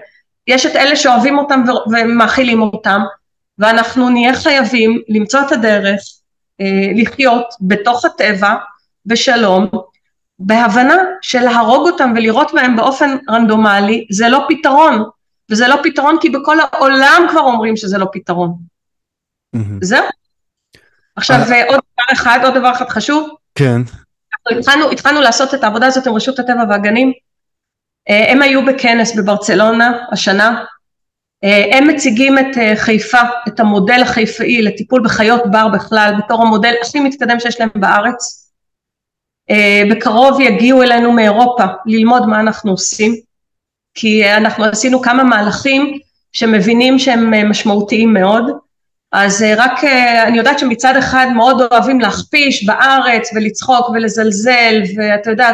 [0.47, 1.63] יש את אלה שאוהבים אותם
[1.93, 3.01] ומאכילים אותם,
[3.59, 6.01] ואנחנו נהיה חייבים למצוא את הדרך
[6.61, 8.55] אה, לחיות בתוך הטבע
[9.07, 9.69] בשלום,
[10.39, 15.05] בהבנה של להרוג אותם ולירות בהם באופן רנדומלי זה לא פתרון,
[15.51, 18.55] וזה לא פתרון כי בכל העולם כבר אומרים שזה לא פתרון.
[19.57, 19.79] Mm-hmm.
[19.81, 20.05] זהו.
[21.17, 21.69] עכשיו uh...
[21.69, 23.37] עוד דבר אחד, עוד דבר אחד חשוב.
[23.55, 23.81] כן.
[24.47, 27.13] אנחנו התחלנו, התחלנו לעשות את העבודה הזאת עם רשות הטבע והגנים.
[28.09, 30.65] אה, הם היו בכנס בברצלונה השנה,
[31.45, 36.75] אה, הם מציגים את אה, חיפה, את המודל החיפאי לטיפול בחיות בר בכלל, בתור המודל
[36.83, 38.39] הכי מתקדם שיש להם בארץ.
[39.91, 43.15] בקרוב יגיעו אלינו מאירופה ללמוד מה אנחנו עושים,
[43.95, 45.99] כי אנחנו עשינו כמה מהלכים
[46.33, 48.45] שמבינים שהם משמעותיים מאוד.
[49.13, 49.85] אז רק
[50.27, 55.51] אני יודעת שמצד אחד מאוד אוהבים להכפיש בארץ ולצחוק ולזלזל ואתה יודע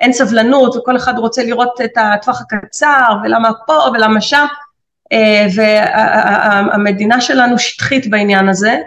[0.00, 4.46] אין סבלנות וכל אחד רוצה לראות את הטווח הקצר ולמה פה ולמה שם
[5.12, 8.78] אה, והמדינה שלנו שטחית בעניין הזה,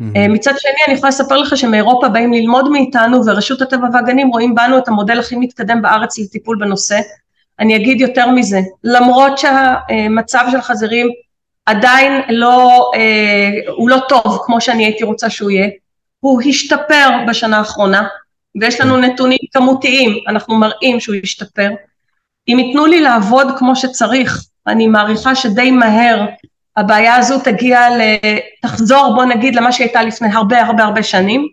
[0.00, 0.28] Mm-hmm.
[0.28, 4.78] מצד שני, אני יכולה לספר לך שמאירופה באים ללמוד מאיתנו, ורשות הטבע והגנים רואים בנו
[4.78, 6.98] את המודל הכי מתקדם בארץ לטיפול בנושא.
[7.60, 11.08] אני אגיד יותר מזה, למרות שהמצב של החזירים
[11.66, 15.68] עדיין לא, אה, הוא לא טוב כמו שאני הייתי רוצה שהוא יהיה,
[16.20, 18.08] הוא השתפר בשנה האחרונה,
[18.60, 21.70] ויש לנו נתונים כמותיים, אנחנו מראים שהוא השתפר.
[22.48, 26.26] אם ייתנו לי לעבוד כמו שצריך, אני מעריכה שדי מהר
[26.76, 27.80] הבעיה הזו תגיע,
[28.62, 31.48] תחזור בוא נגיד למה שהייתה לפני הרבה הרבה הרבה שנים,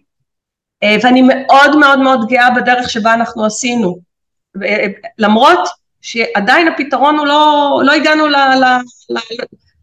[0.83, 3.97] אה, ואני מאוד מאוד מאוד גאה בדרך שבה אנחנו עשינו,
[4.63, 4.85] אה,
[5.17, 5.59] למרות
[6.01, 8.65] שעדיין הפתרון הוא לא, לא הגענו ל, ל,
[9.09, 9.17] ל,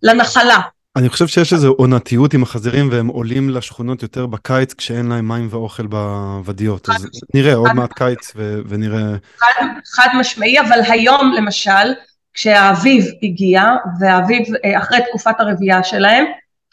[0.03, 0.61] לנחלה.
[0.97, 5.49] אני חושב שיש איזו עונתיות עם החזירים והם עולים לשכונות יותר בקיץ כשאין להם מים
[5.51, 6.89] ואוכל בוודיות.
[6.89, 9.17] אז נראה עוד מעט קיץ ו- ונראה...
[9.39, 9.65] חד,
[9.95, 11.93] חד משמעי, אבל היום למשל,
[12.35, 13.63] כשהאביב הגיע,
[14.01, 16.25] והאביב אה, אחרי תקופת הרבייה שלהם,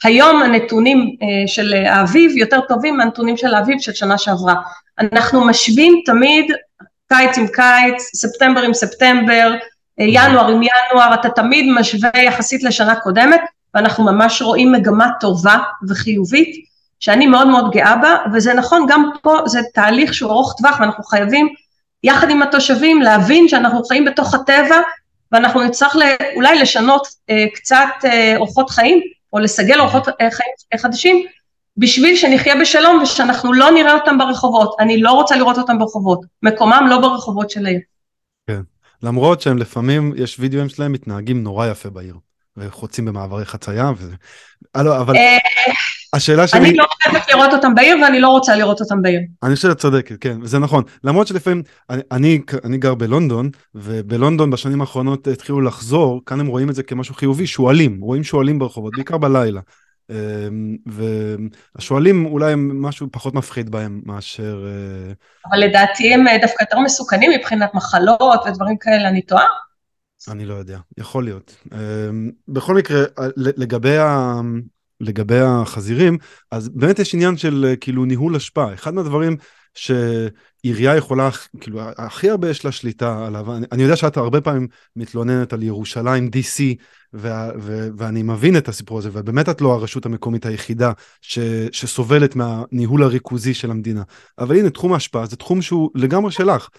[0.03, 4.55] היום הנתונים אה, של האביב יותר טובים מהנתונים של האביב של שנה שעברה.
[4.99, 6.51] אנחנו משווים תמיד
[7.13, 9.55] קיץ עם קיץ, ספטמבר עם ספטמבר,
[9.97, 13.41] ינואר עם ינואר, אתה תמיד משווה יחסית לשנה קודמת,
[13.73, 15.57] ואנחנו ממש רואים מגמה טובה
[15.89, 16.65] וחיובית,
[16.99, 21.03] שאני מאוד מאוד גאה בה, וזה נכון, גם פה זה תהליך שהוא ארוך טווח, ואנחנו
[21.03, 21.47] חייבים,
[22.03, 24.77] יחד עם התושבים, להבין שאנחנו חיים בתוך הטבע,
[25.31, 25.95] ואנחנו נצטרך
[26.35, 29.01] אולי לשנות אה, קצת אה, אורחות חיים,
[29.33, 31.25] או לסגל אורחות אה, חיים חדשים,
[31.77, 34.75] בשביל שנחיה בשלום ושאנחנו לא נראה אותם ברחובות.
[34.79, 37.79] אני לא רוצה לראות אותם ברחובות, מקומם לא ברחובות של העיר.
[38.47, 38.61] כן,
[39.03, 42.15] למרות שהם לפעמים, יש וידאוים שלהם מתנהגים נורא יפה בעיר,
[42.57, 44.09] וחוצים במעברי חצייה, ו...
[44.75, 45.37] אבל אה,
[46.13, 46.59] השאלה שלי...
[46.59, 49.19] אני לא אוהבת לראות אותם בעיר ואני לא רוצה לראות אותם בעיר.
[49.43, 50.83] אני חושב שאת צודקת, כן, זה נכון.
[51.03, 56.69] למרות שלפעמים, אני, אני, אני גר בלונדון, ובלונדון בשנים האחרונות התחילו לחזור, כאן הם רואים
[56.69, 59.61] את זה כמשהו חיובי, שועלים, רואים שועלים ברחובות, בעיקר בלילה.
[60.09, 64.65] אמ, והשועלים אולי הם משהו פחות מפחיד בהם מאשר...
[64.67, 65.13] אה,
[65.49, 69.45] אבל לדעתי הם אה, דווקא יותר מסוכנים מבחינת מחלות ודברים כאלה, אני טועה?
[70.31, 71.55] אני לא יודע, יכול להיות.
[71.73, 74.41] אמ, בכל מקרה, אה, לגבי, ה...
[75.01, 76.17] לגבי החזירים,
[76.51, 78.73] אז באמת יש עניין של כאילו ניהול השפעה.
[78.73, 79.37] אחד מהדברים
[79.75, 81.29] שעירייה יכולה,
[81.61, 85.63] כאילו הכי הרבה יש לה שליטה עליו, אני, אני יודע שאת הרבה פעמים מתלוננת על
[85.63, 86.61] ירושלים DC,
[87.13, 90.91] ו- ו- ואני מבין את הסיפור הזה, ובאמת את לא הרשות המקומית היחידה
[91.21, 91.39] ש-
[91.71, 94.03] שסובלת מהניהול הריכוזי של המדינה.
[94.39, 96.69] אבל הנה, תחום ההשפעה זה תחום שהוא לגמרי שלך.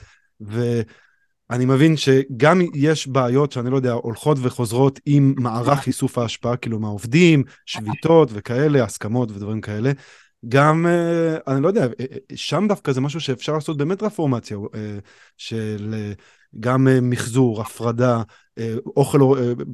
[0.41, 6.81] ואני מבין שגם יש בעיות שאני לא יודע, הולכות וחוזרות עם מערך איסוף ההשפעה, כאילו
[6.81, 9.93] מהעובדים, שביתות וכאלה, הסכמות ודברים כאלה.
[10.49, 14.57] גם, אה, אני לא יודע, אה, אה, שם דווקא זה משהו שאפשר לעשות באמת רפורמציה
[15.37, 16.13] של
[16.61, 18.23] גם מחזור, הפרדה,
[18.97, 19.19] אוכל,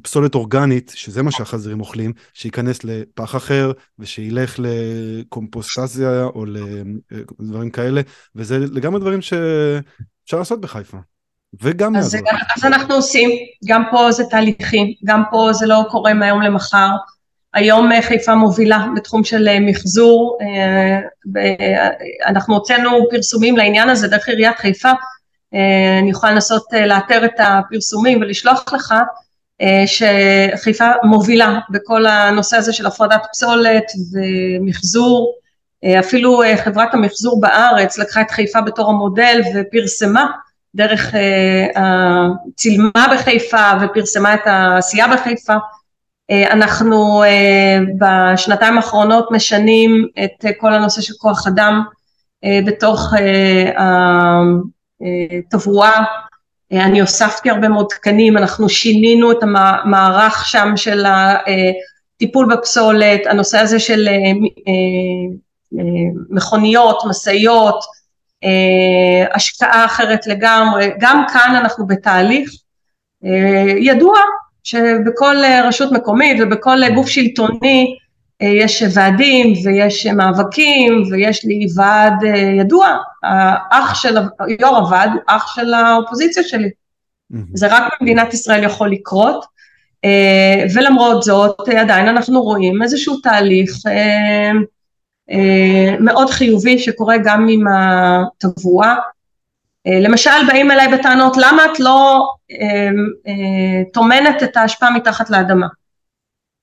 [0.02, 6.44] פסולת אורגנית, שזה מה שהחזירים אוכלים, שייכנס לפח אחר ושילך לקומפוסטציה או
[7.40, 8.00] לדברים כאלה,
[8.34, 10.98] וזה לגמרי דברים שאפשר לעשות בחיפה.
[11.62, 12.16] וגם אז,
[12.56, 13.30] אז אנחנו עושים,
[13.66, 16.88] גם פה זה תהליכים, גם פה זה לא קורה מהיום למחר.
[17.54, 21.88] היום אה, חיפה מובילה בתחום של אה, מחזור, אה,
[22.26, 24.90] אנחנו הוצאנו פרסומים לעניין הזה דרך עיריית חיפה,
[26.02, 28.94] אני יכולה לנסות לאתר את הפרסומים ולשלוח לך,
[29.86, 35.34] שחיפה מובילה בכל הנושא הזה של הפרדת פסולת ומחזור,
[35.98, 40.26] אפילו חברת המחזור בארץ לקחה את חיפה בתור המודל ופרסמה
[40.74, 41.14] דרך,
[42.56, 45.54] צילמה בחיפה ופרסמה את העשייה בחיפה
[46.30, 51.82] אנחנו אה, בשנתיים האחרונות משנים את כל הנושא של כוח אדם
[52.44, 53.12] אה, בתוך
[55.38, 56.04] התברואה,
[56.72, 63.80] אני הוספתי הרבה מאוד תקנים, אנחנו שינינו את המערך שם של הטיפול בפסולת, הנושא הזה
[63.80, 64.08] של
[66.30, 67.84] מכוניות, משאיות,
[69.34, 72.50] השקעה אחרת לגמרי, גם כאן אנחנו בתהליך.
[73.78, 74.18] ידוע
[74.64, 77.96] שבכל אה, רשות מקומית ובכל אה, גוף שלטוני
[78.42, 82.22] אה, יש ועדים ויש מאבקים ויש לי ועד
[82.58, 84.16] ידוע, האח של,
[84.60, 86.70] יו"ר הוועד הוא אח של האופוזיציה שלי.
[87.54, 89.44] זה רק במדינת ישראל יכול לקרות,
[90.74, 93.72] ולמרות זאת עדיין אנחנו רואים איזשהו תהליך
[96.00, 98.96] מאוד חיובי שקורה גם עם התבואה אה,
[99.86, 102.56] למשל באים אליי בטענות למה את לא אה,
[103.26, 105.66] אה, טומנת את ההשפעה מתחת לאדמה,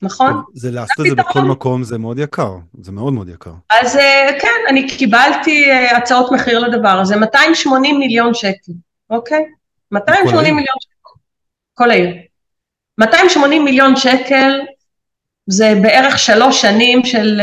[0.02, 0.44] נכון?
[0.54, 2.52] זה לעשות את זה בכל מקום זה מאוד יקר,
[2.82, 3.52] זה מאוד מאוד יקר.
[3.82, 4.00] אז
[4.42, 8.72] כן, אני קיבלתי הצעות מחיר לדבר הזה, 280 מיליון שקל,
[9.10, 9.46] אוקיי?
[9.92, 11.20] 280 מיליון שקל,
[11.74, 12.16] כל העיר.
[12.98, 14.62] 280 מיליון שקל
[15.48, 17.42] זה בערך שלוש שנים של,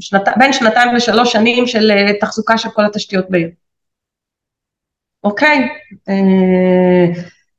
[0.00, 1.90] שנת, בין שנתיים לשלוש שנים של
[2.20, 3.48] תחזוקה של כל התשתיות בעיר.
[5.24, 5.68] אוקיי?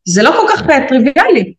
[0.06, 1.54] זה לא כל כך טריוויאלי.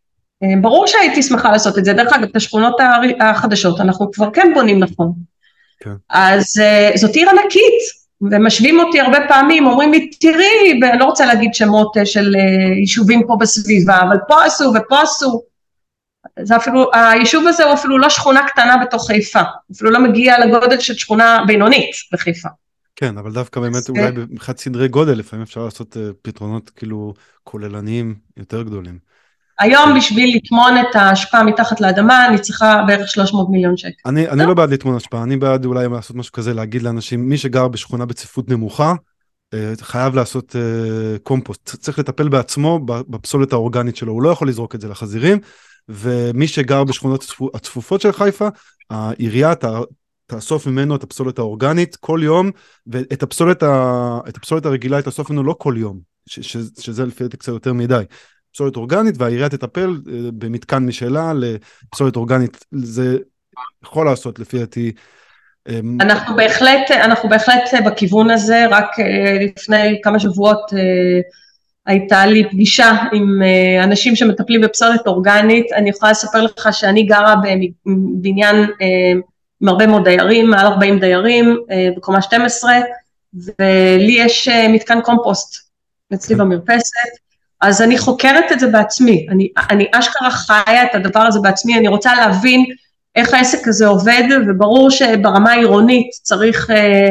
[0.61, 1.93] ברור שהייתי שמחה לעשות את זה.
[1.93, 2.77] דרך אגב, את השכונות
[3.20, 5.12] החדשות אנחנו כבר כן בונים נכון.
[5.81, 5.91] כן.
[6.11, 6.45] אז
[6.97, 11.97] זאת עיר ענקית, ומשווים אותי הרבה פעמים, אומרים לי, תראי, ואני לא רוצה להגיד שמות
[11.97, 15.43] אה, של אה, יישובים פה בסביבה, אבל פה עשו ופה עשו.
[16.43, 19.41] זה אפילו, היישוב הזה הוא אפילו לא שכונה קטנה בתוך חיפה,
[19.73, 22.49] אפילו לא מגיע לגודל של שכונה בינונית בחיפה.
[23.03, 27.15] כן, אבל דווקא באמת אולי מבחינת סדרי גודל, לפעמים אפשר לעשות אה, פתרונות כאילו
[27.45, 28.99] כוללניים יותר גדולים.
[29.59, 33.91] היום בשביל לטמון את האשפה מתחת לאדמה אני צריכה בערך 300 מיליון שקל.
[34.07, 37.39] אני, אני לא בעד לטמון אשפה, אני בעד אולי לעשות משהו כזה, להגיד לאנשים, מי
[37.39, 38.95] שגר בשכונה בצפיפות נמוכה,
[39.55, 44.74] אה, חייב לעשות uh, קומפוסט, צריך לטפל בעצמו בפסולת האורגנית שלו, הוא לא יכול לזרוק
[44.74, 45.39] את זה לחזירים,
[45.89, 47.24] ומי שגר בשכונות
[47.55, 48.49] הצפופות של חיפה,
[48.91, 49.53] העירייה
[50.33, 52.51] תאסוף ממנו את הפסולת האורגנית כל יום,
[52.87, 54.19] ואת הפסולת, ה...
[54.27, 55.99] הפסולת הרגילה היא תאסוף ממנו לא כל יום,
[56.29, 56.41] ש...
[56.41, 56.57] ש...
[56.81, 58.03] שזה לפי דעתי קצת יותר מדי.
[58.55, 62.65] פסולת אורגנית והעירייה תטפל אה, במתקן משלה לפסולת אורגנית.
[62.73, 63.19] זה
[63.85, 64.93] יכול לעשות לפי דעתי.
[65.69, 71.21] אמ, אנחנו בהחלט, אנחנו בהחלט בכיוון הזה, רק אה, לפני כמה שבועות אה,
[71.87, 73.43] הייתה לי פגישה עם
[73.85, 77.35] אנשים שמטפלים בפסולת אורגנית, אני יכולה לספר לך שאני גרה
[77.87, 78.57] בבניין
[79.63, 81.57] עם הרבה מאוד דיירים, מעל 40 דיירים,
[81.97, 82.73] בקומה 12,
[83.35, 85.69] ולי יש מתקן קומפוסט
[86.15, 86.37] אצלי.
[86.37, 86.97] במרפסת,
[87.61, 91.89] אז אני חוקרת את זה בעצמי, אני, אני אשכרה חיה את הדבר הזה בעצמי, אני
[91.89, 92.65] רוצה להבין
[93.17, 97.09] איך העסק הזה עובד, וברור שברמה העירונית צריך אה,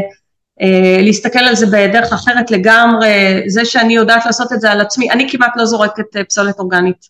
[0.61, 5.11] אה, להסתכל על זה בדרך אחרת לגמרי, זה שאני יודעת לעשות את זה על עצמי,
[5.11, 7.05] אני כמעט לא זורקת אה, פסולת אורגנית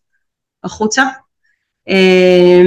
[0.63, 1.03] החוצה,
[1.89, 2.63] אה,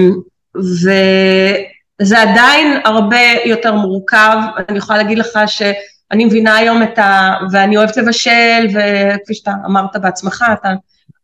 [2.03, 4.37] וזה עדיין הרבה יותר מורכב,
[4.69, 5.63] אני יכולה להגיד לך ש...
[6.11, 7.35] אני מבינה היום את ה...
[7.53, 10.73] ואני אוהבת לבשל, וכפי שאתה אמרת בעצמך, אתה,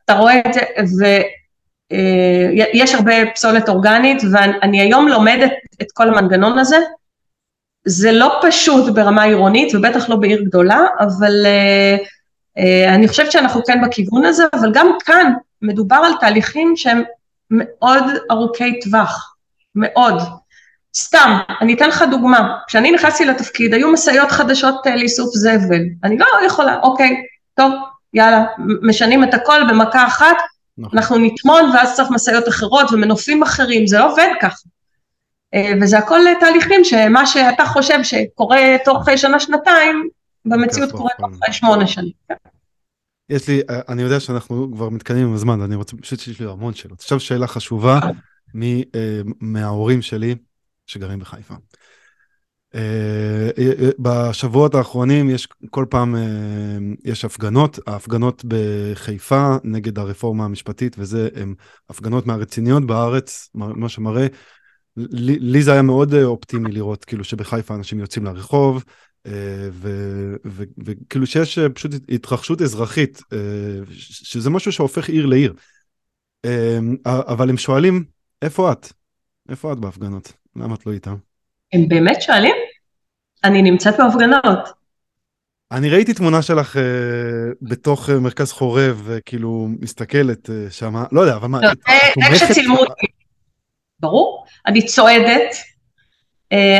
[0.04, 0.60] אתה רואה את זה,
[1.90, 5.52] ויש אה, הרבה פסולת אורגנית, ואני היום לומדת
[5.82, 6.76] את כל המנגנון הזה.
[7.84, 11.96] זה לא פשוט ברמה עירונית, ובטח לא בעיר גדולה, אבל אה,
[12.58, 15.32] אה, אני חושבת שאנחנו כן בכיוון הזה, אבל גם כאן
[15.62, 17.02] מדובר על תהליכים שהם
[17.50, 19.34] מאוד ארוכי טווח,
[19.74, 20.39] מאוד.
[20.96, 26.18] סתם, אני אתן לך דוגמה, כשאני נכנסתי לתפקיד היו משאיות חדשות אה, לאיסוף זבל, אני
[26.18, 27.16] לא יכולה, אוקיי,
[27.54, 27.72] טוב,
[28.14, 28.44] יאללה,
[28.82, 30.36] משנים את הכל במכה אחת,
[30.78, 30.98] נכון.
[30.98, 34.68] אנחנו נטמון ואז צריך משאיות אחרות ומנופים אחרים, זה לא עובד ככה.
[35.54, 40.08] אה, וזה הכל תהליכים שמה שאתה חושב שקורה תוך שנה-שנתיים,
[40.44, 42.12] במציאות קורה תוך שמונה שנים.
[43.30, 46.46] יש לי, אה, אני יודע שאנחנו כבר מתקדמים עם הזמן, אני רוצה, פשוט שיש לי
[46.50, 47.00] המון שאלות.
[47.00, 48.00] עכשיו שאלה חשובה
[49.40, 50.34] מההורים שלי,
[50.90, 51.54] שגרים בחיפה.
[52.74, 56.16] אה, אה, אה, בשבועות האחרונים יש כל פעם
[57.04, 61.54] יש הפגנות, ההפגנות בחיפה נגד הרפורמה המשפטית וזה הם
[61.90, 64.26] הפגנות מהרציניות בארץ, מה שמראה,
[64.96, 68.84] לי, לי זה היה מאוד אופטימי לראות כאילו שבחיפה אנשים יוצאים לרחוב
[70.76, 73.22] וכאילו שיש פשוט התרחשות אזרחית
[73.94, 75.54] שזה משהו שהופך עיר לעיר.
[77.06, 78.04] אבל הם שואלים
[78.42, 78.92] איפה את?
[79.48, 80.39] איפה את בהפגנות?
[80.56, 81.16] למה את לא איתם?
[81.72, 82.54] הם באמת שואלים?
[83.44, 84.80] אני נמצאת בהפגנות.
[85.72, 86.80] אני ראיתי תמונה שלך uh,
[87.62, 91.78] בתוך uh, מרכז חורב, וכאילו uh, מסתכלת שם, לא יודע, אבל מה, לא, את
[92.14, 92.32] תומכת?
[92.32, 93.06] איך שצילמו אותי.
[94.00, 95.56] ברור, אני צועדת,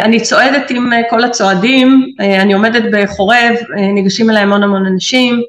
[0.03, 3.55] אני צועדת עם כל הצועדים, אני עומדת בחורב,
[3.95, 5.41] ניגשים אליי המון המון אנשים, אה,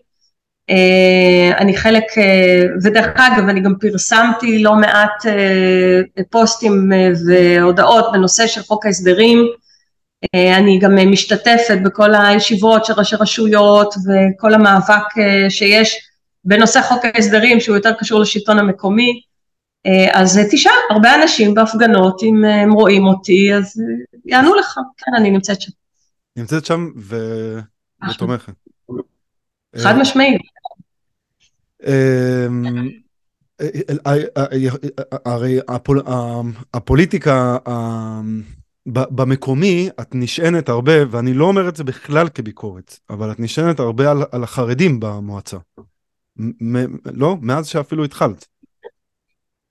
[1.57, 6.91] אני חלק, אה, ודרך אגב, אני גם פרסמתי לא מעט אה, פוסטים
[7.27, 9.47] והודעות בנושא של חוק ההסדרים.
[10.35, 15.03] אני גם משתתפת בכל הישיבות של ראשי רשויות וכל המאבק
[15.49, 15.99] שיש
[16.45, 19.21] בנושא חוק ההסדרים שהוא יותר קשור לשלטון המקומי.
[20.11, 23.81] אז תשאל, הרבה אנשים בהפגנות, אם הם רואים אותי, אז
[24.25, 25.71] יענו לך, כן, אני נמצאת שם.
[26.37, 26.89] נמצאת שם
[28.09, 28.53] ותומכת.
[29.77, 30.41] חד משמעית.
[31.87, 32.89] אמ,
[35.25, 35.59] הרי
[36.73, 37.57] הפוליטיקה
[38.85, 44.11] במקומי את נשענת הרבה, ואני לא אומר את זה בכלל כביקורת, אבל את נשענת הרבה
[44.31, 45.57] על, החרדים במועצה.
[47.13, 47.35] לא?
[47.41, 48.45] מאז שאפילו התחלת.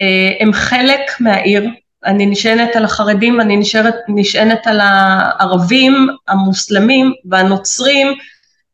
[0.03, 1.71] אה, הם חלק מהעיר,
[2.05, 8.07] אני נשענת על החרדים, אני נשארת, נשענת על הערבים, המוסלמים והנוצרים,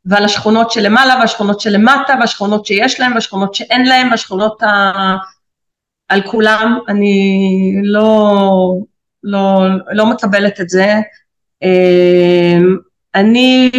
[0.06, 4.92] ועל השכונות שלמעלה והשכונות שלמטה והשכונות שיש להם והשכונות שאין להם והשכונות ה...
[6.08, 8.74] על כולם, אני לא,
[9.22, 9.60] לא,
[9.92, 10.94] לא מקבלת את זה.
[13.14, 13.70] אני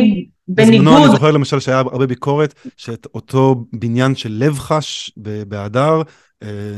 [0.47, 0.87] בניגוד...
[0.87, 5.11] בזמנו אני זוכר למשל שהיה הרבה ביקורת שאת אותו בניין של לב חש
[5.47, 6.01] בהדר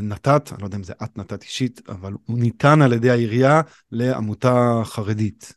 [0.02, 3.62] נתת, אני לא יודע אם זה את נתת אישית, אבל הוא ניתן על ידי העירייה
[3.92, 5.54] לעמותה חרדית,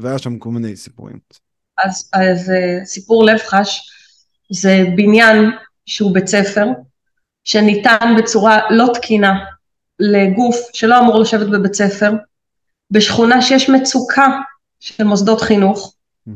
[0.00, 1.18] והיה שם כל מיני סיפורים.
[1.84, 2.52] אז, אז
[2.84, 3.90] סיפור לב חש
[4.50, 5.50] זה בניין
[5.86, 6.66] שהוא בית ספר,
[7.44, 9.44] שניתן בצורה לא תקינה
[9.98, 12.12] לגוף שלא אמור לשבת בבית ספר,
[12.90, 14.26] בשכונה שיש מצוקה
[14.80, 15.94] של מוסדות חינוך.
[16.28, 16.32] Mm-hmm.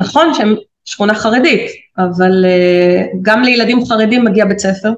[0.00, 0.54] נכון שהם
[0.84, 4.92] שכונה חרדית, אבל uh, גם לילדים חרדים מגיע בית ספר.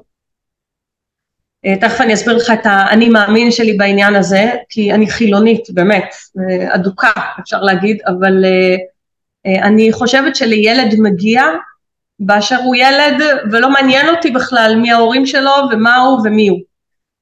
[1.65, 6.13] Uh, תכף אני אסביר לך את האני מאמין שלי בעניין הזה, כי אני חילונית, באמת,
[6.37, 8.79] uh, אדוקה אפשר להגיד, אבל uh,
[9.63, 11.43] אני חושבת שלילד מגיע
[12.19, 16.59] באשר הוא ילד, ולא מעניין אותי בכלל מי ההורים שלו ומה הוא ומי הוא.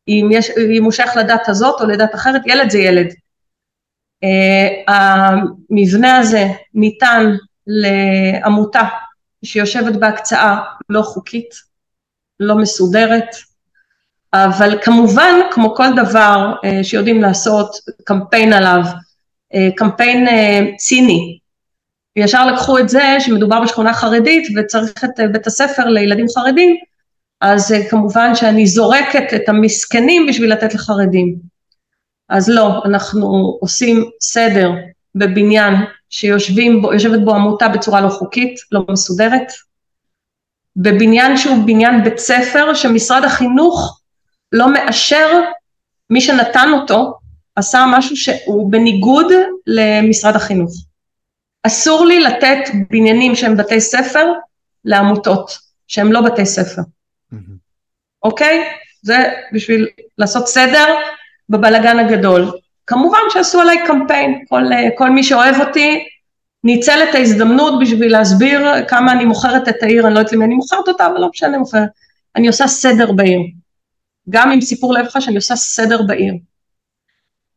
[0.08, 3.08] אם, יש, אם הוא שייך לדת הזאת או לדת אחרת, ילד זה ילד.
[4.26, 7.36] Uh, המבנה הזה ניתן
[7.68, 8.82] לעמותה
[9.46, 10.58] שיושבת בהקצאה
[10.90, 11.50] לא חוקית,
[12.40, 13.36] לא מסודרת,
[14.34, 18.82] אבל כמובן כמו כל דבר uh, שיודעים לעשות קמפיין עליו,
[19.54, 20.32] uh, קמפיין uh,
[20.78, 21.40] ציני,
[22.18, 26.76] וישר לקחו את זה שמדובר בשכונה חרדית וצריך את בית הספר לילדים חרדים,
[27.42, 31.36] אז כמובן שאני זורקת את המסכנים בשביל לתת לחרדים.
[32.30, 34.72] אז לא, אנחנו עושים סדר
[35.16, 35.74] בבניין
[36.10, 39.52] שיושבת בו עמותה בצורה לא חוקית, לא מסודרת,
[40.76, 44.02] בבניין שהוא בניין בית ספר שמשרד החינוך
[44.52, 45.42] לא מאשר,
[46.10, 47.14] מי שנתן אותו
[47.56, 49.28] עשה משהו שהוא בניגוד
[49.68, 50.87] למשרד החינוך.
[51.64, 54.26] אסור לי לתת בניינים שהם בתי ספר
[54.86, 55.58] לעמותות
[55.88, 56.82] שהם לא בתי ספר,
[58.24, 58.60] אוקיי?
[58.60, 58.64] Mm-hmm.
[58.64, 58.88] Okay?
[59.02, 60.96] זה בשביל לעשות סדר
[61.50, 62.52] בבלגן הגדול.
[62.88, 64.64] כמובן שעשו עליי קמפיין, כל,
[64.98, 66.08] כל מי שאוהב אותי
[66.64, 70.56] ניצל את ההזדמנות בשביל להסביר כמה אני מוכרת את העיר, אני לא יודעת למי אני
[70.56, 71.90] מוכרת אותה, אבל לא משנה, מוכרת.
[72.36, 73.40] אני עושה סדר בעיר.
[74.30, 76.34] גם עם סיפור לבך שאני עושה סדר בעיר.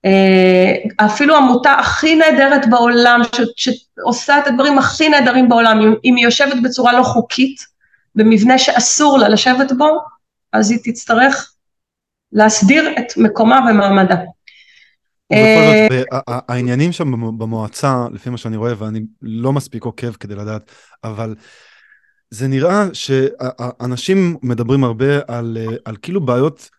[0.05, 3.21] אה, אפילו עמותה הכי נהדרת בעולם,
[3.57, 7.67] ש, שעושה את הדברים הכי נהדרים בעולם, אם, היא יושבת בצורה לא חוקית,
[8.15, 9.99] במבנה שאסור לה לשבת בו,
[10.53, 11.53] אז היא תצטרך
[12.33, 14.17] להסדיר את מקומה ומעמדה.
[15.33, 20.35] ובכל זאת, אה, העניינים שם במועצה, לפי מה שאני רואה, ואני לא מספיק עוקב כדי
[20.35, 20.71] לדעת,
[21.05, 21.35] אבל
[22.31, 26.71] זה נראה שאנשים מדברים הרבה על, אה, על כאילו בעיות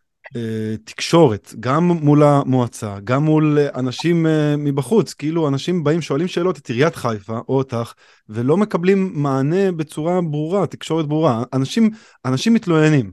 [0.86, 4.26] תקשורת, גם מול המועצה, גם מול אנשים
[4.58, 7.94] מבחוץ, כאילו אנשים באים, שואלים שאלות את עיריית חיפה או אותך,
[8.30, 11.44] ולא מקבלים מענה בצורה ברורה, תקשורת ברורה.
[11.54, 11.90] אנשים,
[12.26, 13.12] אנשים מתלוננים.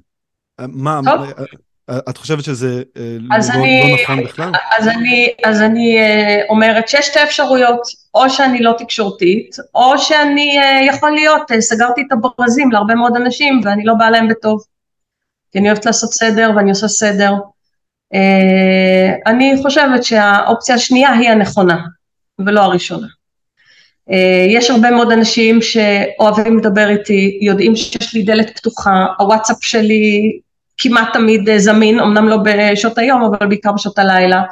[0.60, 1.00] מה,
[2.08, 4.52] את חושבת שזה אה, לא, אני, לא נכון בכלל?
[4.78, 7.80] אז אני, אז אני אה, אומרת שיש שתי אפשרויות,
[8.14, 13.60] או שאני לא תקשורתית, או שאני אה, יכול להיות, סגרתי את הברזים להרבה מאוד אנשים
[13.64, 14.64] ואני לא באה להם בטוב.
[15.52, 17.32] כי אני אוהבת לעשות סדר ואני עושה סדר.
[19.26, 21.78] אני חושבת שהאופציה השנייה היא הנכונה,
[22.38, 23.06] ולא הראשונה.
[24.48, 30.38] יש הרבה מאוד אנשים שאוהבים לדבר איתי, יודעים שיש לי דלת פתוחה, הוואטסאפ שלי
[30.78, 34.42] כמעט תמיד אה, זמין, אמנם לא בשעות היום, אבל בעיקר בשעות הלילה.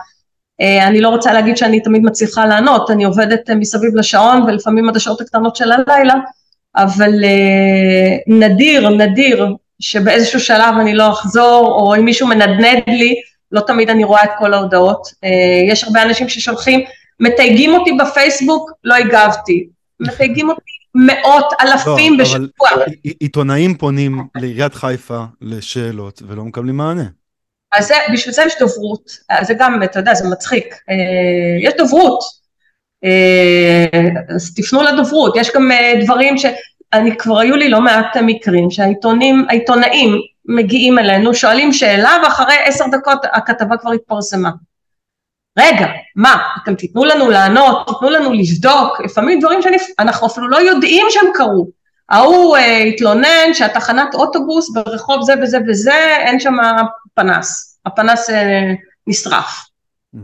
[0.60, 4.88] אה, אני לא רוצה להגיד שאני תמיד מצליחה לענות, אני עובדת אה, מסביב לשעון ולפעמים
[4.88, 6.14] עד השעות הקטנות של הלילה,
[6.76, 7.12] אבל
[8.26, 9.46] נדיר, נדיר,
[9.80, 13.14] שבאיזשהו שלב אני לא אחזור, או אם מישהו מנדנד לי,
[13.52, 15.08] לא תמיד אני רואה את כל ההודעות.
[15.68, 16.80] יש הרבה אנשים ששולחים,
[17.20, 19.68] מתייגים אותי בפייסבוק, לא הגבתי.
[20.00, 20.60] מתייגים אותי
[20.94, 22.68] מאות אלפים לא, בשבוע.
[22.74, 22.84] אבל
[23.20, 27.04] עיתונאים פונים לעיריית חיפה לשאלות ולא מקבלים מענה.
[27.72, 29.10] אז זה, בשביל זה יש דוברות,
[29.42, 32.20] זה גם, אתה יודע, זה מצחיק, אה, יש דוברות,
[33.04, 33.86] אה,
[34.34, 36.34] אז תפנו לדוברות, יש גם אה, דברים
[36.96, 42.84] שאני, כבר היו לי לא מעט מקרים שהעיתונים, העיתונאים מגיעים אלינו, שואלים שאלה ואחרי עשר
[42.92, 44.50] דקות הכתבה כבר התפרסמה.
[45.58, 45.86] רגע,
[46.16, 51.26] מה, אתם תיתנו לנו לענות, תיתנו לנו לבדוק, לפעמים דברים שאנחנו אפילו לא יודעים שהם
[51.34, 51.68] קרו.
[52.08, 56.54] ההוא אה, התלונן שהתחנת אוטובוס ברחוב זה וזה וזה, אין שם
[57.14, 58.72] פנס, הפנס אה,
[59.06, 59.66] נשרף.
[60.14, 60.18] Mm-hmm.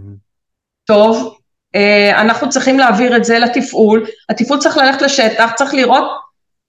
[0.84, 1.38] טוב,
[1.74, 6.21] אה, אנחנו צריכים להעביר את זה לתפעול, התפעול צריך ללכת לשטח, צריך לראות,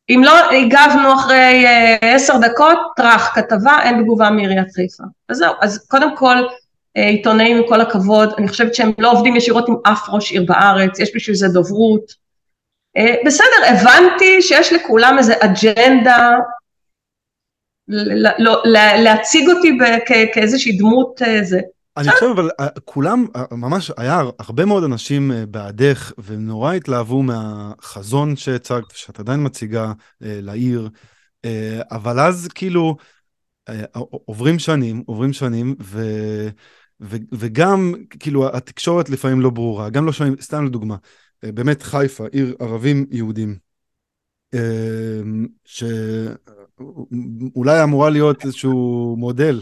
[0.10, 5.04] אם לא הגבנו אחרי אה, עשר דקות, טראח, כתבה, אין תגובה מעיריית חיפה.
[5.30, 6.36] אז זהו, אז קודם כל,
[6.98, 10.46] אה, עיתונאים עם כל הכבוד, אני חושבת שהם לא עובדים ישירות עם אף ראש עיר
[10.48, 12.14] בארץ, יש בשביל זה דוברות.
[12.98, 16.36] אה, בסדר, הבנתי שיש לכולם איזה אג'נדה
[18.40, 18.62] לא,
[18.98, 19.78] להציג אותי
[20.34, 21.44] כאיזושהי דמות אה,
[21.98, 27.24] אני חושב אבל אה, כולם אה, ממש היה הרבה מאוד אנשים אה, בעדך ונורא התלהבו
[27.24, 30.90] מהחזון שהצגת שאת עדיין מציגה לעיר
[31.91, 32.95] אבל אז כאילו
[34.26, 36.02] עוברים שנים עוברים שנים ו...
[37.02, 37.15] ו...
[37.32, 40.95] וגם כאילו התקשורת לפעמים לא ברורה גם לא שומעים סתם לדוגמה
[41.44, 43.57] באמת חיפה עיר ערבים יהודים
[47.53, 49.61] שאולי אמורה להיות איזשהו מודל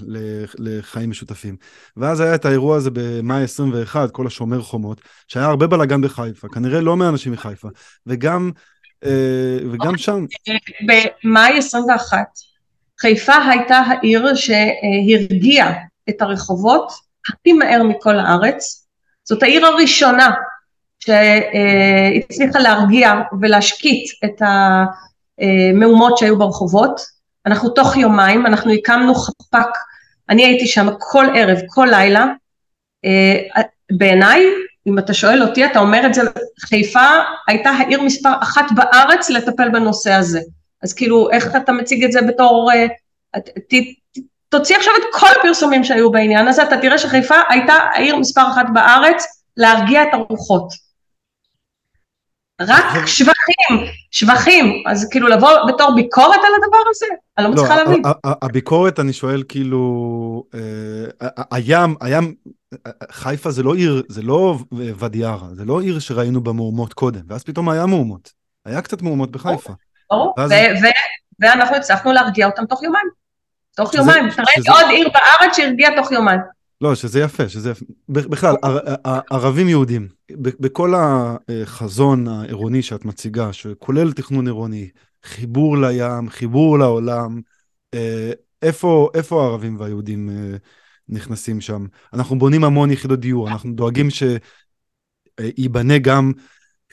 [0.58, 1.56] לחיים משותפים.
[1.98, 6.82] ואז היה את האירוע הזה במאי 21, כל השומר חומות, שהיה הרבה בלאגן בחיפה, כנראה
[6.82, 7.68] לא מאנשים מחיפה,
[8.08, 8.52] וגם,
[9.06, 10.26] אה, וגם שם...
[10.88, 12.18] במאי 21,
[13.02, 15.74] חיפה הייתה העיר שהרגיעה
[16.10, 16.92] את הרחובות
[17.30, 18.88] הכי מהר מכל הארץ.
[19.24, 20.32] זאת העיר הראשונה
[21.00, 24.42] שהצליחה להרגיע ולהשקיט את
[25.42, 27.02] המהומות שהיו ברחובות.
[27.46, 29.78] אנחנו תוך יומיים, אנחנו הקמנו חפ"ק,
[30.30, 32.26] אני הייתי שם כל ערב, כל לילה.
[33.92, 34.46] בעיניי,
[34.88, 36.22] אם אתה שואל אותי, אתה אומר את זה,
[36.60, 37.08] חיפה
[37.48, 40.40] הייתה העיר מספר אחת בארץ לטפל בנושא הזה.
[40.84, 42.72] אז כאילו, איך אתה מציג את זה בתור...
[43.70, 43.74] ת,
[44.50, 48.66] תוציא עכשיו את כל הפרסומים שהיו בעניין הזה, אתה תראה שחיפה הייתה העיר מספר אחת
[48.74, 49.26] בארץ
[49.58, 50.91] להרגיע את הרוחות.
[52.68, 57.06] רק שבחים, שבחים, אז כאילו לבוא בתור ביקורת על הדבר הזה?
[57.38, 58.02] אני לא מצליחה לא, להבין.
[58.24, 62.34] הביקורת, אני שואל כאילו, אה, הים, הים,
[63.12, 67.22] חיפה זה לא עיר, זה לא ואדי ערה, זה לא עיר שראינו בה מהומות קודם,
[67.28, 68.32] ואז פתאום היה מהומות.
[68.66, 69.74] היה קצת מהומות בחיפה.
[70.12, 70.36] ברור,
[71.40, 73.08] ואנחנו הצלחנו להרגיע אותם תוך יומיים.
[73.76, 76.40] תוך יומיים, תראה עוד עיר בארץ שהרגיעה תוך יומיים.
[76.82, 77.86] לא, שזה יפה, שזה יפה.
[78.10, 78.56] בכלל,
[79.32, 84.90] ערבים יהודים, בכל החזון העירוני שאת מציגה, שכולל תכנון עירוני,
[85.24, 87.42] חיבור לים, חיבור לעולם,
[87.94, 88.32] אה,
[88.62, 90.58] איפה, איפה הערבים והיהודים אה,
[91.10, 91.86] נכנסים שם?
[92.14, 94.08] אנחנו בונים המון יחידות דיור, אנחנו דואגים
[95.40, 96.32] שייבנה גם,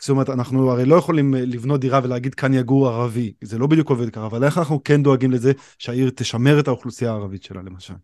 [0.01, 3.91] זאת אומרת, אנחנו הרי לא יכולים לבנות דירה ולהגיד כאן יגור ערבי, זה לא בדיוק
[3.91, 7.95] עובד ככה, אבל איך אנחנו כן דואגים לזה שהעיר תשמר את האוכלוסייה הערבית שלה, למשל?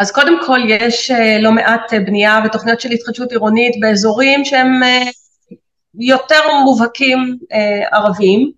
[0.00, 4.82] אז קודם כל יש אה, לא מעט אה, בנייה ותוכניות של התחדשות עירונית באזורים שהם
[4.82, 5.10] אה,
[5.94, 7.38] יותר מובהקים
[7.92, 8.52] ערביים.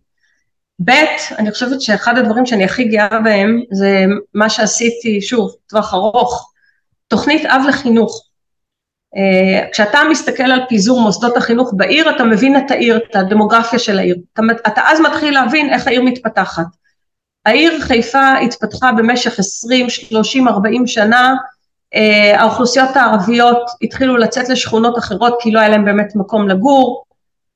[0.84, 0.90] ב',
[1.38, 4.04] אני חושבת שאחד הדברים שאני הכי גאה בהם זה
[4.34, 6.52] מה שעשיתי, שוב, טווח ארוך,
[7.08, 8.28] תוכנית אב לחינוך.
[9.72, 14.16] כשאתה מסתכל על פיזור מוסדות החינוך בעיר, אתה מבין את העיר, את הדמוגרפיה של העיר.
[14.32, 16.66] אתה, אתה אז מתחיל להבין איך העיר מתפתחת.
[17.46, 21.34] העיר חיפה התפתחה במשך 20, 30, 40 שנה,
[21.94, 27.04] אה, האוכלוסיות הערביות התחילו לצאת לשכונות אחרות כי לא היה להם באמת מקום לגור,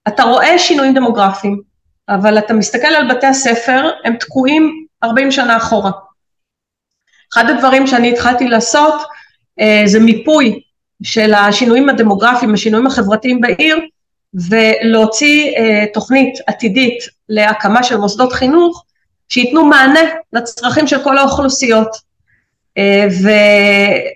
[0.09, 1.61] אתה רואה שינויים דמוגרפיים,
[2.09, 5.91] אבל אתה מסתכל על בתי הספר, הם תקועים 40 שנה אחורה.
[7.33, 9.03] אחד הדברים שאני התחלתי לעשות
[9.61, 10.61] אה, זה מיפוי
[11.03, 13.79] של השינויים הדמוגרפיים, השינויים החברתיים בעיר,
[14.35, 16.99] ולהוציא אה, תוכנית עתידית
[17.29, 18.85] להקמה של מוסדות חינוך
[19.29, 20.01] שייתנו מענה
[20.33, 22.07] לצרכים של כל האוכלוסיות.
[22.79, 23.07] אה,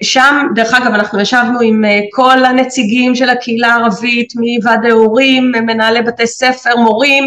[0.01, 6.03] ושם, דרך אגב, אנחנו ישבנו עם אה, כל הנציגים של הקהילה הערבית, מוועדי הורים, מנהלי
[6.03, 7.24] בתי ספר, מורים,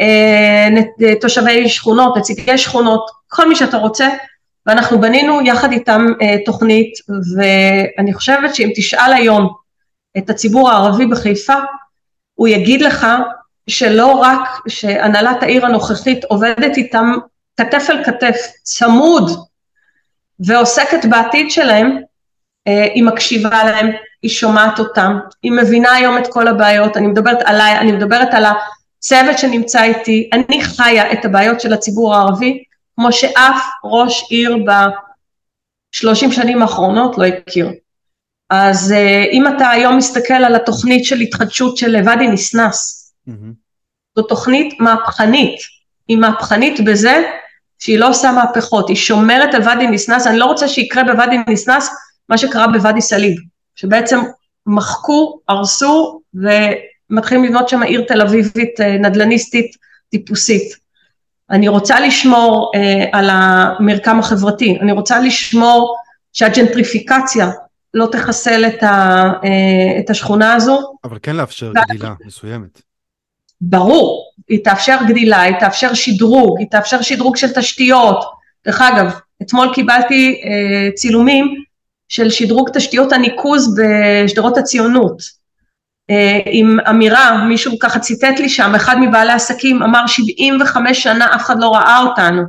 [0.00, 0.68] אה,
[1.20, 4.08] תושבי שכונות, נציגי שכונות, כל מי שאתה רוצה,
[4.66, 6.06] ואנחנו בנינו יחד איתם
[6.44, 6.92] תוכנית,
[7.36, 9.48] ואני חושבת שאם תשאל היום
[10.18, 11.54] את הציבור הערבי בחיפה,
[12.34, 13.06] הוא יגיד לך
[13.70, 17.12] שלא רק שהנהלת העיר הנוכחית עובדת איתם
[17.56, 19.30] כתף אל כתף, צמוד,
[20.40, 21.98] ועוסקת בעתיד שלהם,
[22.68, 23.90] אה, היא מקשיבה להם,
[24.22, 28.44] היא שומעת אותם, היא מבינה היום את כל הבעיות, אני מדברת עליי, אני מדברת על
[28.44, 32.64] הצוות שנמצא איתי, אני חיה את הבעיות של הציבור הערבי,
[32.96, 34.56] כמו שאף ראש עיר
[35.94, 37.72] בשלושים שנים האחרונות לא הכיר.
[38.50, 43.59] אז אה, אם אתה היום מסתכל על התוכנית של התחדשות של ואדי ניסנס, Mm-hmm.
[44.20, 45.60] זו תוכנית מהפכנית,
[46.08, 47.22] היא מהפכנית בזה
[47.78, 51.90] שהיא לא עושה מהפכות, היא שומרת על ואדי ניסנס, אני לא רוצה שיקרה בוואדי ניסנס
[52.28, 53.38] מה שקרה בוואדי סאליב,
[53.76, 54.20] שבעצם
[54.66, 59.76] מחקו, הרסו ומתחילים לבנות שם עיר תל אביבית אה, נדל"ניסטית
[60.10, 60.76] טיפוסית.
[61.50, 65.96] אני רוצה לשמור אה, על המרקם החברתי, אני רוצה לשמור
[66.32, 67.50] שהג'נטריפיקציה
[67.94, 68.86] לא תחסל את, ה,
[69.44, 70.94] אה, את השכונה הזו.
[71.04, 72.89] אבל כן לאפשר גדילה מסוימת.
[73.60, 78.24] ברור, היא תאפשר גדילה, היא תאפשר שדרוג, היא תאפשר שדרוג של תשתיות.
[78.66, 81.54] דרך אגב, אתמול קיבלתי אה, צילומים
[82.08, 85.22] של שדרוג תשתיות הניקוז בשדרות הציונות.
[86.10, 91.42] אה, עם אמירה, מישהו ככה ציטט לי שם, אחד מבעלי העסקים אמר 75 שנה אף
[91.42, 92.42] אחד לא ראה אותנו.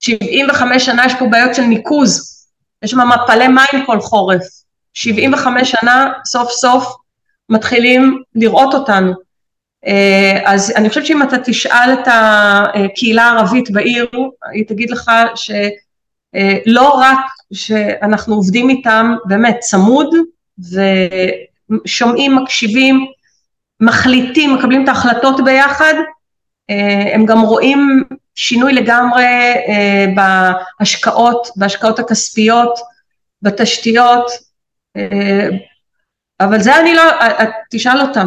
[0.00, 2.44] 75 שנה יש פה בעיות של ניקוז,
[2.82, 4.42] יש שם מפלי מים כל חורף.
[4.94, 6.96] 75 שנה סוף סוף
[7.48, 9.23] מתחילים לראות אותנו.
[9.86, 14.06] אה, אז אני חושבת שאם אתה תשאל את הקהילה הערבית בעיר,
[14.52, 17.18] היא תגיד לך שלא רק
[17.52, 20.14] שאנחנו עובדים איתם באמת צמוד
[21.84, 23.06] ושומעים, מקשיבים,
[23.80, 25.94] מחליטים, מקבלים את ההחלטות ביחד,
[26.70, 28.04] אה, הם גם רואים
[28.34, 29.24] שינוי לגמרי
[29.68, 32.78] אה, בהשקעות, בהשקעות הכספיות,
[33.42, 34.30] בתשתיות,
[34.96, 35.48] אה,
[36.40, 37.02] אבל זה אני לא,
[37.70, 38.26] תשאל אותם.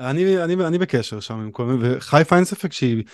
[0.00, 3.04] אני, אני, אני בקשר שם עם כל מיני, וחיפה אין ספק שהיא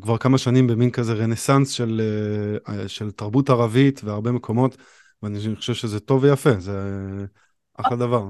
[0.00, 2.00] כבר כמה שנים במין כזה רנסאנס של,
[2.86, 4.76] של תרבות ערבית והרבה מקומות,
[5.22, 6.78] ואני חושב שזה טוב ויפה, זה
[7.78, 8.28] אחלה דבר.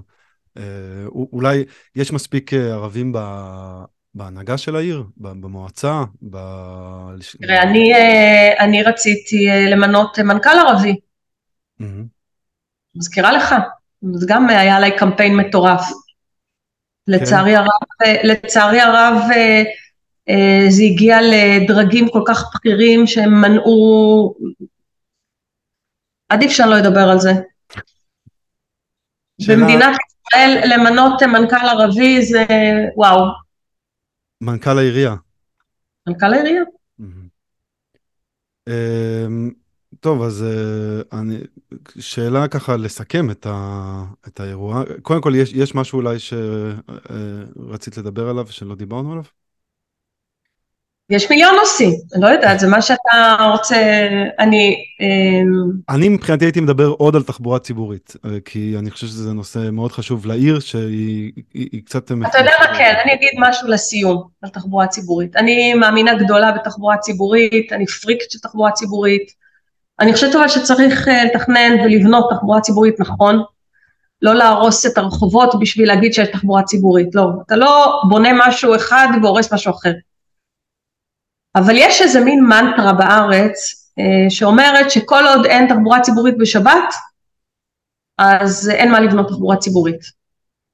[1.09, 1.65] אולי
[1.97, 3.12] יש מספיק ערבים
[4.15, 6.37] בהנהגה של העיר, במועצה, ב...
[7.41, 10.97] תראה, אני, אה, אני רציתי אה, למנות מנכ"ל ערבי.
[12.95, 13.55] מזכירה לך,
[14.12, 15.91] זה גם היה עליי קמפיין מטורף.
[17.09, 17.57] לצערי כן.
[17.57, 19.15] הרב, לצערי הרב
[20.28, 24.35] אה, זה הגיע לדרגים כל כך בכירים שהם מנעו,
[26.28, 27.33] עדיף שאני לא אדבר על זה.
[29.41, 29.57] שאלה...
[29.57, 29.97] במדינת
[30.27, 32.45] ישראל למנות מנכ"ל ערבי זה
[32.97, 33.24] וואו.
[34.41, 35.15] מנכ"ל העירייה.
[36.07, 36.62] מנכ"ל העירייה.
[40.07, 41.37] טוב, אז אה, אני,
[41.99, 44.83] שאלה ככה לסכם את, ה, את האירוע.
[45.03, 49.24] קודם כל, יש, יש משהו אולי שרצית אה, לדבר עליו שלא דיברנו עליו?
[51.11, 53.77] יש מיליון נושאים, אני לא יודעת, זה מה שאתה רוצה,
[54.39, 54.77] אני...
[55.01, 59.70] אמ, אני מבחינתי הייתי מדבר עוד על תחבורה ציבורית, אה, כי אני חושב שזה נושא
[59.73, 62.05] מאוד חשוב לעיר, שהיא היא, היא קצת...
[62.05, 65.37] אתה יודע מה כן, אני אגיד משהו לסיום על תחבורה ציבורית.
[65.37, 69.45] אני מאמינה גדולה בתחבורה ציבורית, אני פריקט של תחבורה ציבורית.
[70.01, 73.43] אני חושבת אבל שצריך אה, לתכנן ולבנות תחבורה ציבורית נכון,
[74.23, 77.28] לא להרוס את הרחובות בשביל להגיד שיש תחבורה ציבורית, לא.
[77.47, 79.93] אתה לא בונה משהו אחד והורס משהו אחר.
[81.55, 86.94] אבל יש איזה מין מנטרה בארץ אה, שאומרת שכל עוד אין תחבורה ציבורית בשבת,
[88.18, 90.01] אז אין מה לבנות תחבורה ציבורית.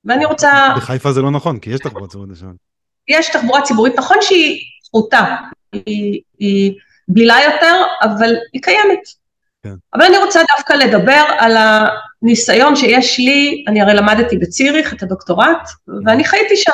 [0.05, 0.69] ואני רוצה...
[0.77, 2.55] בחיפה זה לא נכון, כי יש תחבורה ציבורית בשבת.
[3.09, 5.37] יש תחבורה ציבורית, נכון שהיא פחותה,
[5.73, 6.75] היא, היא
[7.09, 9.01] בלילה יותר, אבל היא קיימת.
[9.63, 9.75] כן.
[9.95, 15.69] אבל אני רוצה דווקא לדבר על הניסיון שיש לי, אני הרי למדתי בציריך את הדוקטורט,
[16.05, 16.73] ואני חייתי שם.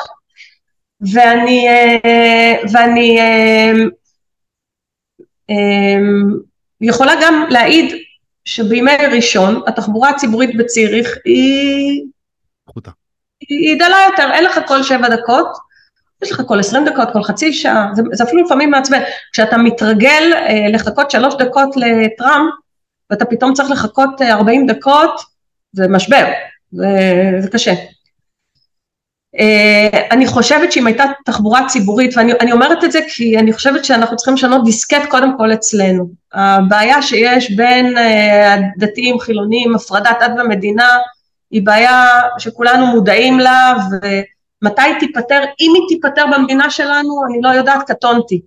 [1.13, 3.71] ואני, אה, ואני אה,
[5.49, 6.39] אמ,
[6.81, 7.95] יכולה גם להעיד
[8.45, 12.03] שבימי ראשון התחבורה הציבורית בציריך היא...
[12.65, 12.91] פחותה.
[13.39, 15.47] היא דלה יותר, אין לך כל שבע דקות,
[16.23, 19.01] יש לך כל עשרים דקות, כל חצי שעה, זה, זה אפילו לפעמים מעצבן.
[19.31, 22.45] כשאתה מתרגל אה, לחכות שלוש דקות לטראם,
[23.09, 25.21] ואתה פתאום צריך לחכות אה, ארבעים דקות,
[25.73, 26.25] זה משבר,
[26.71, 26.87] זה,
[27.39, 27.73] זה קשה.
[29.39, 34.15] אה, אני חושבת שאם הייתה תחבורה ציבורית, ואני אומרת את זה כי אני חושבת שאנחנו
[34.15, 36.09] צריכים לשנות דיסקט קודם כל אצלנו.
[36.33, 40.97] הבעיה שיש בין אה, הדתיים חילונים, הפרדת דת ומדינה,
[41.51, 44.23] היא בעיה שכולנו מודעים לה, ומתי
[44.61, 48.41] היא תיפתר, אם היא תיפתר במדינה שלנו, אני לא יודעת, קטונתי.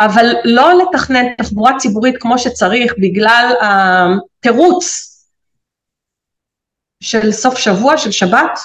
[0.00, 5.06] אבל לא לתכנן תחבורה ציבורית כמו שצריך בגלל התירוץ
[7.02, 8.58] של סוף שבוע, של שבת,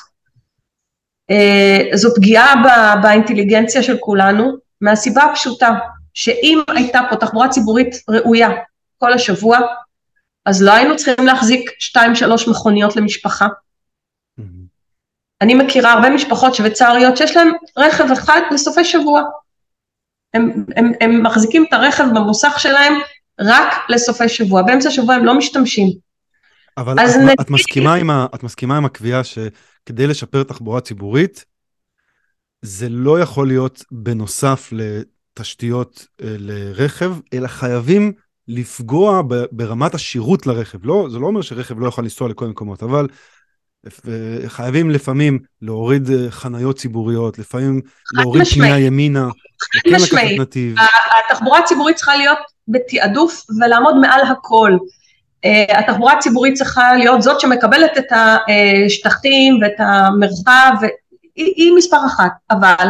[1.31, 2.53] אה, זו פגיעה
[3.01, 4.51] באינטליגנציה של כולנו,
[4.81, 5.69] מהסיבה הפשוטה,
[6.13, 8.49] שאם הייתה פה תחבורה ציבורית ראויה
[8.97, 9.59] כל השבוע,
[10.45, 13.47] אז לא היינו צריכים להחזיק שתיים שלוש מכוניות למשפחה.
[15.41, 19.21] אני מכירה הרבה משפחות שוויצריות שיש להם רכב אחד לסופי שבוע.
[20.33, 22.93] הם, הם, הם מחזיקים את הרכב במוסך שלהם
[23.39, 25.89] רק לסופי שבוע, באמצע השבוע הם לא משתמשים.
[26.77, 27.39] אבל את, נגיד...
[27.41, 29.37] את, מסכימה עם ה, את מסכימה עם הקביעה ש...
[29.85, 31.45] כדי לשפר תחבורה ציבורית,
[32.61, 38.13] זה לא יכול להיות בנוסף לתשתיות אה, לרכב, אלא חייבים
[38.47, 39.21] לפגוע
[39.51, 40.85] ברמת השירות לרכב.
[40.85, 43.07] לא, זה לא אומר שרכב לא יכול לנסוע לכל מקומות, אבל
[44.47, 47.81] חייבים לפעמים להוריד אה, חניות ציבוריות, לפעמים
[48.13, 49.29] להוריד פנייה ימינה,
[49.63, 50.41] חד משמעית.
[51.29, 52.37] התחבורה הציבורית צריכה להיות
[52.67, 54.77] בתעדוף ולעמוד מעל הכל.
[55.45, 60.71] אה, התחבורה הציבורית צריכה להיות זאת שמקבלת את השטחים ואת המרחב,
[61.35, 62.87] היא מספר אחת, אבל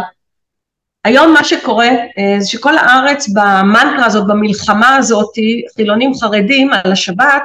[1.03, 5.29] היום מה שקורה אה, זה שכל הארץ במנטרה הזאת, במלחמה הזאת,
[5.75, 7.43] חילונים חרדים על השבת,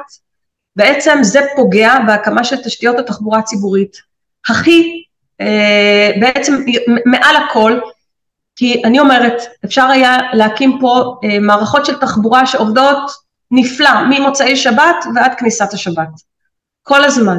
[0.75, 3.97] בעצם זה פוגע בהקמה של תשתיות התחבורה הציבורית.
[4.49, 5.03] הכי,
[5.41, 6.65] אה, בעצם
[7.05, 7.79] מעל הכל,
[8.55, 13.11] כי אני אומרת, אפשר היה להקים פה מערכות של תחבורה שעובדות
[13.51, 16.09] נפלא ממוצאי שבת ועד כניסת השבת.
[16.83, 17.37] כל הזמן.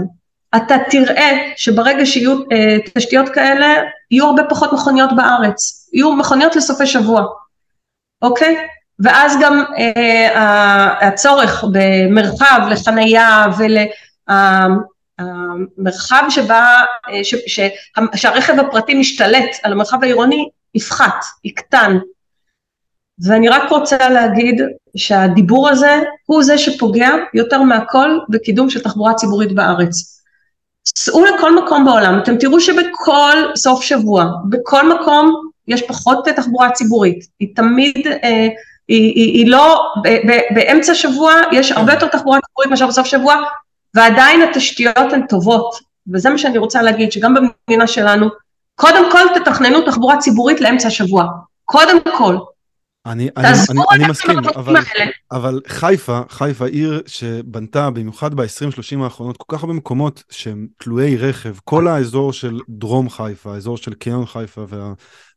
[0.57, 3.75] אתה תראה שברגע שיהיו אה, תשתיות כאלה,
[4.11, 7.25] יהיו הרבה פחות מכוניות בארץ, יהיו מכוניות לסופי שבוע,
[8.23, 8.57] אוקיי?
[9.03, 13.47] ואז גם אה, הצורך במרחב לחנייה
[15.19, 16.77] ולמרחב שבה,
[17.09, 17.61] אה, ש, ש,
[18.15, 21.99] שהרכב הפרטי משתלט על המרחב העירוני יפחת, יקטן.
[23.27, 24.62] ואני רק רוצה להגיד
[24.97, 30.23] שהדיבור הזה הוא זה שפוגע יותר מהכל בקידום של תחבורה ציבורית בארץ.
[30.99, 35.35] סעו לכל מקום בעולם, אתם תראו שבכל סוף שבוע, בכל מקום
[35.69, 38.49] יש פחות תחבורה ציבורית, היא תמיד, אה,
[38.89, 43.07] היא, היא, היא לא, ב, ב, באמצע שבוע יש הרבה יותר תחבורה ציבורית מאשר בסוף
[43.07, 43.37] שבוע,
[43.95, 45.75] ועדיין התשתיות הן טובות,
[46.13, 48.29] וזה מה שאני רוצה להגיד, שגם במדינה שלנו,
[48.75, 51.25] קודם כל תתכננו תחבורה ציבורית לאמצע השבוע,
[51.65, 52.37] קודם כל,
[53.07, 54.77] אני, אני, אני, אני מסכים, אבל,
[55.33, 61.55] אבל חיפה, חיפה עיר שבנתה במיוחד ב-20-30 האחרונות כל כך הרבה מקומות שהם תלויי רכב,
[61.65, 64.65] כל האזור של דרום חיפה, האזור של קניון חיפה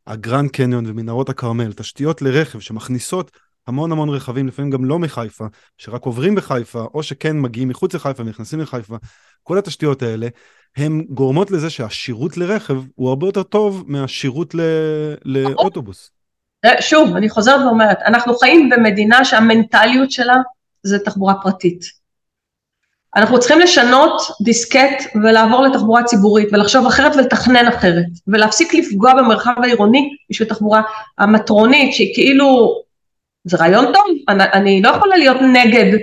[0.08, 3.32] והגרנד קניון ומנהרות הכרמל, תשתיות לרכב שמכניסות
[3.68, 5.46] המון המון רכבים, לפעמים גם לא מחיפה,
[5.78, 8.96] שרק עוברים בחיפה, או שכן מגיעים מחוץ לחיפה ונכנסים לחיפה,
[9.44, 10.28] כל התשתיות האלה,
[10.78, 14.62] הן גורמות לזה שהשירות לרכב הוא הרבה יותר טוב מהשירות ל...
[15.26, 16.12] לאוטובוס.
[16.80, 20.36] שוב, אני חוזרת ואומרת, אנחנו חיים במדינה שהמנטליות שלה
[20.84, 22.05] זה תחבורה פרטית.
[23.16, 30.10] אנחנו צריכים לשנות דיסקט ולעבור לתחבורה ציבורית ולחשוב אחרת ולתכנן אחרת ולהפסיק לפגוע במרחב העירוני
[30.30, 30.82] בשביל תחבורה
[31.18, 32.76] המטרונית שהיא כאילו,
[33.44, 35.98] זה רעיון טוב, אני, אני לא יכולה להיות נגד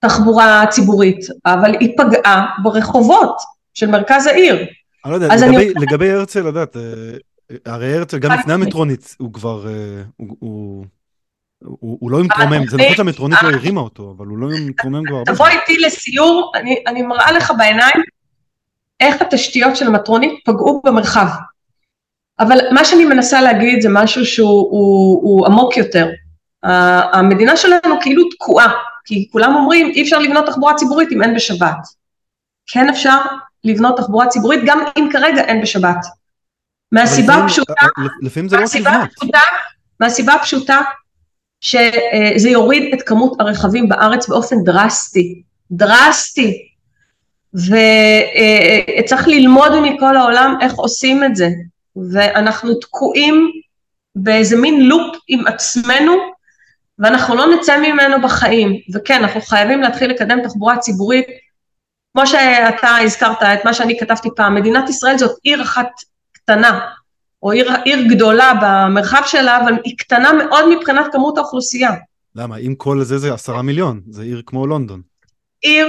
[0.00, 3.36] תחבורה ציבורית, אבל היא פגעה ברחובות
[3.74, 4.54] של מרכז העיר.
[5.04, 5.72] אני לא יודע, לגבי, אני...
[5.76, 6.82] לגבי הרצל, לדעת, אה,
[7.66, 10.84] הרי הרצל גם לפני המטרונית הוא כבר, אה, הוא, הוא,
[11.64, 15.16] הוא, הוא לא מתרומם, זה נכון שהמטרונית לא הרימה אותו, אבל הוא לא מתרומם כבר
[15.16, 15.32] הרבה.
[15.32, 18.02] תבוא איתי לסיור, אני, אני מראה לך בעיניים
[19.00, 21.26] איך התשתיות של המטרונית פגעו במרחב.
[22.38, 26.10] אבל מה שאני מנסה להגיד זה משהו שהוא הוא, הוא עמוק יותר.
[27.12, 28.72] המדינה שלנו כאילו תקועה,
[29.04, 31.78] כי כולם אומרים אי אפשר לבנות תחבורה ציבורית אם אין בשבת.
[32.66, 33.18] כן אפשר
[33.64, 36.06] לבנות תחבורה ציבורית גם אם כרגע אין בשבת.
[36.92, 37.72] מהסיבה הפשוטה,
[38.22, 39.08] לפעמים זה לא לבנות.
[40.00, 40.80] מהסיבה הפשוטה
[41.62, 46.68] שזה יוריד את כמות הרכבים בארץ באופן דרסטי, דרסטי,
[47.54, 51.48] וצריך ללמוד מכל העולם איך עושים את זה,
[52.12, 53.50] ואנחנו תקועים
[54.16, 56.12] באיזה מין לופ עם עצמנו,
[56.98, 61.26] ואנחנו לא נצא ממנו בחיים, וכן, אנחנו חייבים להתחיל לקדם תחבורה ציבורית,
[62.12, 65.88] כמו שאתה הזכרת את מה שאני כתבתי פעם, מדינת ישראל זאת עיר אחת
[66.32, 66.80] קטנה,
[67.42, 71.90] או עיר, עיר גדולה במרחב שלה, אבל היא קטנה מאוד מבחינת כמות האוכלוסייה.
[72.34, 72.56] למה?
[72.56, 75.02] אם כל זה זה עשרה מיליון, זה עיר כמו לונדון.
[75.62, 75.88] עיר,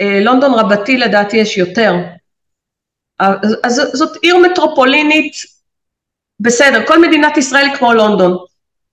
[0.00, 1.94] אה, לונדון רבתי לדעתי יש יותר.
[3.18, 5.32] אז, אז זאת עיר מטרופולינית,
[6.40, 8.36] בסדר, כל מדינת ישראל היא כמו לונדון,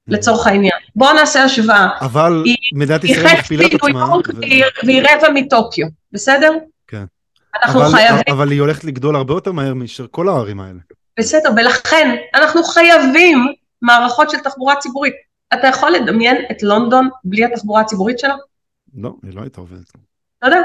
[0.08, 0.80] לצורך העניין.
[0.96, 1.88] בואו נעשה השוואה.
[2.02, 4.16] אבל היא, מדינת ישראל מכפילה את עצמה.
[4.16, 4.22] ו...
[4.84, 6.52] והיא רבע מטוקיו, בסדר?
[6.88, 7.04] כן.
[7.64, 8.24] אנחנו אבל, חייבים...
[8.32, 10.80] אבל היא הולכת לגדול הרבה יותר מהר מאשר כל הערים האלה.
[11.20, 15.14] בסדר, ולכן אנחנו חייבים מערכות של תחבורה ציבורית.
[15.54, 18.36] אתה יכול לדמיין את לונדון בלי התחבורה הציבורית שלה?
[18.96, 19.92] לא, היא לא הייתה עובדת.
[20.42, 20.62] תודה,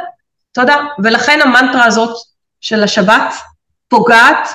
[0.52, 0.76] תודה.
[1.04, 2.16] ולכן המנטרה הזאת
[2.60, 3.34] של השבת
[3.88, 4.48] פוגעת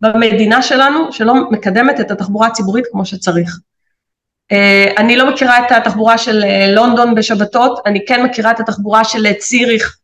[0.00, 3.58] במדינה שלנו, שלא מקדמת את התחבורה הציבורית כמו שצריך.
[4.52, 9.04] אה, אני לא מכירה את התחבורה של אה, לונדון בשבתות, אני כן מכירה את התחבורה
[9.04, 9.98] של ציריך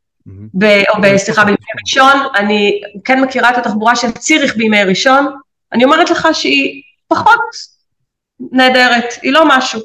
[0.58, 5.36] ב, או סליחה, בימי ראשון, אני כן מכירה את התחבורה של ציריך בימי ראשון,
[5.72, 7.40] אני אומרת לך שהיא פחות
[8.52, 9.80] נהדרת, היא לא משהו,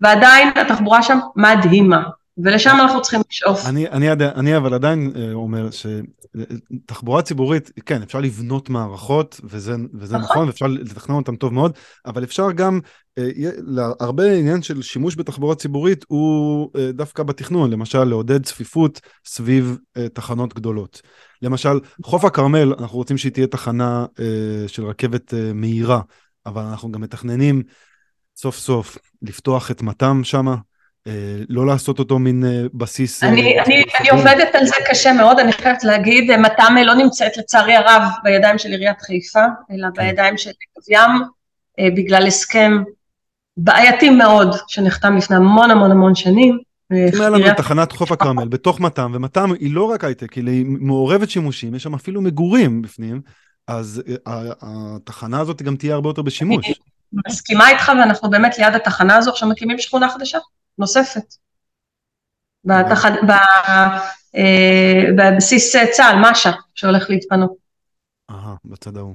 [0.00, 2.02] ועדיין התחבורה שם מדהימה,
[2.38, 3.66] ולשם אנחנו צריכים לשאוף.
[3.66, 10.18] אני, אני, אני אבל עדיין אה, אומר שתחבורה ציבורית, כן, אפשר לבנות מערכות, וזה, וזה
[10.18, 11.72] נכון, נכון ואפשר לתכנן אותם טוב מאוד,
[12.06, 12.80] אבל אפשר גם,
[13.18, 13.30] אה,
[14.00, 19.78] הרבה עניין של שימוש בתחבורה ציבורית הוא אה, דווקא בתכנון, למשל לעודד צפיפות סביב
[20.12, 21.02] תחנות גדולות.
[21.42, 24.06] למשל, חוף הכרמל, אנחנו רוצים שהיא תהיה תחנה
[24.66, 26.00] של רכבת מהירה,
[26.46, 27.62] אבל אנחנו גם מתכננים
[28.36, 30.56] סוף סוף לפתוח את מתם שמה,
[31.48, 33.24] לא לעשות אותו מין אה, בסיס...
[33.24, 37.36] אה, אני, אני, אני עובדת על זה קשה מאוד, אני חייבת להגיד, מת"מה לא נמצאת
[37.36, 40.02] לצערי הרב בידיים של עיריית חיפה, אלא כן.
[40.02, 41.10] בידיים של קו ים,
[41.94, 42.82] בגלל הסכם
[43.56, 46.58] בעייתי מאוד שנחתם לפני המון המון המון שנים.
[46.92, 51.30] אם היה לנו תחנת חוף הכרמל בתוך מת"ם, ומת"ם היא לא רק הייטק, היא מעורבת
[51.30, 53.20] שימושים, יש שם אפילו מגורים בפנים,
[53.68, 54.02] אז
[54.62, 56.66] התחנה הזאת גם תהיה הרבה יותר בשימוש.
[57.26, 60.38] מסכימה איתך, ואנחנו באמת ליד התחנה הזו, עכשיו מקימים שכונה חדשה.
[60.78, 61.34] נוספת.
[62.64, 63.04] בתח...
[64.36, 67.52] אה, בבסיס צה"ל, משה, שהולך להתפנות.
[68.30, 69.14] אהה, בצד ההוא.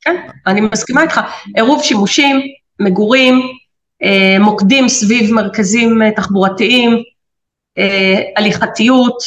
[0.00, 1.20] כן, אני מסכימה איתך.
[1.56, 2.40] עירוב שימושים,
[2.80, 3.40] מגורים,
[4.02, 7.02] אה, מוקדים סביב מרכזים אה, תחבורתיים,
[8.36, 9.22] הליכתיות,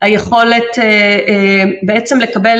[0.00, 0.78] היכולת
[1.82, 2.58] בעצם לקבל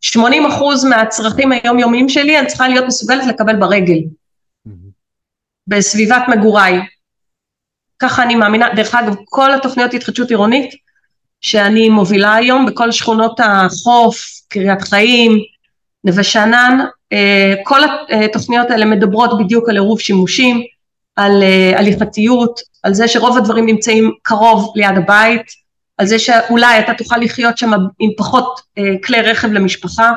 [0.00, 3.98] 80 אחוז מהצרכים היומיומיים שלי, אני צריכה להיות מסוגלת לקבל ברגל,
[5.66, 6.80] בסביבת מגוריי.
[7.98, 10.74] ככה אני מאמינה, דרך אגב, כל התוכניות התחדשות עירונית
[11.40, 15.32] שאני מובילה היום בכל שכונות החוף, קריית חיים,
[16.04, 16.78] נווה שאנן,
[17.62, 17.80] כל
[18.24, 20.62] התוכניות האלה מדברות בדיוק על עירוב שימושים,
[21.16, 25.42] על אה, הליכתיות, על זה שרוב הדברים נמצאים קרוב ליד הבית,
[25.98, 30.14] על זה שאולי אתה תוכל לחיות שם עם פחות אה, כלי רכב למשפחה, אה,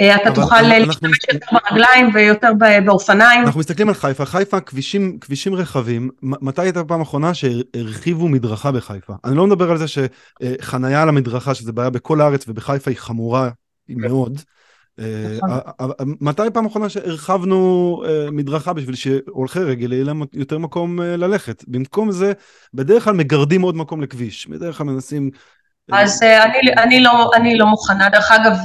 [0.00, 2.52] אתה תוכל להשתמש יותר ברגליים ויותר
[2.84, 3.42] באופניים.
[3.42, 9.12] אנחנו מסתכלים על חיפה, חיפה כבישים, כבישים רחבים, מתי הייתה הפעם האחרונה שהרחיבו מדרכה בחיפה?
[9.24, 13.50] אני לא מדבר על זה שחנייה על המדרכה, שזה בעיה בכל הארץ ובחיפה היא חמורה
[13.88, 14.32] מאוד.
[14.32, 14.44] נכון.
[14.98, 15.38] אה,
[15.80, 18.02] אה, אה, מתי פעם אחרונה שהרחבנו
[18.32, 21.64] מדרכה בשביל שהולכי רגל יהיה להם יותר מקום ללכת?
[21.68, 22.32] במקום זה,
[22.74, 25.30] בדרך כלל מגרדים עוד מקום לכביש, בדרך כלל מנסים...
[25.92, 28.56] אז אני, אני, לא, אני לא מוכנה, דרך אגב,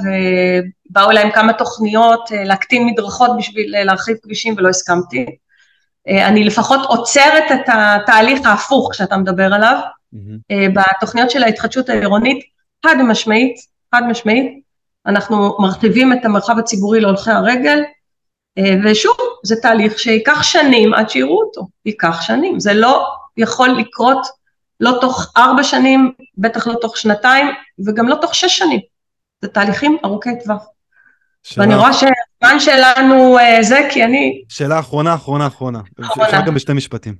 [0.89, 5.25] באו אליי עם כמה תוכניות להקטין מדרכות בשביל להרחיב כבישים ולא הסכמתי.
[6.07, 9.77] אני לפחות עוצרת את התהליך ההפוך שאתה מדבר עליו,
[10.15, 10.53] mm-hmm.
[10.73, 12.43] בתוכניות של ההתחדשות העירונית,
[12.85, 13.55] חד משמעית,
[13.95, 14.59] חד משמעית,
[15.05, 17.83] אנחנו מרחיבים את המרחב הציבורי להולכי הרגל,
[18.57, 24.27] אה, ושוב, זה תהליך שייקח שנים עד שיראו אותו, ייקח שנים, זה לא יכול לקרות
[24.79, 27.47] לא תוך ארבע שנים, בטח לא תוך שנתיים,
[27.85, 28.79] וגם לא תוך שש שנים,
[29.41, 30.65] זה תהליכים ארוכי טווח.
[31.43, 31.65] שאלה...
[31.65, 34.43] ואני רואה שהזמן שלנו אה, זה, כי אני...
[34.49, 35.79] שאלה אחרונה, אחרונה, אחרונה.
[36.01, 37.15] אפשר גם בשתי משפטים.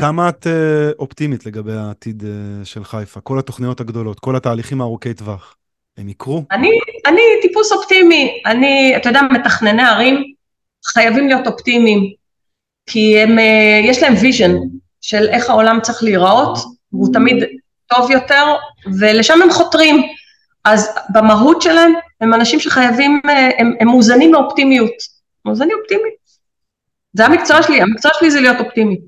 [0.00, 2.22] כמה את אה, אופטימית לגבי העתיד
[2.64, 3.20] של חיפה?
[3.20, 5.56] כל התוכניות הגדולות, כל התהליכים הארוכי טווח.
[5.98, 6.44] הם יקרו?
[6.50, 6.70] אני,
[7.06, 10.34] אני טיפוס אופטימי, אני, אתה יודע, מתכנני ערים
[10.86, 12.12] חייבים להיות אופטימיים,
[12.86, 14.52] כי הם, אה, יש להם vision
[15.00, 16.58] של איך העולם צריך להיראות,
[16.94, 17.44] והוא תמיד
[17.86, 18.44] טוב יותר,
[19.00, 20.02] ולשם הם חותרים.
[20.64, 24.94] אז במהות שלהם, הם אנשים שחייבים, אה, הם, הם מאוזנים מאופטימיות.
[25.44, 26.14] מאוזנים אופטימית.
[27.12, 29.00] זה המקצוע שלי, המקצוע שלי זה להיות אופטימי.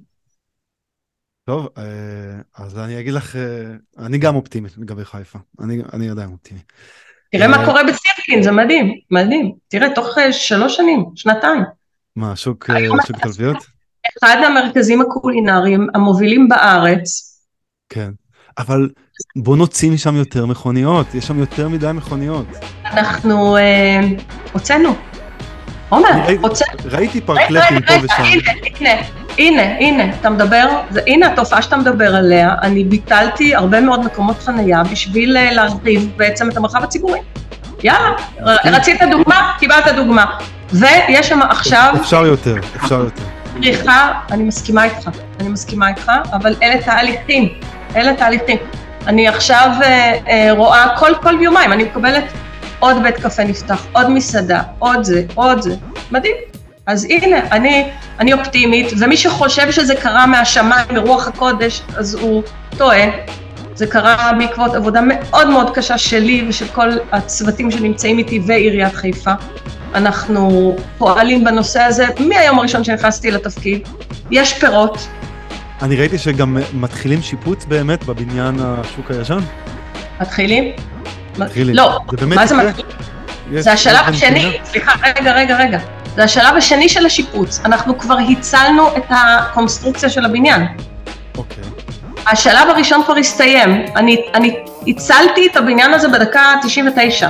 [1.46, 1.84] טוב, אה,
[2.56, 3.42] אז אני אגיד לך, אה,
[4.06, 6.60] אני גם אופטימי לגבי חיפה, אני, אני עדיין אופטימי.
[7.32, 9.52] תראה מה קורה בסירקין, זה מדהים, מדהים.
[9.68, 11.62] תראה, תוך שלוש שנים, שנתיים.
[12.16, 12.70] מה, שוק,
[13.06, 13.56] שוק תלפיות?
[14.18, 17.25] אחד המרכזים הקולינריים המובילים בארץ.
[17.88, 18.10] כן,
[18.58, 18.88] אבל
[19.36, 22.46] בוא נוציא משם יותר מכוניות, יש שם יותר מדי מכוניות.
[22.84, 23.56] אנחנו
[24.52, 24.94] הוצאנו.
[25.88, 26.08] עומר,
[26.40, 26.78] הוצאנו.
[26.84, 28.22] ראיתי פרקלטים פה ושם.
[28.22, 28.90] הנה,
[29.38, 29.62] הנה.
[29.62, 34.82] הנה, אתה מדבר, זה, הנה התופעה שאתה מדבר עליה, אני ביטלתי הרבה מאוד מקומות חנייה
[34.84, 37.20] בשביל אה, להרחיב בעצם את המרחב הציבורי.
[37.82, 38.12] יאללה,
[38.64, 40.24] רצית דוגמה, קיבלת דוגמה.
[40.72, 41.94] ויש שם עכשיו...
[42.00, 43.22] אפשר יותר, אפשר יותר.
[43.62, 45.10] צריכה, אני מסכימה איתך,
[45.40, 47.48] אני מסכימה איתך, אבל אלה תהליכים,
[47.96, 48.58] אלה תהליכים.
[49.06, 52.24] אני עכשיו אה, אה, רואה כל, כל יומיים, אני מקבלת
[52.78, 55.74] עוד בית קפה נפתח, עוד מסעדה, עוד זה, עוד זה,
[56.10, 56.34] מדהים.
[56.86, 57.88] אז הנה, אני,
[58.18, 62.42] אני אופטימית, ומי שחושב שזה קרה מהשמיים, מרוח הקודש, אז הוא
[62.76, 63.04] טועה.
[63.74, 69.32] זה קרה בעקבות עבודה מאוד מאוד קשה שלי ושל כל הצוותים שנמצאים איתי ועיריית חיפה.
[69.94, 73.88] אנחנו פועלים בנושא הזה מהיום הראשון שנכנסתי לתפקיד.
[74.30, 75.08] יש פירות.
[75.82, 79.38] אני ראיתי שגם מתחילים שיפוץ באמת בבניין השוק הישן.
[80.20, 80.64] מתחילים?
[81.38, 81.74] מתחילים.
[81.74, 82.90] לא, זה מה זה מתחילים?
[83.58, 85.78] זה השלב השני, סליחה, רגע, רגע, רגע.
[86.16, 90.66] זה השלב השני של השיפוץ, אנחנו כבר הצלנו את הקונסטרוקציה של הבניין.
[91.38, 91.64] אוקיי.
[92.26, 97.26] השלב הראשון כבר הסתיים, אני, אני הצלתי את הבניין הזה בדקה ה-99.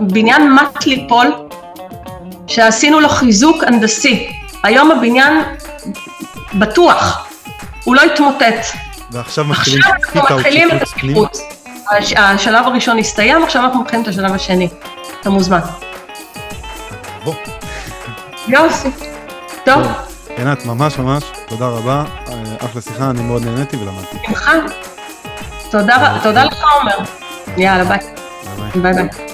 [0.00, 1.26] בניין מט ליפול,
[2.46, 4.32] שעשינו לו חיזוק הנדסי.
[4.64, 5.42] היום הבניין
[6.54, 7.28] בטוח,
[7.84, 8.66] הוא לא התמוטט.
[9.10, 11.40] ועכשיו מתחילים, עכשיו אנחנו מתחילים את השיפוץ.
[12.16, 14.68] השלב הראשון הסתיים, עכשיו אנחנו מתחילים את השלב השני.
[15.20, 15.60] אתה מוזמן.
[17.24, 17.34] בוא.
[18.48, 18.90] יוסי.
[19.64, 19.86] טוב.
[20.36, 22.04] עינת, ממש ממש, תודה רבה.
[22.28, 24.16] אה, אחלה שיחה, אני מאוד נהניתי ולמדתי.
[24.28, 24.50] ממך.
[26.22, 26.98] תודה לך עומר.
[27.56, 27.98] יאללה, ביי.
[28.74, 29.29] ביי ביי.